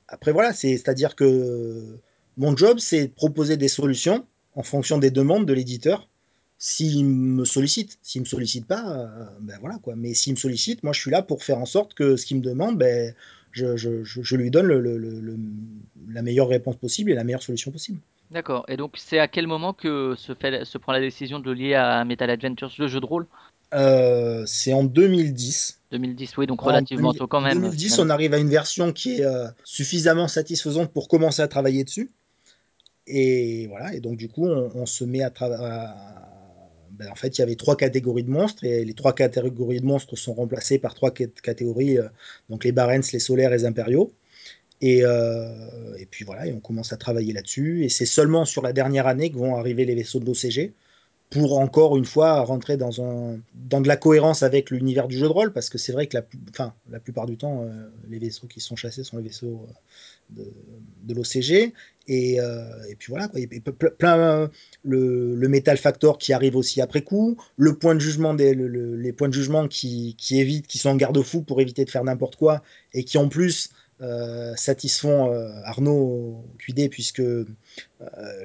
[0.07, 1.99] après voilà, c'est c'est-à-dire que
[2.37, 4.25] mon job, c'est de proposer des solutions
[4.55, 6.09] en fonction des demandes de l'éditeur.
[6.57, 9.95] S'il me sollicite, s'il me sollicite pas, euh, ben voilà quoi.
[9.95, 12.37] Mais s'il me sollicite, moi je suis là pour faire en sorte que ce qu'il
[12.37, 13.13] me demande, ben,
[13.53, 15.37] je, je- je- je lui donne le- le- le- le-
[16.11, 17.99] la meilleure réponse possible et la meilleure solution possible.
[18.31, 18.65] D'accord.
[18.67, 21.75] Et donc c'est à quel moment que se fait, se prend la décision de lier
[21.75, 23.27] à Metal Adventures le jeu de rôle?
[23.73, 25.79] Euh, c'est en 2010.
[25.91, 27.61] 2010, oui, donc En relativement 2000 tôt quand même.
[27.61, 28.05] 2010, finalement.
[28.05, 32.11] on arrive à une version qui est euh, suffisamment satisfaisante pour commencer à travailler dessus.
[33.07, 35.63] Et voilà, et donc du coup, on, on se met à travailler.
[36.97, 39.85] Ben, en fait, il y avait trois catégories de monstres, et les trois catégories de
[39.85, 42.07] monstres sont remplacées par trois cat- catégories, euh,
[42.49, 44.13] donc les Barents, les Solaires et les Impériaux.
[44.81, 47.85] Et, euh, et puis voilà, et on commence à travailler là-dessus.
[47.85, 50.73] Et c'est seulement sur la dernière année que vont arriver les vaisseaux de l'OCG
[51.29, 55.53] pour encore une fois rentrer dans, de la cohérence avec l'univers du jeu de rôle,
[55.53, 58.59] parce que c'est vrai que la, enfin, la plupart du temps, euh, les vaisseaux qui
[58.59, 59.65] sont chassés sont les vaisseaux
[60.35, 61.73] de, l'OCG.
[62.07, 63.29] Et, euh, et, puis voilà,
[63.97, 64.49] plein
[64.83, 69.33] le, Metal Factor qui arrive aussi après coup, le point de jugement les points de
[69.33, 72.61] jugement qui, qui évitent, qui sont en garde-fou pour éviter de faire n'importe quoi,
[72.93, 73.69] et qui en plus
[74.01, 77.23] euh, satisfont euh, Arnaud QD, puisque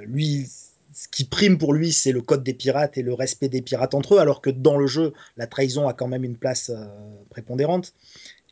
[0.04, 0.46] lui
[0.94, 3.94] ce qui prime pour lui, c'est le code des pirates et le respect des pirates
[3.94, 6.72] entre eux, alors que dans le jeu, la trahison a quand même une place
[7.30, 7.94] prépondérante.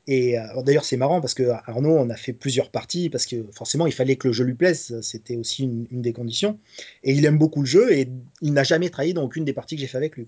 [0.08, 3.44] Et euh, d'ailleurs, c'est marrant parce que Arnaud, on a fait plusieurs parties parce que
[3.52, 5.00] forcément, il fallait que le jeu lui plaise.
[5.00, 6.58] C'était aussi une, une, des conditions.
[7.02, 8.08] Et il aime beaucoup le jeu et
[8.40, 10.26] il n'a jamais trahi dans aucune des parties que j'ai fait avec lui.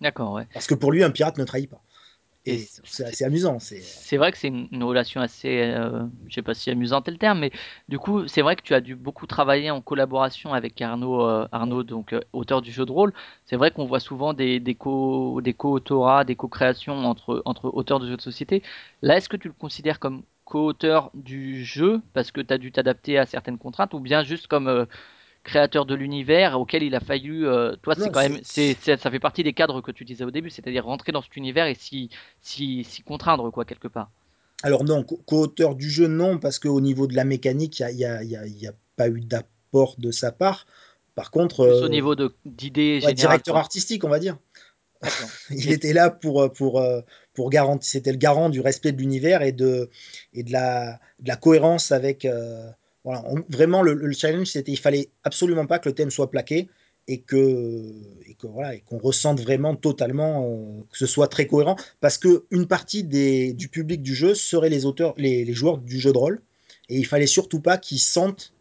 [0.00, 0.46] D'accord, ouais.
[0.52, 1.82] Parce que pour lui, un pirate ne trahit pas.
[2.46, 3.58] Et c'est assez amusant.
[3.58, 7.10] C'est vrai que c'est une, une, relation assez, euh, je sais pas si amusante est
[7.10, 7.50] le terme, mais
[7.88, 11.48] du coup, c'est vrai que tu as dû beaucoup travailler en collaboration avec Arnaud, euh,
[11.52, 13.14] Arnaud donc euh, auteur du jeu de rôle.
[13.46, 17.98] C'est vrai qu'on voit souvent des, des co, des co-autorats, des co-créations entre, entre auteurs
[17.98, 18.62] de jeux de société.
[19.00, 22.72] Là, est-ce que tu le considères comme co-auteur du jeu parce que tu as dû
[22.72, 24.84] t'adapter à certaines contraintes ou bien juste comme euh,
[25.44, 27.46] créateur de l'univers auquel il a fallu.
[27.46, 30.30] Euh, toi, c'est quand même, c'est, ça fait partie des cadres que tu disais au
[30.30, 32.10] début, c'est-à-dire rentrer dans cet univers et s'y,
[32.42, 34.10] s'y, s'y contraindre, quoi, quelque part.
[34.62, 38.24] Alors non, co-auteur du jeu, non, parce qu'au niveau de la mécanique, il n'y a,
[38.24, 40.66] y a, y a, pas eu d'apport de sa part.
[41.14, 44.38] Par contre, Plus au niveau de, d'idées ouais, directeur artistique, on va dire.
[45.50, 46.82] il était là pour, pour,
[47.34, 49.90] pour garantir, c'était le garant du respect de l'univers et de,
[50.32, 52.24] et de, la, de la cohérence avec.
[52.24, 52.70] Euh,
[53.04, 56.68] voilà, vraiment, le, le challenge, c'était il fallait absolument pas que le thème soit plaqué
[57.06, 57.36] et que,
[58.26, 62.46] et voilà, et qu'on ressente vraiment totalement euh, que ce soit très cohérent, parce que
[62.50, 66.18] une partie des, du public du jeu seraient les auteurs, les joueurs du jeu de
[66.18, 66.40] rôle,
[66.88, 68.53] et il fallait surtout pas qu'ils sentent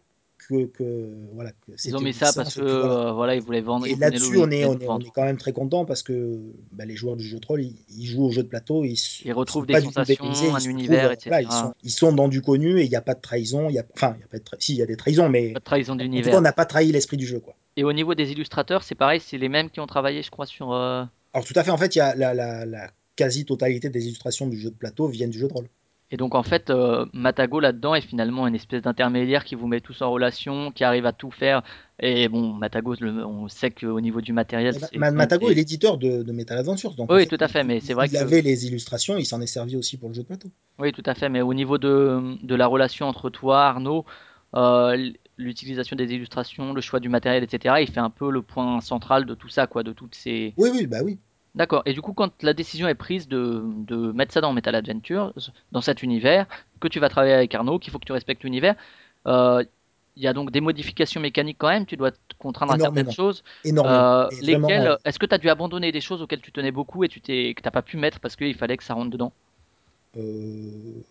[0.54, 3.10] que, que, voilà que ils ont mis ça parce que voilà.
[3.10, 3.36] Euh, voilà.
[3.36, 5.86] ils voulaient vendre et là-dessus on est on, est on est quand même très content
[5.86, 6.40] parce que
[6.72, 8.98] bah, les joueurs du jeu de rôle ils, ils, jouent au jeu de plateau ils,
[9.26, 12.80] ils retrouvent des sensations un ils univers etc ils, sont, ils sont dans du connu
[12.80, 14.38] et il n'y a pas de trahison il y a enfin il y a pas
[14.38, 16.66] de si il y a des trahisons mais pas de trahison d'univers on n'a pas
[16.66, 19.70] trahi l'esprit du jeu quoi et au niveau des illustrateurs c'est pareil c'est les mêmes
[19.70, 21.04] qui ont travaillé je crois sur euh...
[21.34, 24.06] alors tout à fait en fait il y a la, la, la quasi totalité des
[24.06, 25.70] illustrations du jeu de plateau viennent du jeu de rôle
[26.14, 29.82] et donc en fait, euh, Matago là-dedans est finalement une espèce d'intermédiaire qui vous met
[29.82, 31.64] tous en relation, qui arrive à tout faire.
[32.00, 36.22] Et bon, Matago, le, on sait qu'au niveau du matériel, c'est Matago est l'éditeur de,
[36.22, 36.94] de, Metal Adventures.
[36.94, 37.64] Donc oui, tout à fait.
[37.64, 40.14] Mais c'est vrai il que avait les illustrations, il s'en est servi aussi pour le
[40.14, 40.50] jeu de plateau.
[40.78, 41.30] Oui, tout à fait.
[41.30, 44.06] Mais au niveau de, de la relation entre toi, Arnaud,
[44.56, 48.82] euh, l'utilisation des illustrations, le choix du matériel, etc., il fait un peu le point
[48.82, 50.54] central de tout ça, quoi, de toutes ces.
[50.58, 51.18] Oui, oui, bah oui.
[51.56, 51.84] D'accord.
[51.86, 55.34] Et du coup, quand la décision est prise de, de, mettre ça dans Metal Adventures,
[55.72, 56.48] dans cet univers,
[56.80, 58.76] que tu vas travailler avec Arnaud, qu'il faut que tu respectes l'univers,
[59.26, 59.64] il euh,
[60.18, 61.86] y a donc des modifications mécaniques quand même.
[61.86, 62.92] Tu dois te contraindre Énormément.
[62.92, 63.44] à certaines choses.
[63.64, 63.96] Énormément.
[63.96, 64.98] Euh, lesquelles.
[65.06, 67.54] Est-ce que tu as dû abandonner des choses auxquelles tu tenais beaucoup et tu t'es,
[67.56, 69.32] que tu n'as pas pu mettre parce qu'il fallait que ça rentre dedans?
[70.18, 71.02] Euh...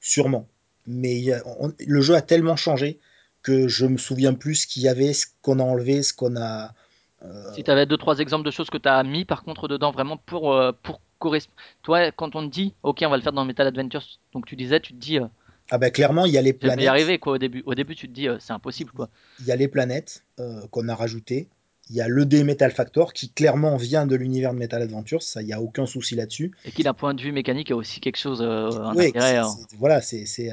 [0.00, 0.46] Sûrement.
[0.86, 2.98] mais il on- le jeu a tellement changé
[3.42, 6.36] que je me souviens plus ce qu'il y avait, ce qu'on a enlevé, ce qu'on
[6.36, 6.74] a.
[7.24, 9.68] euh, Si tu avais deux, trois exemples de choses que tu as mis par contre
[9.68, 11.56] dedans vraiment pour, euh, pour correspondre.
[11.82, 14.54] Toi, quand on te dit, ok, on va le faire dans Metal Adventures, donc tu
[14.56, 15.26] disais, tu te dis, euh,
[15.70, 16.86] Ah ben clairement, il y a les pas y planètes.
[16.88, 17.62] arriver quoi au début.
[17.66, 19.08] Au début, tu te dis, c'est impossible quoi.
[19.40, 20.24] Il y a les planètes
[20.70, 21.48] qu'on a rajoutées.
[21.90, 25.22] Il y a le D Metal Factor qui clairement vient de l'univers de Metal Adventures.
[25.22, 26.52] Ça, il n'y a aucun souci là-dessus.
[26.66, 29.12] Et qui, d'un point de vue mécanique, a aussi quelque chose, un intérêt.
[29.32, 29.48] c'est- hein.
[29.78, 30.26] voilà, c'est.
[30.26, 30.50] c'est,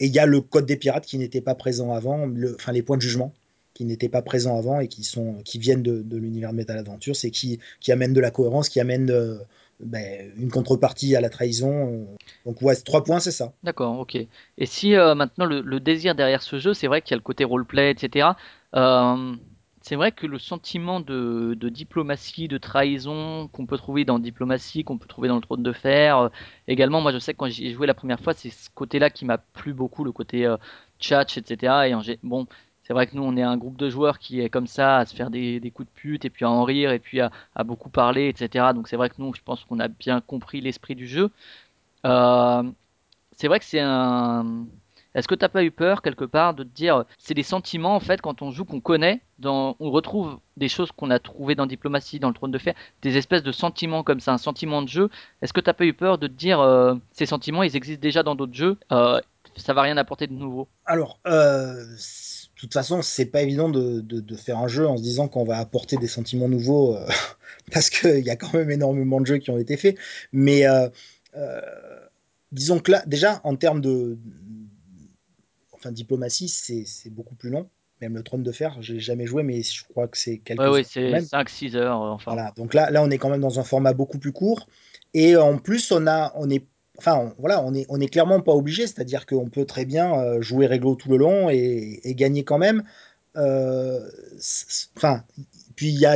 [0.00, 2.54] Et il y a le code des pirates qui n'était pas présent avant, le...
[2.54, 3.34] enfin les points de jugement
[3.80, 5.36] qui n'étaient pas présents avant et qui, sont...
[5.42, 7.60] qui viennent de, de l'univers Metal Adventures et qui...
[7.80, 9.38] qui amènent de la cohérence, qui amènent euh,
[9.80, 12.06] ben, une contrepartie à la trahison.
[12.44, 13.54] Donc, ouais, trois points, c'est ça.
[13.62, 14.16] D'accord, ok.
[14.16, 17.22] Et si euh, maintenant le, désir derrière ce jeu, c'est vrai qu'il y a le
[17.22, 18.28] côté roleplay, etc.
[18.76, 19.34] Euh,
[19.80, 24.98] c'est vrai que le sentiment de, diplomatie, de trahison qu'on peut trouver dans Diplomatie, qu'on
[24.98, 26.28] peut trouver dans le Trône de Fer,
[26.68, 29.08] également, moi je sais que quand j'y ai joué la première fois, c'est ce côté-là
[29.08, 30.46] qui m'a plu beaucoup, le côté
[31.00, 31.72] tchatch, etc.
[31.88, 32.46] Et en bon,
[32.90, 35.06] c'est vrai que nous on est un groupe de joueurs qui est comme ça, à
[35.06, 37.30] se faire des, coups de pute, et puis à en rire, et puis à,
[37.62, 38.70] beaucoup parler, etc.
[38.74, 41.30] Donc c'est vrai que nous, je pense qu'on a bien compris l'esprit du jeu.
[42.04, 42.64] Euh,
[43.36, 44.64] c'est vrai que c'est un.
[45.14, 48.00] Est-ce que t'as pas eu peur quelque part de te dire, c'est des sentiments en
[48.00, 52.18] fait quand on joue qu'on connaît, on retrouve des choses qu'on a trouvées dans Diplomatie,
[52.18, 55.10] dans le Trône de Fer, des espèces de sentiments comme ça, un sentiment de jeu.
[55.42, 58.24] Est-ce que t'as pas eu peur de te dire, euh, ces sentiments, ils existent déjà
[58.24, 59.20] dans d'autres jeux, euh,
[59.54, 60.66] ça va rien apporter de nouveau?
[60.86, 61.84] Alors, euh,
[62.60, 65.44] toute façon, c'est pas évident de, de- de faire un jeu en se disant qu'on
[65.44, 67.06] va apporter des sentiments nouveaux, euh,
[67.72, 69.96] parce qu'il y a quand même énormément de jeux qui ont été faits.
[70.32, 70.88] Mais euh,
[71.36, 71.60] euh,
[72.52, 74.18] disons que là, déjà, en termes de.
[75.72, 77.68] Enfin, diplomatie, c'est beaucoup plus long.
[78.00, 80.82] Même le trône de fer, j'ai jamais joué, mais je crois que c'est quelques Ouais,
[80.82, 81.24] quand c'est même.
[81.24, 82.32] 5-6 heures, euh, enfin.
[82.32, 84.66] Voilà, donc là, là, on est quand même dans un format beaucoup plus court.
[85.14, 86.66] Et en plus, on a, on est,
[87.00, 88.86] enfin, voilà, on est, clairement pas obligé.
[88.86, 92.84] C'est-à-dire qu'on peut très bien euh, jouer réglo tout le long et, gagner quand même.
[93.36, 94.00] Euh,
[94.96, 95.24] Enfin,
[95.76, 96.06] puis il y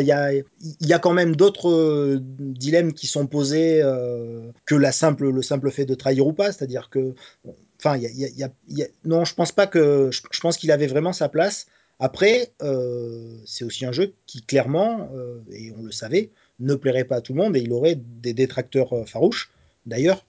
[0.92, 3.82] a, quand même d'autres euh, dilemmes qui sont posés
[4.66, 6.52] que la simple, le simple fait de trahir ou pas.
[6.52, 7.14] C'est-à-dire que,
[7.78, 11.66] enfin, y a, non, je pense pas que, je, pense qu'il avait vraiment sa place.
[11.98, 12.52] Après,
[13.46, 15.08] c'est aussi un jeu qui clairement,
[15.50, 16.30] et on le savait,
[16.60, 19.50] ne plairait pas à tout le monde et il aurait des détracteurs farouches.
[19.86, 20.24] D'ailleurs,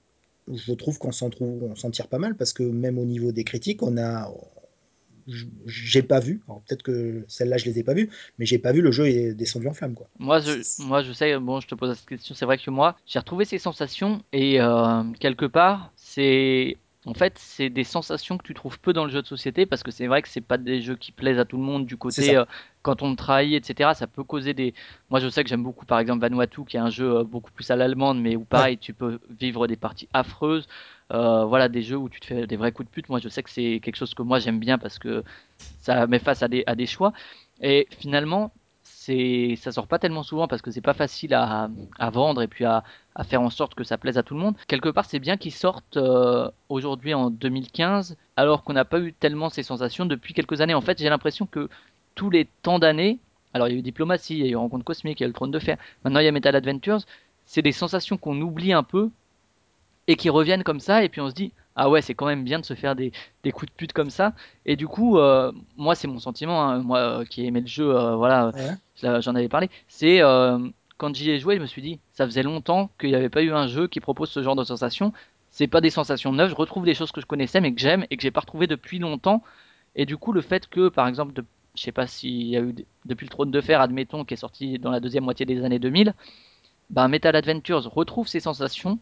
[0.51, 3.97] je trouve qu'on s'en tire pas mal parce que même au niveau des critiques, on
[3.97, 4.31] a,
[5.65, 6.41] j'ai pas vu.
[6.67, 9.33] Peut-être que celles-là je les ai pas vues, mais j'ai pas vu le jeu est
[9.33, 10.07] descendu en flamme quoi.
[10.19, 12.95] Moi, je, moi, je sais, bon, je te pose cette question, c'est vrai que moi,
[13.05, 18.43] j'ai retrouvé ces sensations et euh, quelque part, c'est, en fait, c'est des sensations que
[18.43, 20.57] tu trouves peu dans le jeu de société parce que c'est vrai que c'est pas
[20.57, 22.45] des jeux qui plaisent à tout le monde du côté euh,
[22.81, 23.91] quand on trahit, etc.
[23.93, 24.73] Ça peut causer des.
[25.11, 27.51] Moi, je sais que j'aime beaucoup, par exemple, Vanuatu, qui est un jeu euh, beaucoup
[27.51, 30.67] plus à l'allemande, mais où pareil, tu peux vivre des parties affreuses.
[31.13, 33.09] Euh, voilà, des jeux où tu te fais des vrais coups de pute.
[33.09, 35.23] Moi, je sais que c'est quelque chose que moi j'aime bien parce que
[35.81, 37.13] ça met face à des, à des choix.
[37.61, 38.51] Et finalement,
[38.81, 42.47] c'est ça sort pas tellement souvent parce que c'est pas facile à, à vendre et
[42.47, 42.83] puis à,
[43.16, 44.55] à faire en sorte que ça plaise à tout le monde.
[44.68, 49.13] Quelque part, c'est bien qu'ils sortent euh, aujourd'hui en 2015 alors qu'on n'a pas eu
[49.13, 50.74] tellement ces sensations depuis quelques années.
[50.74, 51.70] En fait, j'ai l'impression que
[52.16, 53.20] tous les temps d'années,
[53.53, 55.28] alors il y a eu Diplomatie, il y a eu Rencontre Cosmique, il y a
[55.28, 56.99] eu le Trône de Fer, maintenant il y a Metal Adventures,
[57.45, 59.09] c'est des sensations qu'on oublie un peu
[60.07, 62.43] et qui reviennent comme ça et puis on se dit ah ouais c'est quand même
[62.43, 63.11] bien de se faire des,
[63.43, 64.34] des coups de pute comme ça
[64.66, 67.95] et du coup euh, moi c'est mon sentiment hein, moi euh, qui aimais le jeu
[67.95, 68.51] euh, voilà
[69.03, 69.22] Ouais.
[69.22, 70.20] j'en avais parlé c'est
[70.97, 73.43] quand j'y ai joué je me suis dit ça faisait longtemps qu'il n'y avait pas
[73.43, 75.13] eu un jeu qui propose ce genre de sensations.
[75.51, 78.05] C'est pas des sensations neuves je retrouve des choses que je connaissais mais que j'aime
[78.09, 79.43] et que j'ai pas retrouvé depuis longtemps.
[79.95, 82.61] Et du coup le fait que par exemple de, je sais pas s'il y a
[82.61, 82.75] eu
[83.05, 85.79] depuis le trône de fer admettons qui est sorti dans la deuxième moitié des années
[85.79, 86.13] 2000
[86.89, 88.99] bah Metal Adventures retrouve ces sensations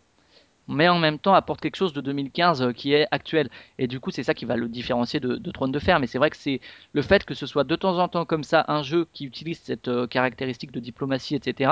[0.68, 3.50] mais en même temps apporte quelque chose de 2015 euh, qui est actuel.
[3.78, 6.00] Et du coup, c'est ça qui va le différencier de, Trône de Fer.
[6.00, 6.62] Mais c'est vrai que c'est
[6.94, 9.60] le fait que ce soit de temps en temps comme ça un jeu qui utilise
[9.60, 11.72] cette euh, caractéristique de diplomatie, etc.,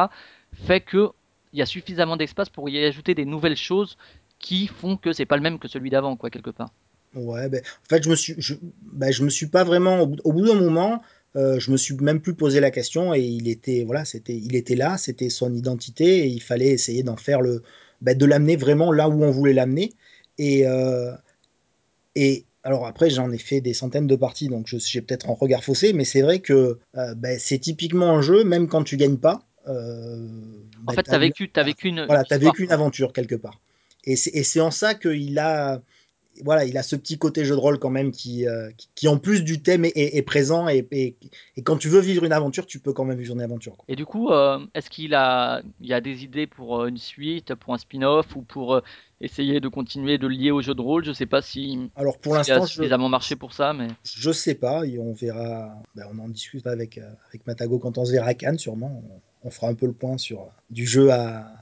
[0.54, 1.10] fait que
[1.54, 3.98] il y a suffisamment d'espace pour y ajouter des nouvelles choses
[4.40, 6.72] qui font que c'est pas le même que celui d'avant, quoi, quelque part.
[7.14, 10.08] Ouais, ben, en fait, je me suis, je, ben, je me suis pas vraiment, au
[10.08, 11.02] bout, au bout d'un moment,
[11.36, 14.56] euh, je me suis même plus posé la question et il était, voilà, c'était, il
[14.56, 17.64] était là, c'était son identité et il fallait essayer d'en faire le,
[18.02, 19.94] ben, de l'amener vraiment là où on voulait l'amener.
[20.38, 21.12] Et, euh,
[22.16, 25.64] et alors après, j'en ai fait des centaines de parties, donc j'ai peut-être un regard
[25.64, 29.18] faussé, mais c'est vrai que euh, ben, c'est typiquement un jeu, même quand tu gagnes
[29.18, 30.28] pas, euh,
[30.78, 33.36] En ben, fait, une- vécu, t'as vécu une, voilà, tu as vécu une aventure quelque
[33.36, 33.60] part.
[34.04, 35.82] Et c'est et c'est en ça qu'il a,
[36.44, 39.08] voilà, il a ce petit côté jeu de rôle quand même qui, euh, qui, qui,
[39.08, 41.16] en plus du thème est, est, est présent et, et,
[41.58, 43.76] et, quand tu veux vivre une aventure, tu peux quand même vivre une aventure.
[43.78, 43.86] Quoi.
[43.88, 46.98] Et du coup, euh, est-ce qu'il a, il y a des idées pour euh, une
[46.98, 48.82] suite, pour un spin-off ou pour
[49.20, 51.06] essayer de continuer de lier au jeu de rôle?
[51.06, 51.90] Je sais pas si.
[51.96, 53.88] Alors pour l'instant, a suffisamment je, marché pour ça, mais.
[54.04, 54.86] Je sais pas.
[54.86, 55.76] Et on verra.
[55.96, 57.00] Ben, on en discute avec
[57.30, 59.04] avec Matago quand on se verra à Cannes, sûrement.
[59.10, 61.61] On, on fera un peu le point sur du jeu à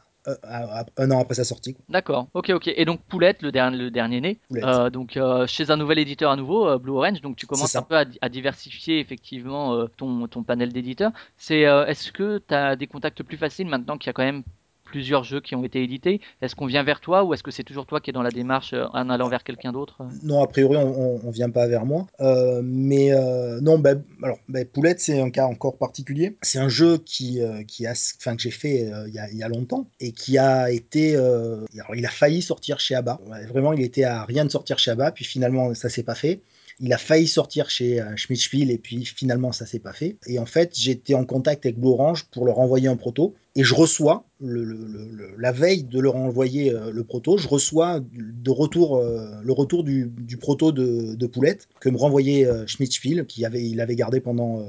[0.98, 1.76] un an après sa sortie.
[1.90, 2.68] D'accord, ok, ok.
[2.68, 6.32] Et donc Poulette, le, dernier, le dernier né, euh, donc euh, chez un nouvel éditeur
[6.32, 9.88] à nouveau, euh, Blue Orange, donc tu commences un peu à, à diversifier effectivement euh,
[9.98, 11.12] ton, ton panel d'éditeurs.
[11.38, 14.44] C'est, est-ce que tu as des contacts plus faciles maintenant qu'il y a quand même
[14.90, 16.22] plusieurs jeux qui ont été édités.
[16.42, 18.32] Est-ce qu'on vient vers toi ou est-ce que c'est toujours toi qui es dans la
[18.32, 22.08] démarche en allant vers quelqu'un d'autre Non, a priori, on ne vient pas vers moi.
[22.20, 23.94] Euh, mais euh, non, bah,
[24.24, 26.38] alors, bah, Poulette, c'est un cas encore particulier.
[26.42, 30.12] C'est un jeu qui, euh, a, enfin, que j'ai fait il y, a, longtemps et
[30.12, 31.16] qui a été.
[31.16, 33.20] alors, il a failli sortir chez Abba.
[33.50, 36.42] Vraiment, il était à rien de sortir chez Abba, puis finalement, ça s'est pas fait.
[36.82, 38.16] Il a failli sortir chez euh,
[38.54, 40.18] et puis finalement ça s'est pas fait.
[40.28, 41.96] Et en fait, j'étais en contact avec Blue
[42.32, 47.04] pour leur envoyer un proto et je reçois la veille de leur envoyer euh, le
[47.04, 50.10] proto, je reçois de retour euh, le retour du,
[50.40, 54.64] proto de, Poulette que me renvoyait euh, Schmidt-Spiel qui avait gardé pendant euh,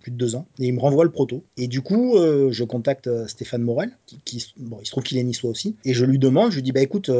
[0.00, 1.42] plus de deux ans et il me renvoie le proto.
[1.56, 3.90] Et du coup, je contacte Stéphane Morel
[4.24, 6.70] qui, il se trouve qu'il est niçois aussi et je lui demande, je lui dis
[6.70, 7.10] bah écoute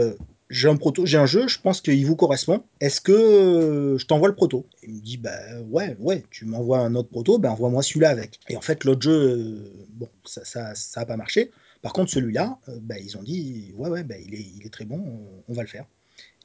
[0.49, 2.63] j'ai un proto, j'ai un jeu, je pense qu'il vous correspond.
[2.81, 4.67] Est-ce que euh, je t'envoie le proto?
[4.83, 8.39] Il me dit bah ouais, ouais, tu m'envoies un autre proto, ben envoie-moi celui-là avec.
[8.49, 11.51] Et en fait, l'autre jeu, euh, bon, ça, ça, ça a pas marché.
[11.83, 14.85] Par contre, celui-là, bah, ils ont dit ouais, ouais, bah, il est, il est très
[14.85, 15.85] bon, on, on va le faire.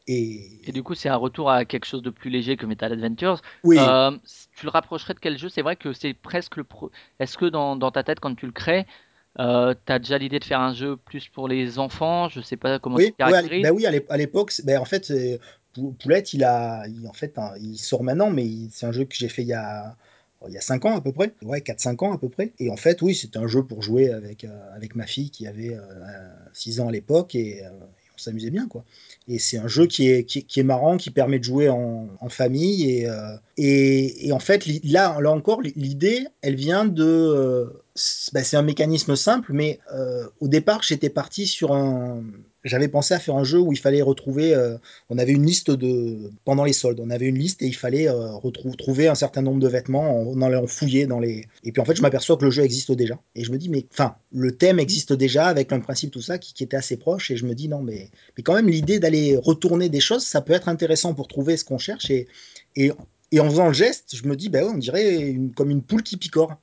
[0.07, 0.59] Et...
[0.67, 0.71] et...
[0.71, 3.41] du coup, c'est un retour à quelque chose de plus léger que Metal Adventures.
[3.63, 3.77] Oui.
[3.79, 4.11] Euh,
[4.55, 5.49] tu le rapprocherais de quel jeu?
[5.49, 6.63] C'est vrai que c'est presque le.
[6.63, 6.91] Pro...
[7.19, 8.85] Est-ce que dans, dans, ta tête, quand tu le crées,
[9.39, 12.79] euh, t'as déjà l'idée de faire un jeu plus pour les enfants Je sais pas
[12.79, 13.23] comment oui, tu.
[13.23, 15.11] Ouais, bah oui, à l'époque, ben en fait,
[15.99, 19.15] Poulette, il a, il, en fait, hein, il sort maintenant, mais c'est un jeu que
[19.15, 19.95] j'ai fait il y a,
[20.47, 22.51] il y a 5 ans à peu près, ouais, 4-5 ans à peu près.
[22.59, 25.47] Et en fait, oui, c'était un jeu pour jouer avec, euh, avec ma fille qui
[25.47, 25.79] avait euh,
[26.53, 27.69] 6 ans à l'époque et, euh,
[28.13, 28.83] on s'amusait bien, quoi.
[29.27, 32.07] Et c'est un jeu qui est, qui, qui, est marrant, qui permet de jouer en,
[32.19, 32.89] en famille.
[32.89, 37.80] Et, euh, et, et, en fait, là, là encore, l'idée, elle vient de.
[38.31, 42.23] Bah, c'est un mécanisme simple, mais euh, au départ, j'étais parti sur un.
[42.63, 44.53] J'avais pensé à faire un jeu où il fallait retrouver.
[44.55, 44.77] Euh,
[45.09, 46.31] on avait une liste de.
[46.45, 49.59] Pendant les soldes, on avait une liste et il fallait euh, retrouver un certain nombre
[49.59, 51.47] de vêtements en, allant fouiller dans les.
[51.65, 53.19] Et puis en fait, je m'aperçois que le jeu existe déjà.
[53.35, 53.85] Et je me dis, mais.
[53.91, 57.29] Enfin, le thème existe déjà avec un principe, tout ça, qui, était assez proche.
[57.29, 58.09] Et je me dis, non, mais.
[58.37, 61.65] Mais quand même, l'idée d'aller retourner des choses, ça peut être intéressant pour trouver ce
[61.65, 62.09] qu'on cherche.
[62.09, 62.27] Et,
[62.77, 62.93] et,
[63.37, 66.15] en faisant le geste, je me dis, bah ouais, on dirait comme une poule qui
[66.15, 66.57] picore.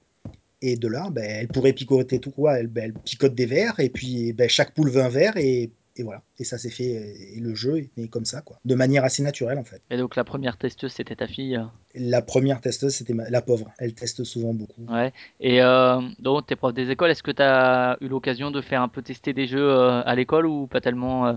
[0.60, 2.58] Et de là, ben, elle pourrait picoter tout quoi.
[2.58, 5.70] Elle, ben, elle picote des verres et puis ben, chaque poule veut un verre et,
[5.94, 6.22] et voilà.
[6.40, 7.14] Et ça s'est fait.
[7.36, 8.58] Et le jeu est comme ça, quoi.
[8.64, 9.82] De manière assez naturelle en fait.
[9.90, 11.60] Et donc la première testeuse, c'était ta fille
[11.94, 13.30] La première testeuse, c'était ma...
[13.30, 13.70] la pauvre.
[13.78, 14.84] Elle teste souvent beaucoup.
[14.88, 15.12] Ouais.
[15.40, 18.82] Et euh, donc t'es prof des écoles, est-ce que tu as eu l'occasion de faire
[18.82, 21.32] un peu tester des jeux euh, à l'école ou pas tellement euh...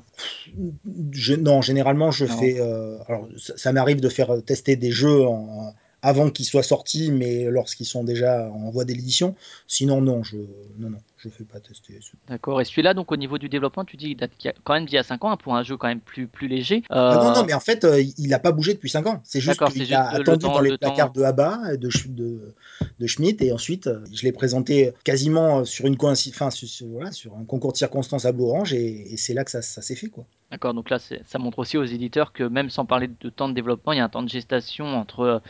[1.11, 2.37] je, Non, généralement je non.
[2.37, 2.59] fais.
[2.59, 7.11] euh, alors ça, ça m'arrive de faire tester des jeux en avant qu'ils soient sortis,
[7.11, 9.35] mais lorsqu'ils sont déjà en voie d'édition.
[9.67, 10.37] Sinon, non, je
[10.77, 11.99] non, non, je fais pas tester.
[12.27, 12.59] D'accord.
[12.59, 14.97] Et celui-là, donc au niveau du développement, tu dis qu'il a quand même d'il y
[14.97, 16.77] a 5 ans pour un jeu quand même plus plus léger.
[16.91, 17.11] Euh...
[17.11, 19.21] Ah non, non, mais en fait, euh, il n'a pas bougé depuis 5 ans.
[19.23, 21.19] C'est juste qu'il a attendu temps, dans les placards temps...
[21.19, 22.55] de Abba, de, de,
[22.99, 27.11] de Schmidt, et ensuite, euh, je l'ai présenté quasiment sur une coïncidence, enfin, sur, voilà,
[27.11, 29.81] sur un concours de circonstances à Blue Orange, et, et c'est là que ça, ça
[29.81, 30.25] s'est fait, quoi.
[30.49, 30.73] D'accord.
[30.73, 33.93] Donc là, ça montre aussi aux éditeurs que même sans parler de temps de développement,
[33.93, 35.41] il y a un temps de gestation entre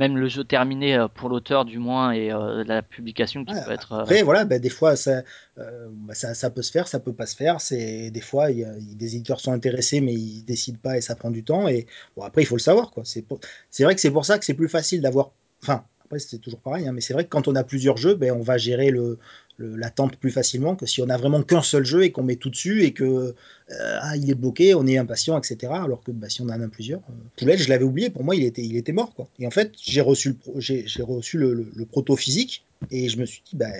[0.00, 3.62] même le jeu terminé euh, pour l'auteur du moins et euh, la publication qui ouais,
[3.62, 3.92] peut être.
[3.92, 5.22] Après voilà, bah, des fois ça,
[5.58, 7.60] euh, bah, ça, ça, peut se faire, ça peut pas se faire.
[7.60, 11.02] C'est des fois il y a, des éditeurs sont intéressés mais ils décident pas et
[11.02, 11.68] ça prend du temps.
[11.68, 11.86] Et
[12.16, 13.02] bon après il faut le savoir quoi.
[13.04, 13.24] C'est
[13.70, 15.32] c'est vrai que c'est pour ça que c'est plus facile d'avoir.
[15.62, 18.14] Enfin après c'est toujours pareil, hein, mais c'est vrai que quand on a plusieurs jeux,
[18.14, 19.18] ben on va gérer le
[19.60, 22.50] l'attente plus facilement que si on a vraiment qu'un seul jeu et qu'on met tout
[22.50, 25.72] dessus et que euh, ah, il est bloqué, on est impatient, etc.
[25.74, 28.34] Alors que bah, si on en a plusieurs, euh, Poulette, je l'avais oublié, pour moi
[28.34, 29.28] il était, il était mort quoi.
[29.38, 33.42] Et en fait j'ai reçu, le, j'ai, reçu le, proto physique et je me suis
[33.44, 33.70] dit bah,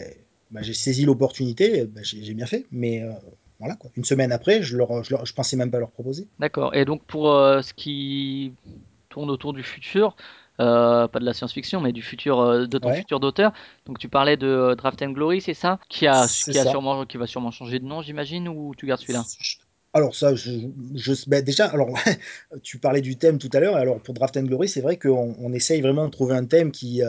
[0.51, 3.11] bah j'ai saisi l'opportunité, bah, j'ai, j'ai bien fait, mais euh,
[3.61, 3.91] voilà quoi.
[3.97, 6.27] Une semaine après, je leur, je, leur, je pensais même pas leur proposer.
[6.39, 6.75] D'accord.
[6.75, 8.53] Et donc pour euh, ce qui
[9.11, 10.17] tourne autour du futur,
[10.61, 12.99] euh, pas de la science-fiction, mais du futur euh, de ton ouais.
[12.99, 13.53] futur d'auteur.
[13.87, 15.79] Donc tu parlais de euh, Draft and Glory, c'est ça?
[15.89, 19.01] Qui a, qui a sûrement, qui va sûrement changer de nom, j'imagine, ou tu gardes
[19.01, 19.25] celui-là?
[19.93, 20.53] Alors ça, je,
[20.95, 21.89] je ben déjà, alors
[22.63, 23.77] tu parlais du thème tout à l'heure.
[23.77, 26.71] Alors pour Draft and Glory, c'est vrai qu'on on essaye vraiment de trouver un thème
[26.71, 27.03] qui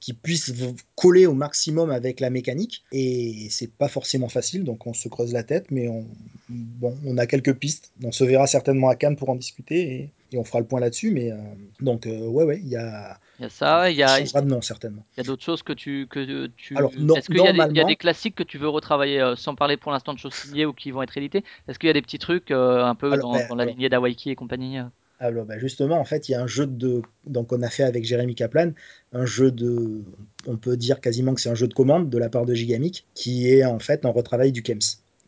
[0.00, 0.52] qui puisse
[0.96, 2.82] coller au maximum avec la mécanique.
[2.90, 6.06] Et c'est pas forcément facile, donc on se creuse la tête, mais on,
[6.48, 7.92] bon, on a quelques pistes.
[8.02, 10.80] On se verra certainement à Cannes pour en discuter et, et on fera le point
[10.80, 11.10] là-dessus.
[11.10, 11.36] Mais euh,
[11.80, 13.18] donc, euh, ouais, ouais, il y a.
[13.38, 16.06] Il y a ça, il y a, il y a d'autres choses que tu.
[16.08, 16.76] Que tu...
[16.76, 18.56] Alors, no- Est-ce qu'il y, a des- il y a normalement- des classiques que tu
[18.58, 21.44] veux retravailler euh, sans parler pour l'instant de choses signées ou qui vont être éditées
[21.68, 23.74] Est-ce qu'il y a des petits trucs un peu Alors, dans, ben, dans la alors-
[23.74, 24.78] lignée d'Awaiki et compagnie
[25.22, 27.02] Alors, bah, justement, en fait, il y a un jeu de.
[27.26, 28.72] Donc, on a fait avec Jérémy Kaplan
[29.12, 30.02] un jeu de.
[30.46, 33.06] On peut dire quasiment que c'est un jeu de commande de la part de Gigamic,
[33.14, 34.80] qui est en fait un retravail du Kems,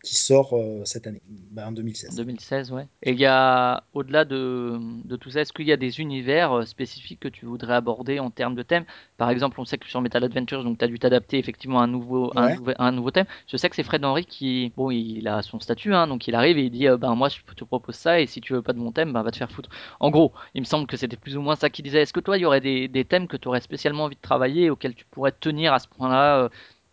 [0.03, 1.73] qui sort euh, cette année, bah, en
[2.09, 2.17] En 2016.
[2.17, 2.89] 2016, ouais.
[3.03, 6.53] Et il y a, au-delà de, de tout ça, est-ce qu'il y a des univers
[6.53, 8.85] euh, spécifiques que tu voudrais aborder en termes de thème
[9.17, 11.85] Par exemple, on sait que sur Metal Adventures, donc tu as dû t'adapter effectivement à
[11.85, 12.57] un nouveau, un, Ouais.
[12.57, 13.27] nouvel- un nouveau thème.
[13.47, 16.35] Je sais que c'est Fred Henry qui, bon, il a son statut, hein, donc il
[16.35, 18.63] arrive et il dit, euh, ben moi je te propose ça et si tu veux
[18.63, 19.71] pas de mon thème, ben va te faire foutre.
[20.01, 22.03] En gros, il me semble que c'était plus ou moins ça qu'il disait.
[22.03, 24.21] Est-ce que toi, il y aurait des, des thèmes que tu aurais spécialement envie de
[24.21, 26.51] travailler, auxquels tu pourrais tenir à ce point-là,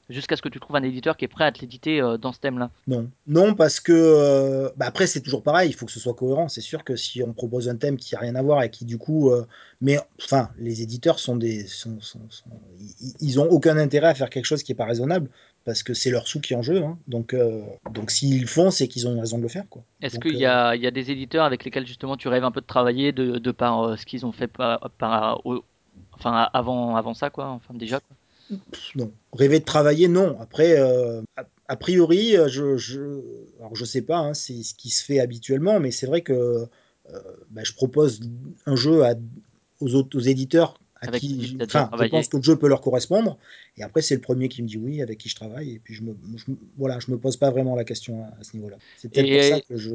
[0.09, 2.31] jusqu'à ce que tu trouves un éditeur qui est prêt à te l'éditer euh, dans
[2.33, 5.91] ce thème-là Non, non, parce que euh, bah, après c'est toujours pareil, il faut que
[5.91, 6.47] ce soit cohérent.
[6.49, 8.85] C'est sûr que si on propose un thème qui a rien à voir et qui
[8.85, 9.45] du coup, euh,
[9.81, 12.49] mais enfin, les éditeurs sont des, sont, sont- sont-
[13.21, 15.29] ils, ont aucun intérêt à faire quelque chose qui est pas raisonnable
[15.65, 16.81] parce que c'est leur sou qui est en jeu.
[16.83, 16.97] hein.
[17.07, 17.61] Donc, euh,
[17.91, 19.83] donc s'ils le font, c'est qu'ils ont une raison de le faire, quoi.
[20.01, 22.51] Est-ce qu'il y a, il y a des éditeurs avec lesquels justement tu rêves un
[22.51, 25.63] peu de travailler de, de par euh, ce qu'ils ont fait par, par- au-
[26.13, 28.15] enfin avant, avant ça quoi, enfin déjà quoi?
[28.95, 29.11] Non.
[29.33, 30.37] Rêver de travailler, non.
[30.39, 31.21] Après, euh,
[31.67, 33.21] a, priori, euh, je, je,
[33.59, 36.33] alors je sais pas, hein, c'est ce qui se fait habituellement, mais c'est vrai que
[36.33, 37.19] euh,
[37.51, 38.21] bah, je propose
[38.65, 39.03] un jeu
[39.79, 43.37] aux aux éditeurs à Avec qui, je pense que le jeu peut leur correspondre.
[43.77, 45.75] Et après, c'est le premier qui me dit oui, avec qui je travaille.
[45.75, 46.45] Et puis je me, je,
[46.77, 48.77] voilà, je me pose pas vraiment la question à, à ce niveau-là.
[48.97, 49.91] C'est peut-être pour ça que je,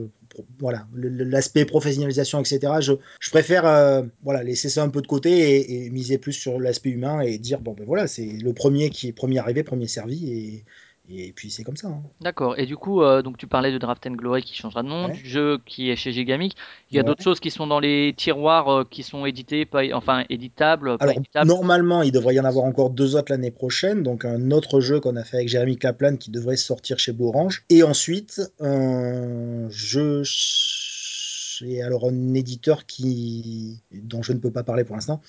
[0.58, 2.72] voilà, l'aspect professionnalisation, etc.
[2.80, 6.32] Je, je préfère, euh, voilà, laisser ça un peu de côté et, et miser plus
[6.32, 9.62] sur l'aspect humain et dire bon ben voilà, c'est le premier qui est premier arrivé,
[9.62, 10.64] premier servi et
[11.10, 11.88] et puis c'est comme ça.
[11.88, 12.02] hein.
[12.20, 12.58] D'accord.
[12.58, 15.06] Et du coup, euh, donc tu parlais de Draft and Glory qui changera de nom,
[15.06, 15.12] Ouais.
[15.12, 16.56] du jeu qui est chez Gigamic.
[16.90, 17.06] Il y a Ouais.
[17.06, 21.04] d'autres choses qui sont dans les tiroirs euh, qui sont édités, pas, enfin éditables, pas
[21.04, 21.46] Alors, éditables.
[21.46, 24.02] normalement, il devrait y en avoir encore deux autres l'année prochaine.
[24.02, 27.64] Donc, un autre jeu qu'on a fait avec Jérémy Kaplan qui devrait sortir chez Borange.
[27.68, 34.84] Et ensuite, un jeu chez alors un éditeur qui dont je ne peux pas parler
[34.84, 35.20] pour l'instant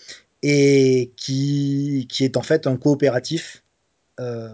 [0.41, 3.63] et qui, qui est en fait un coopératif
[4.19, 4.49] euh,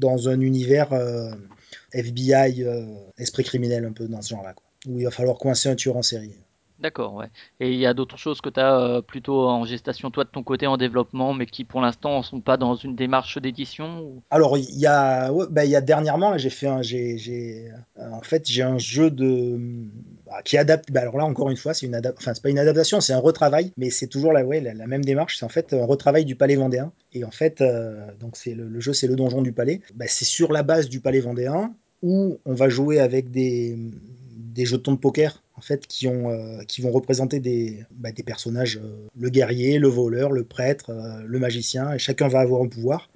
[0.00, 1.30] dans un univers euh,
[1.92, 2.84] FBI, euh,
[3.18, 4.54] esprit criminel, un peu dans ce genre-là.
[4.88, 6.32] Où il va falloir coincer un tueur en série.
[6.80, 7.26] D'accord, ouais.
[7.60, 10.42] Et il y a d'autres choses que tu as plutôt en gestation, toi de ton
[10.42, 14.22] côté en développement, mais qui pour l'instant ne sont pas dans une démarche d'édition ou...
[14.30, 17.70] Alors, il y a, ouais, bah, il y a dernièrement, j'ai fait un, euh,
[18.12, 19.60] en fait, j'ai un jeu de,
[20.30, 23.00] bah, qui adapte, bah, alors là, encore une fois, c'est une enfin, pas une adaptation,
[23.00, 26.24] c'est un retravail, mais c'est toujours la, la, même démarche, c'est en fait un retravail
[26.24, 26.92] du Palais Vendéen.
[27.12, 29.80] Et en fait, euh, donc c'est le, jeu, c'est le donjon du Palais.
[29.96, 33.76] Bah, c'est sur la base du Palais Vendéen où on va jouer avec des,
[34.56, 37.84] jetons de poker en fait qui euh, vont représenter des,
[38.24, 40.92] personnages euh, le guerrier le voleur le prêtre
[41.24, 43.08] le magicien et chacun va avoir un pouvoir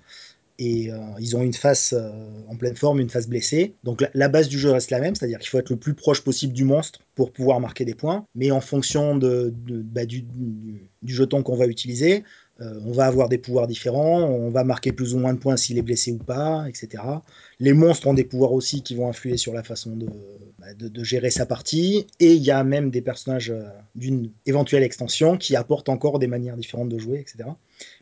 [0.58, 2.10] et euh, ils ont une face euh,
[2.48, 3.74] en pleine forme, une face blessée.
[3.82, 6.20] Donc la, base du jeu reste la même, c'est-à-dire qu'il faut être le plus proche
[6.20, 10.24] possible du monstre pour pouvoir marquer des points, mais en fonction de, bah, du,
[11.04, 12.22] jeton qu'on va utiliser,
[12.60, 15.56] euh, on va avoir des pouvoirs différents, on va marquer plus ou moins de points
[15.56, 17.02] s'il est blessé ou pas, etc.
[17.58, 20.06] Les monstres ont des pouvoirs aussi qui vont influer sur la façon de,
[20.60, 23.52] bah, de- gérer sa partie, et il y a même des personnages
[23.96, 27.50] d'une éventuelle extension qui apportent encore des manières différentes de jouer, etc.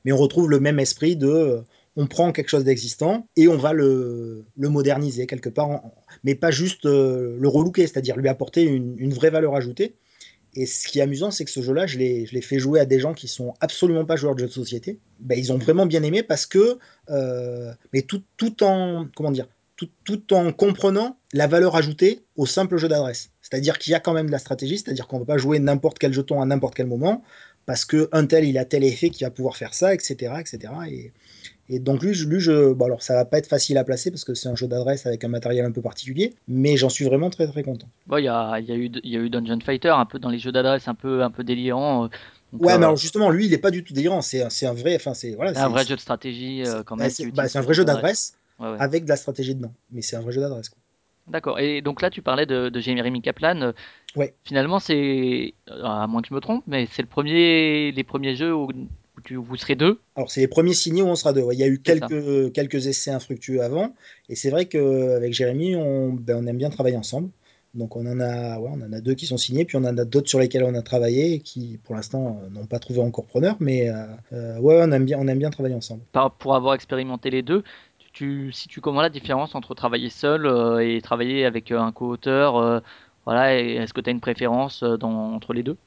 [0.04, 1.64] Mais on retrouve le même esprit de
[1.96, 5.82] on prend quelque chose d'existant et on va le, moderniser quelque part,
[6.24, 9.94] mais pas juste euh, le relooker, c'est-à-dire lui apporter une, vraie valeur ajoutée.
[10.54, 13.00] Et ce qui est amusant, c'est que ce jeu-là, je l'ai fait jouer à des
[13.00, 14.98] gens qui sont absolument pas joueurs de jeux de société.
[15.18, 16.78] Ben, ils ont vraiment bien aimé parce que,
[17.08, 22.44] euh, mais tout, tout en, comment dire, tout, tout en comprenant la valeur ajoutée au
[22.44, 23.30] simple jeu d'adresse.
[23.40, 25.58] C'est-à-dire qu'il y a quand même de la stratégie, c'est-à-dire qu'on ne va pas jouer
[25.58, 27.22] n'importe quel jeton à n'importe quel moment,
[27.64, 30.72] parce que un tel, il a tel effet qui va pouvoir faire ça, etc., etc.
[30.90, 31.12] Et,
[31.74, 34.10] et donc lui, je, lui, je, bon alors ça va pas être facile à placer
[34.10, 37.04] parce que c'est un jeu d'adresse avec un matériel un peu particulier, mais j'en suis
[37.04, 37.88] vraiment très très content.
[38.06, 40.38] Bon, il y a, y a y a eu Dungeon Fighter, un peu dans les
[40.38, 42.04] jeux d'adresse, un peu, un peu délirant.
[42.04, 42.08] euh,
[42.52, 44.20] donc, Ouais, euh, mais alors justement, lui, il est pas du tout délirant.
[44.20, 47.10] C'est un vrai, enfin c'est voilà, un vrai jeu de stratégie euh, quand bah, même.
[47.10, 48.76] c'est bah, un vrai jeu d'adresse Ouais, ouais.
[48.78, 50.70] avec de la stratégie dedans, mais c'est un vrai jeu d'adresse.
[51.28, 51.58] D'accord.
[51.60, 53.60] Et donc là, tu parlais de, de Jeremy Kaplan.
[53.62, 53.72] euh,
[54.14, 54.34] Ouais.
[54.44, 58.36] Finalement, c'est, euh, à moins que je me trompe, mais c'est le premier, les premiers
[58.36, 58.68] jeux où
[59.22, 60.00] tu, vous serez deux.
[60.16, 61.42] Alors, c'est les premiers signés où on sera deux.
[61.42, 62.08] Ouais, Il y a eu ça.
[62.08, 63.94] quelques, quelques essais infructueux avant.
[64.28, 67.30] Et c'est vrai qu'avec Jérémy, on, ben, on aime bien travailler ensemble.
[67.74, 69.96] Donc on en a, ouais, on en a deux qui sont signés, puis on en
[69.96, 73.00] a d'autres sur lesquels on a travaillé et qui, pour l'instant, euh, n'ont pas trouvé
[73.00, 73.56] encore preneur.
[73.60, 76.02] Mais euh, euh, ouais, on aime bien, on aime bien travailler ensemble.
[76.38, 77.62] Pour avoir expérimenté les deux,
[78.12, 82.56] tu situes comment la différence entre travailler seul euh, et travailler avec euh, un co-auteur
[82.56, 82.80] euh,
[83.24, 85.78] voilà, est-ce que tu as une préférence euh, dans, entre les deux?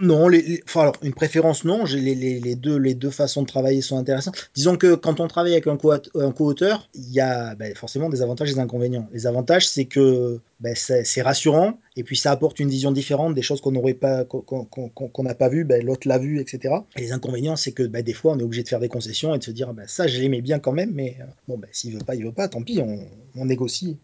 [0.00, 0.28] Non,
[0.74, 1.84] alors, une préférence, non.
[1.84, 4.50] Les, les- les deux, les deux façons de travailler sont intéressantes.
[4.54, 8.08] Disons que quand on travaille avec un co- un co-auteur, il y a ben, forcément
[8.08, 9.08] des avantages et des inconvénients.
[9.12, 13.42] Les avantages, c'est que ben, c'est rassurant et puis ça apporte une vision différente des
[13.42, 16.74] choses qu'on n'aurait pas, qu'on n'a pas vu, ben, l'autre l'a vu, etc.
[16.96, 19.32] Et les inconvénients, c'est que ben, des fois, on est obligé de faire des concessions
[19.34, 22.04] et de se dire, ça, je l'aimais bien quand même, mais euh, bon, s'il veut
[22.04, 22.98] pas, il veut pas, tant pis, on,
[23.36, 23.96] on négocie.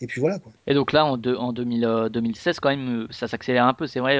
[0.00, 0.52] Et puis voilà, quoi.
[0.68, 3.86] Et donc là, en, en 2000, euh, 2016, quand même, euh, ça s'accélère un peu.
[3.88, 4.18] C'est vrai,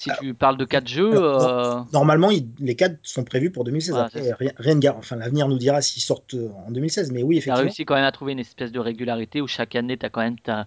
[0.00, 3.64] si Alors, tu parles de quatre jeux, alors, euh, Normalement, les cadres sont prévus pour
[3.64, 3.98] 2016.
[3.98, 4.38] voilà, c'est Après, ça.
[4.38, 7.10] rien, rien de gar- enfin, l'avenir nous dira s'ils sortent euh, en 2016.
[7.12, 7.56] Mais oui, Tu as effectivement.
[7.56, 10.20] réussi quand même à trouver une espèce de régularité où chaque année, tu as quand
[10.20, 10.66] même ta,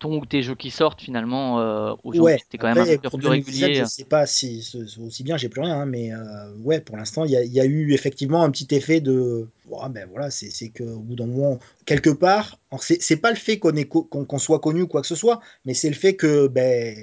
[0.00, 1.60] ton ou tes jeux qui sortent finalement.
[1.60, 3.84] euh, aujourd'hui, Ouais, es quand même un pour plus 2017, régulier.
[3.84, 4.62] je sais pas si
[5.00, 7.52] aussi bien, j'ai plus rien, hein, mais euh, ouais, pour l'instant, il y a, il
[7.52, 9.48] y a eu effectivement un petit effet de.
[9.64, 13.58] Bon, ben voilà, c'est c'est qu'au bout d'un moment, quelque part, c'est pas le fait
[13.58, 13.72] qu'on
[14.04, 16.96] qu'on soit connu ou quoi que ce soit, mais c'est le fait que ben,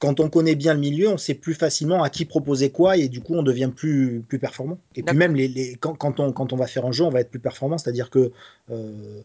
[0.00, 3.08] quand on connaît bien le milieu, on sait plus facilement à qui proposer quoi et
[3.08, 4.78] du coup, on devient plus, plus performant.
[4.96, 7.10] Et puis même les, les- quand, quand on, quand on va faire un jeu, on
[7.10, 8.32] va être plus performant, c'est-à-dire que.
[8.70, 9.22] euh,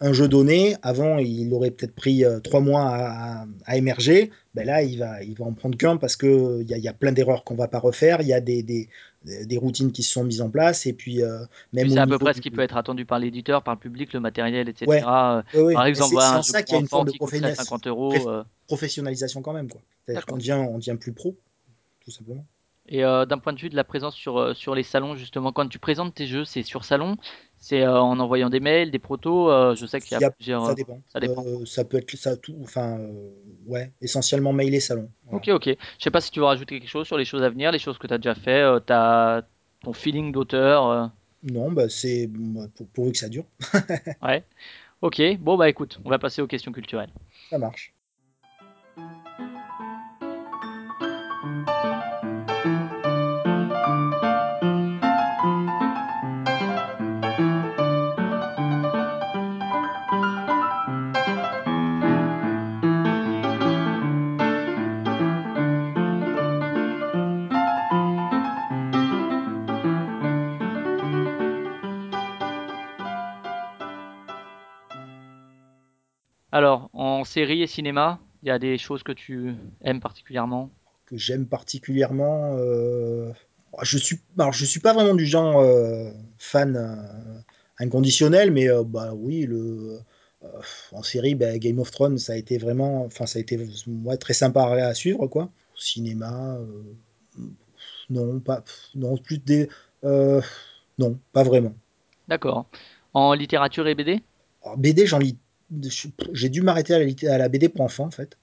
[0.00, 2.82] un jeu donné, avant, il aurait peut-être pris euh, trois mois
[3.64, 4.30] à, émerger.
[4.54, 6.84] Ben là, il va, il va en prendre qu'un parce que il y a, il
[6.84, 8.20] y a plein d'erreurs qu'on va pas refaire.
[8.20, 8.88] Il y a des, des,
[9.24, 10.86] des routines qui se sont mises en place.
[10.86, 13.62] Et puis, euh, même c'est à peu près ce qui peut être attendu par l'éditeur,
[13.62, 15.42] par le public, le matériel, Ouais, etc.
[15.54, 15.90] Euh, ouais, par ouais.
[15.90, 18.28] Mais exemple, c'est jeu ça qu'il y a une forme de professionnalisation 50 euros.
[18.28, 19.80] euh, professionnalisation quand même, quoi.
[20.04, 21.36] C'est-à-dire qu'on devient, on devient plus pro,
[22.04, 22.44] tout simplement.
[22.86, 25.52] Et euh, d'un point de vue de la présence sur, euh, sur les salons, justement,
[25.52, 27.16] quand tu présentes tes jeux, c'est sur salon,
[27.64, 29.50] c'est euh, en envoyant des mails, des protos.
[29.50, 30.66] euh, je sais qu'il y a y a, plusieurs.
[30.66, 31.00] ça dépend.
[31.10, 31.42] ça dépend.
[31.46, 33.00] Euh, ça peut être ça tout, enfin,
[33.66, 35.08] ouais, essentiellement mail et salon.
[35.24, 35.38] Voilà.
[35.38, 35.76] Ok, ok.
[35.98, 37.78] Je sais pas si tu veux rajouter quelque chose sur les choses à venir, les
[37.78, 39.42] choses que tu as déjà fait, ta,
[39.82, 41.10] ton feeling d'auteur.
[41.42, 43.44] Non, bah c'est bah, pour- pourvu que ça dure,
[44.22, 44.44] ouais.
[45.02, 47.10] Ok, bon, bah écoute, on va passer aux questions culturelles.
[47.50, 47.94] ça marche.
[76.54, 80.70] Alors, en série et cinéma, il y a des choses que tu aimes particulièrement.
[81.06, 82.54] que j'aime particulièrement.
[82.58, 83.32] euh,
[83.82, 87.40] Je suis, alors je suis pas vraiment du genre euh, fan euh,
[87.78, 89.98] inconditionnel, mais bah oui, le
[90.92, 93.58] en série, bah, Game of Thrones, ça a été vraiment, enfin ça a été
[94.04, 95.50] ouais, très sympa à, suivre quoi.
[95.74, 96.58] Cinéma,
[98.10, 98.62] non, pas,
[98.94, 99.68] non, plus des,
[100.02, 101.74] non, pas vraiment.
[102.28, 102.66] D'accord.
[103.14, 104.22] En littérature et BD?
[104.62, 105.36] Alors, BD, j'en lis,
[106.32, 108.36] j'ai dû m'arrêter à la, lit- à la BD pour enfants en fait.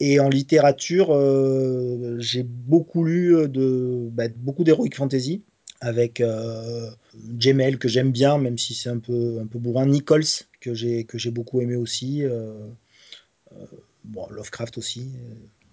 [0.00, 5.42] Et en littérature, euh, j'ai beaucoup lu euh, de, bah, beaucoup d'heroic fantasy
[5.80, 6.90] avec euh,
[7.38, 9.86] Jemel que j'aime bien, même si c'est un peu, un peu bourrin.
[9.86, 10.24] Nichols
[10.60, 12.24] que j'ai que j'ai beaucoup aimé aussi.
[12.24, 12.68] euh,
[14.04, 15.08] bon, Lovecraft aussi.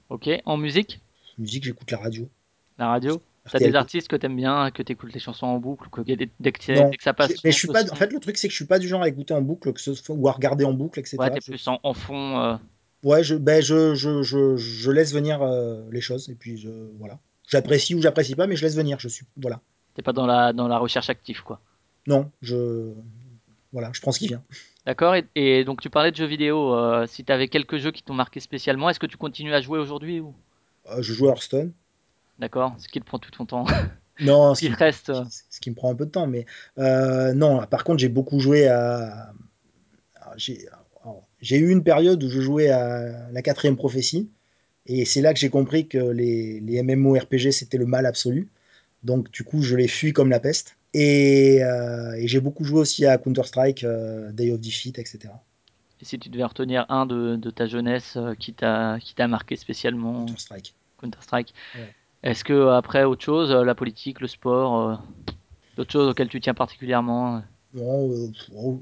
[0.09, 0.29] Ok.
[0.45, 0.99] En musique?
[1.37, 2.29] musique, j'écoute la radio.
[2.77, 3.21] La radio?
[3.51, 6.29] T'as des artistes que t'aimes bien, que t'écoutes les chansons en boucle, ou que dès
[6.39, 7.83] dès que, Non, dès que ça passe mais je suis pas.
[7.91, 9.73] En fait, le truc c'est que je suis pas du genre à écouter en boucle,
[9.73, 11.29] que ce soit, ou à regarder en boucle, ouais, etc.
[11.33, 12.39] t'es Je- plus en, en fond.
[12.39, 12.55] euh,
[13.03, 16.69] ouais, je, ben je, je, je, je laisse venir euh, les choses et puis je,
[16.99, 17.19] voilà.
[17.47, 18.99] J'apprécie ou j'apprécie pas, mais je laisse venir.
[18.99, 19.61] Je suis, voilà.
[19.95, 21.59] T'es pas dans la, dans la recherche active, quoi.
[22.07, 22.93] Non, je,
[23.73, 24.43] voilà, je prends ce qui vient.
[24.85, 25.15] D'accord.
[25.15, 26.75] Et, et donc tu parlais de jeux vidéo.
[26.75, 29.79] euh, si t'avais quelques jeux qui t'ont marqué spécialement, est-ce que tu continues à jouer
[29.79, 30.33] aujourd'hui ou...
[30.99, 31.71] Je joue à Hearthstone.
[32.39, 32.75] D'accord.
[32.79, 33.65] Ce qui te prend tout ton temps.
[34.21, 35.11] Non, Ce qui reste.
[35.11, 36.45] euh, ce qui me prend un peu de temps, mais
[36.77, 37.65] euh, non.
[37.67, 39.31] Par contre, j'ai beaucoup joué à.
[41.41, 44.29] J'ai eu une période où je jouais à la quatrième prophétie,
[44.85, 48.49] et c'est là que j'ai compris que les, les MMORPG c'était le mal absolu.
[49.03, 50.75] Donc, du coup, je les fuis comme la peste.
[50.93, 55.33] Et, euh, et j'ai beaucoup joué aussi à Counter-Strike, euh, Day of Defeat, etc.
[56.01, 59.55] Et si tu devais retenir un de, de ta jeunesse qui t'a qui t'a marqué
[59.55, 60.75] spécialement, Counter-Strike.
[60.99, 61.93] Counter-Strike, Ouais.
[62.23, 64.95] Est-ce que après autre chose, euh, la politique, le sport, euh,
[65.77, 67.39] d'autres choses auxquelles tu tiens particulièrement euh,
[67.73, 68.81] Non, euh, oh,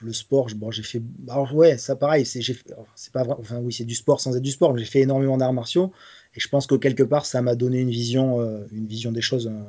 [0.00, 1.02] le sport, bon, j'ai fait.
[1.28, 2.56] Alors, ouais, ça pareil, c'est j'ai
[2.94, 3.36] c'est pas vrai.
[3.38, 5.92] Enfin, oui, c'est du sport sans être du sport, mais j'ai fait énormément d'arts martiaux.
[6.36, 9.20] Et je pense que quelque part, ça m'a donné une vision, euh, une vision des
[9.20, 9.62] choses euh,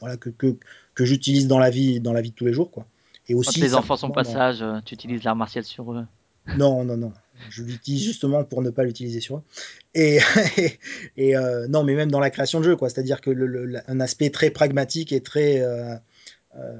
[0.00, 0.56] voilà, que, que,
[0.94, 2.86] que j'utilise dans la vie, dans la vie de tous les jours, quoi.
[3.28, 4.32] Et Quand aussi, les enfants sont certainement, pas dans...
[4.32, 6.04] sages, euh, tu utilises l'art martial sur eux.
[6.56, 7.12] non, non, non,
[7.50, 9.42] je l'utilise justement pour ne pas l'utiliser sur eux.
[9.94, 10.18] Et,
[11.16, 12.88] et, euh, non, mais même dans la création de jeu, quoi.
[12.88, 15.94] C'est-à-dire que le, le, un aspect très pragmatique et très euh,
[16.56, 16.76] euh,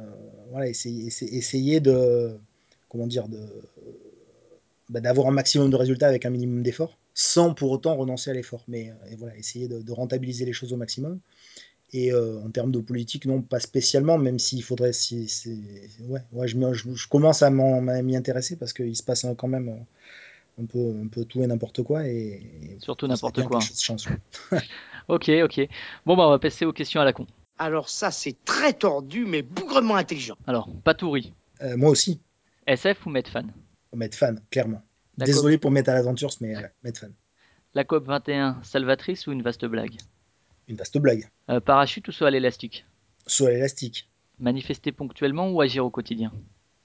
[0.51, 2.33] voilà, essayer, essayer de
[2.89, 3.41] comment dire de
[4.89, 8.35] bah, d'avoir un maximum de résultats avec un minimum d'efforts, sans pour autant renoncer à
[8.35, 8.65] l'effort.
[8.69, 11.20] Mais voilà, essayer de, rentabiliser les choses au maximum.
[11.95, 14.93] Et en termes de politique, non, pas spécialement, même s'il faudrait.
[14.93, 15.29] Si,
[16.09, 19.85] ouais, ouais, je, je, je commence à m'y intéresser parce qu'il se passe quand même
[20.61, 22.07] un peu, un peu tout et n'importe quoi.
[22.07, 23.59] Et, Surtout n'importe quoi.
[25.09, 25.69] Ok, ok.
[26.07, 27.27] Bon, bah, on va passer aux questions à la con.
[27.59, 30.37] Alors, ça, c'est très tordu, mais bougrement intelligent.
[30.47, 31.35] Alors, Patouri.
[31.61, 32.20] Euh, moi aussi.
[32.69, 33.47] SF ou Medfan
[33.93, 34.81] Medfan, clairement.
[35.19, 35.62] La Désolé COP...
[35.62, 37.09] pour Metal Adventures, mais euh, Medfan.
[37.74, 39.97] La COP 21, salvatrice ou une vaste blague?
[40.69, 41.29] Une vaste blague.
[41.51, 42.87] Euh, parachute ou saut à l'élastique?
[43.27, 44.09] Saut à l'élastique.
[44.39, 46.33] Manifester ponctuellement ou agir au quotidien?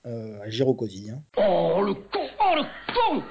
[0.05, 1.21] Euh, Agir au quotidien.
[1.37, 2.63] Oh, le con Oh, le
[2.93, 3.23] con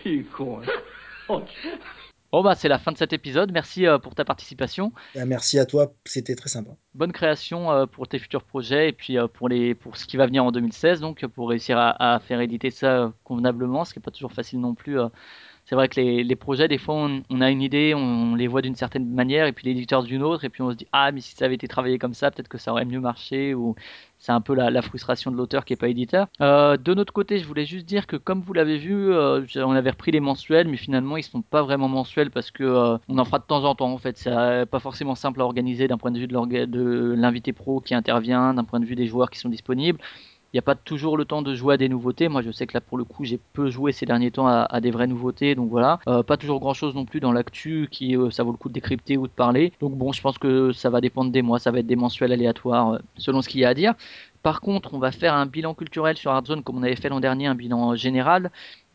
[0.04, 0.66] Il est con, hein
[1.28, 1.42] oh,
[2.32, 4.92] Bon bah c'est la fin de cet épisode, merci euh, pour ta participation.
[5.14, 6.72] Bah, merci à toi, c'était très sympa.
[6.94, 10.16] Bonne création euh, pour tes futurs projets et puis euh, pour, les, pour ce qui
[10.16, 14.00] va venir en 2016, donc pour réussir à, à faire éditer ça convenablement, ce qui
[14.00, 14.98] n'est pas toujours facile non plus
[15.66, 16.94] c'est vrai que les, projets, des fois,
[17.30, 20.44] on, a une idée, on, les voit d'une certaine manière, et puis l'éditeur d'une autre,
[20.44, 22.48] et puis on se dit ah mais si ça avait été travaillé comme ça, peut-être
[22.48, 23.74] que ça aurait mieux marché, ou
[24.18, 26.28] c'est un peu la, la, frustration de l'auteur qui est pas éditeur.
[26.40, 29.72] Euh, de notre côté, je voulais juste dire que comme vous l'avez vu, euh, on
[29.72, 33.24] avait repris les mensuels, mais finalement ils sont pas vraiment mensuels parce que euh, en
[33.24, 34.16] fera de temps en temps en fait.
[34.18, 38.54] C'est pas forcément simple à organiser d'un point de vue de l'invité pro qui intervient,
[38.54, 39.98] d'un point de vue des joueurs qui sont disponibles
[40.54, 42.28] n'y a pas toujours le temps de jouer à des nouveautés.
[42.28, 44.80] Moi, je sais que là, pour le coup, j'ai peu joué ces derniers temps à,
[44.80, 45.54] des vraies nouveautés.
[45.54, 48.52] Donc voilà, euh, pas toujours grand chose non plus dans l'actu qui euh, ça vaut
[48.52, 49.72] le coup de décrypter ou de parler.
[49.80, 51.58] Donc bon, je pense que ça va dépendre des mois.
[51.58, 53.94] Ça va être des mensuels aléatoires euh, selon ce qu'il y a à dire.
[54.42, 57.20] Par contre, on va faire un bilan culturel sur Hardzone comme on avait fait l'an
[57.20, 58.50] dernier, un bilan général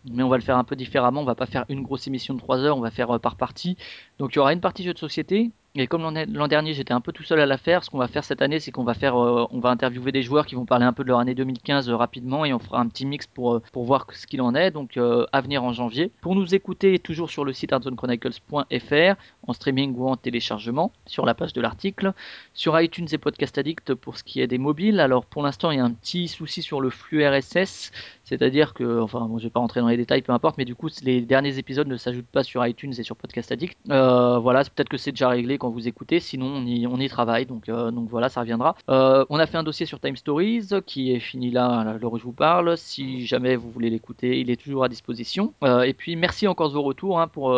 [0.10, 1.22] mais on va le faire un peu différemment.
[1.22, 3.76] On va pas faire une grosse émission de 3 heures, on va faire par partie.
[4.18, 5.52] Donc il y aura une partie jeu de société,
[5.88, 8.24] comme l'an dernier, j'étais un peu tout seul à la faire, ce qu'on va faire
[8.24, 10.86] cette année, c'est qu'on va faire, euh, on va interviewer des joueurs qui vont parler
[10.86, 13.56] un peu de leur année 2015 euh, rapidement et on fera un petit mix pour,
[13.56, 14.72] euh, pour voir ce qu'il en est.
[14.72, 16.12] Donc à venir en janvier.
[16.22, 19.16] Pour nous écouter, toujours sur le site hardzonechronicles.fr,
[19.48, 22.14] en streaming ou en téléchargement, sur la page de l'article,
[22.54, 25.00] sur iTunes et Podcast Addict pour ce qui est des mobiles.
[25.00, 27.92] Alors pour l'instant, il y a un petit souci sur le flux RSS,
[28.24, 30.76] c'est-à-dire que, enfin, bon, je vais pas rentrer dans les détails, peu importe, mais du
[30.76, 33.78] coup, les derniers épisodes ne s'ajoutent pas sur iTunes et sur Podcast Addict.
[33.88, 37.46] voilà, peut-être que c'est déjà réglé quand vous écoutez, sinon on y, on y travaille,
[37.46, 38.76] donc, euh, donc voilà, ça reviendra.
[38.90, 42.18] Euh, on a fait un dossier sur Time Stories qui est fini là, à l'heure
[42.18, 42.78] je vous parle.
[42.78, 45.54] Si jamais vous voulez l'écouter, il est toujours à disposition.
[45.64, 47.56] Euh, et puis merci encore de vos retours hein, pour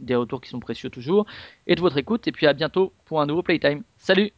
[0.00, 1.26] des retours qui sont précieux toujours,
[1.66, 2.26] et de votre écoute.
[2.28, 3.82] Et puis à bientôt pour un nouveau Playtime.
[3.96, 4.32] Salut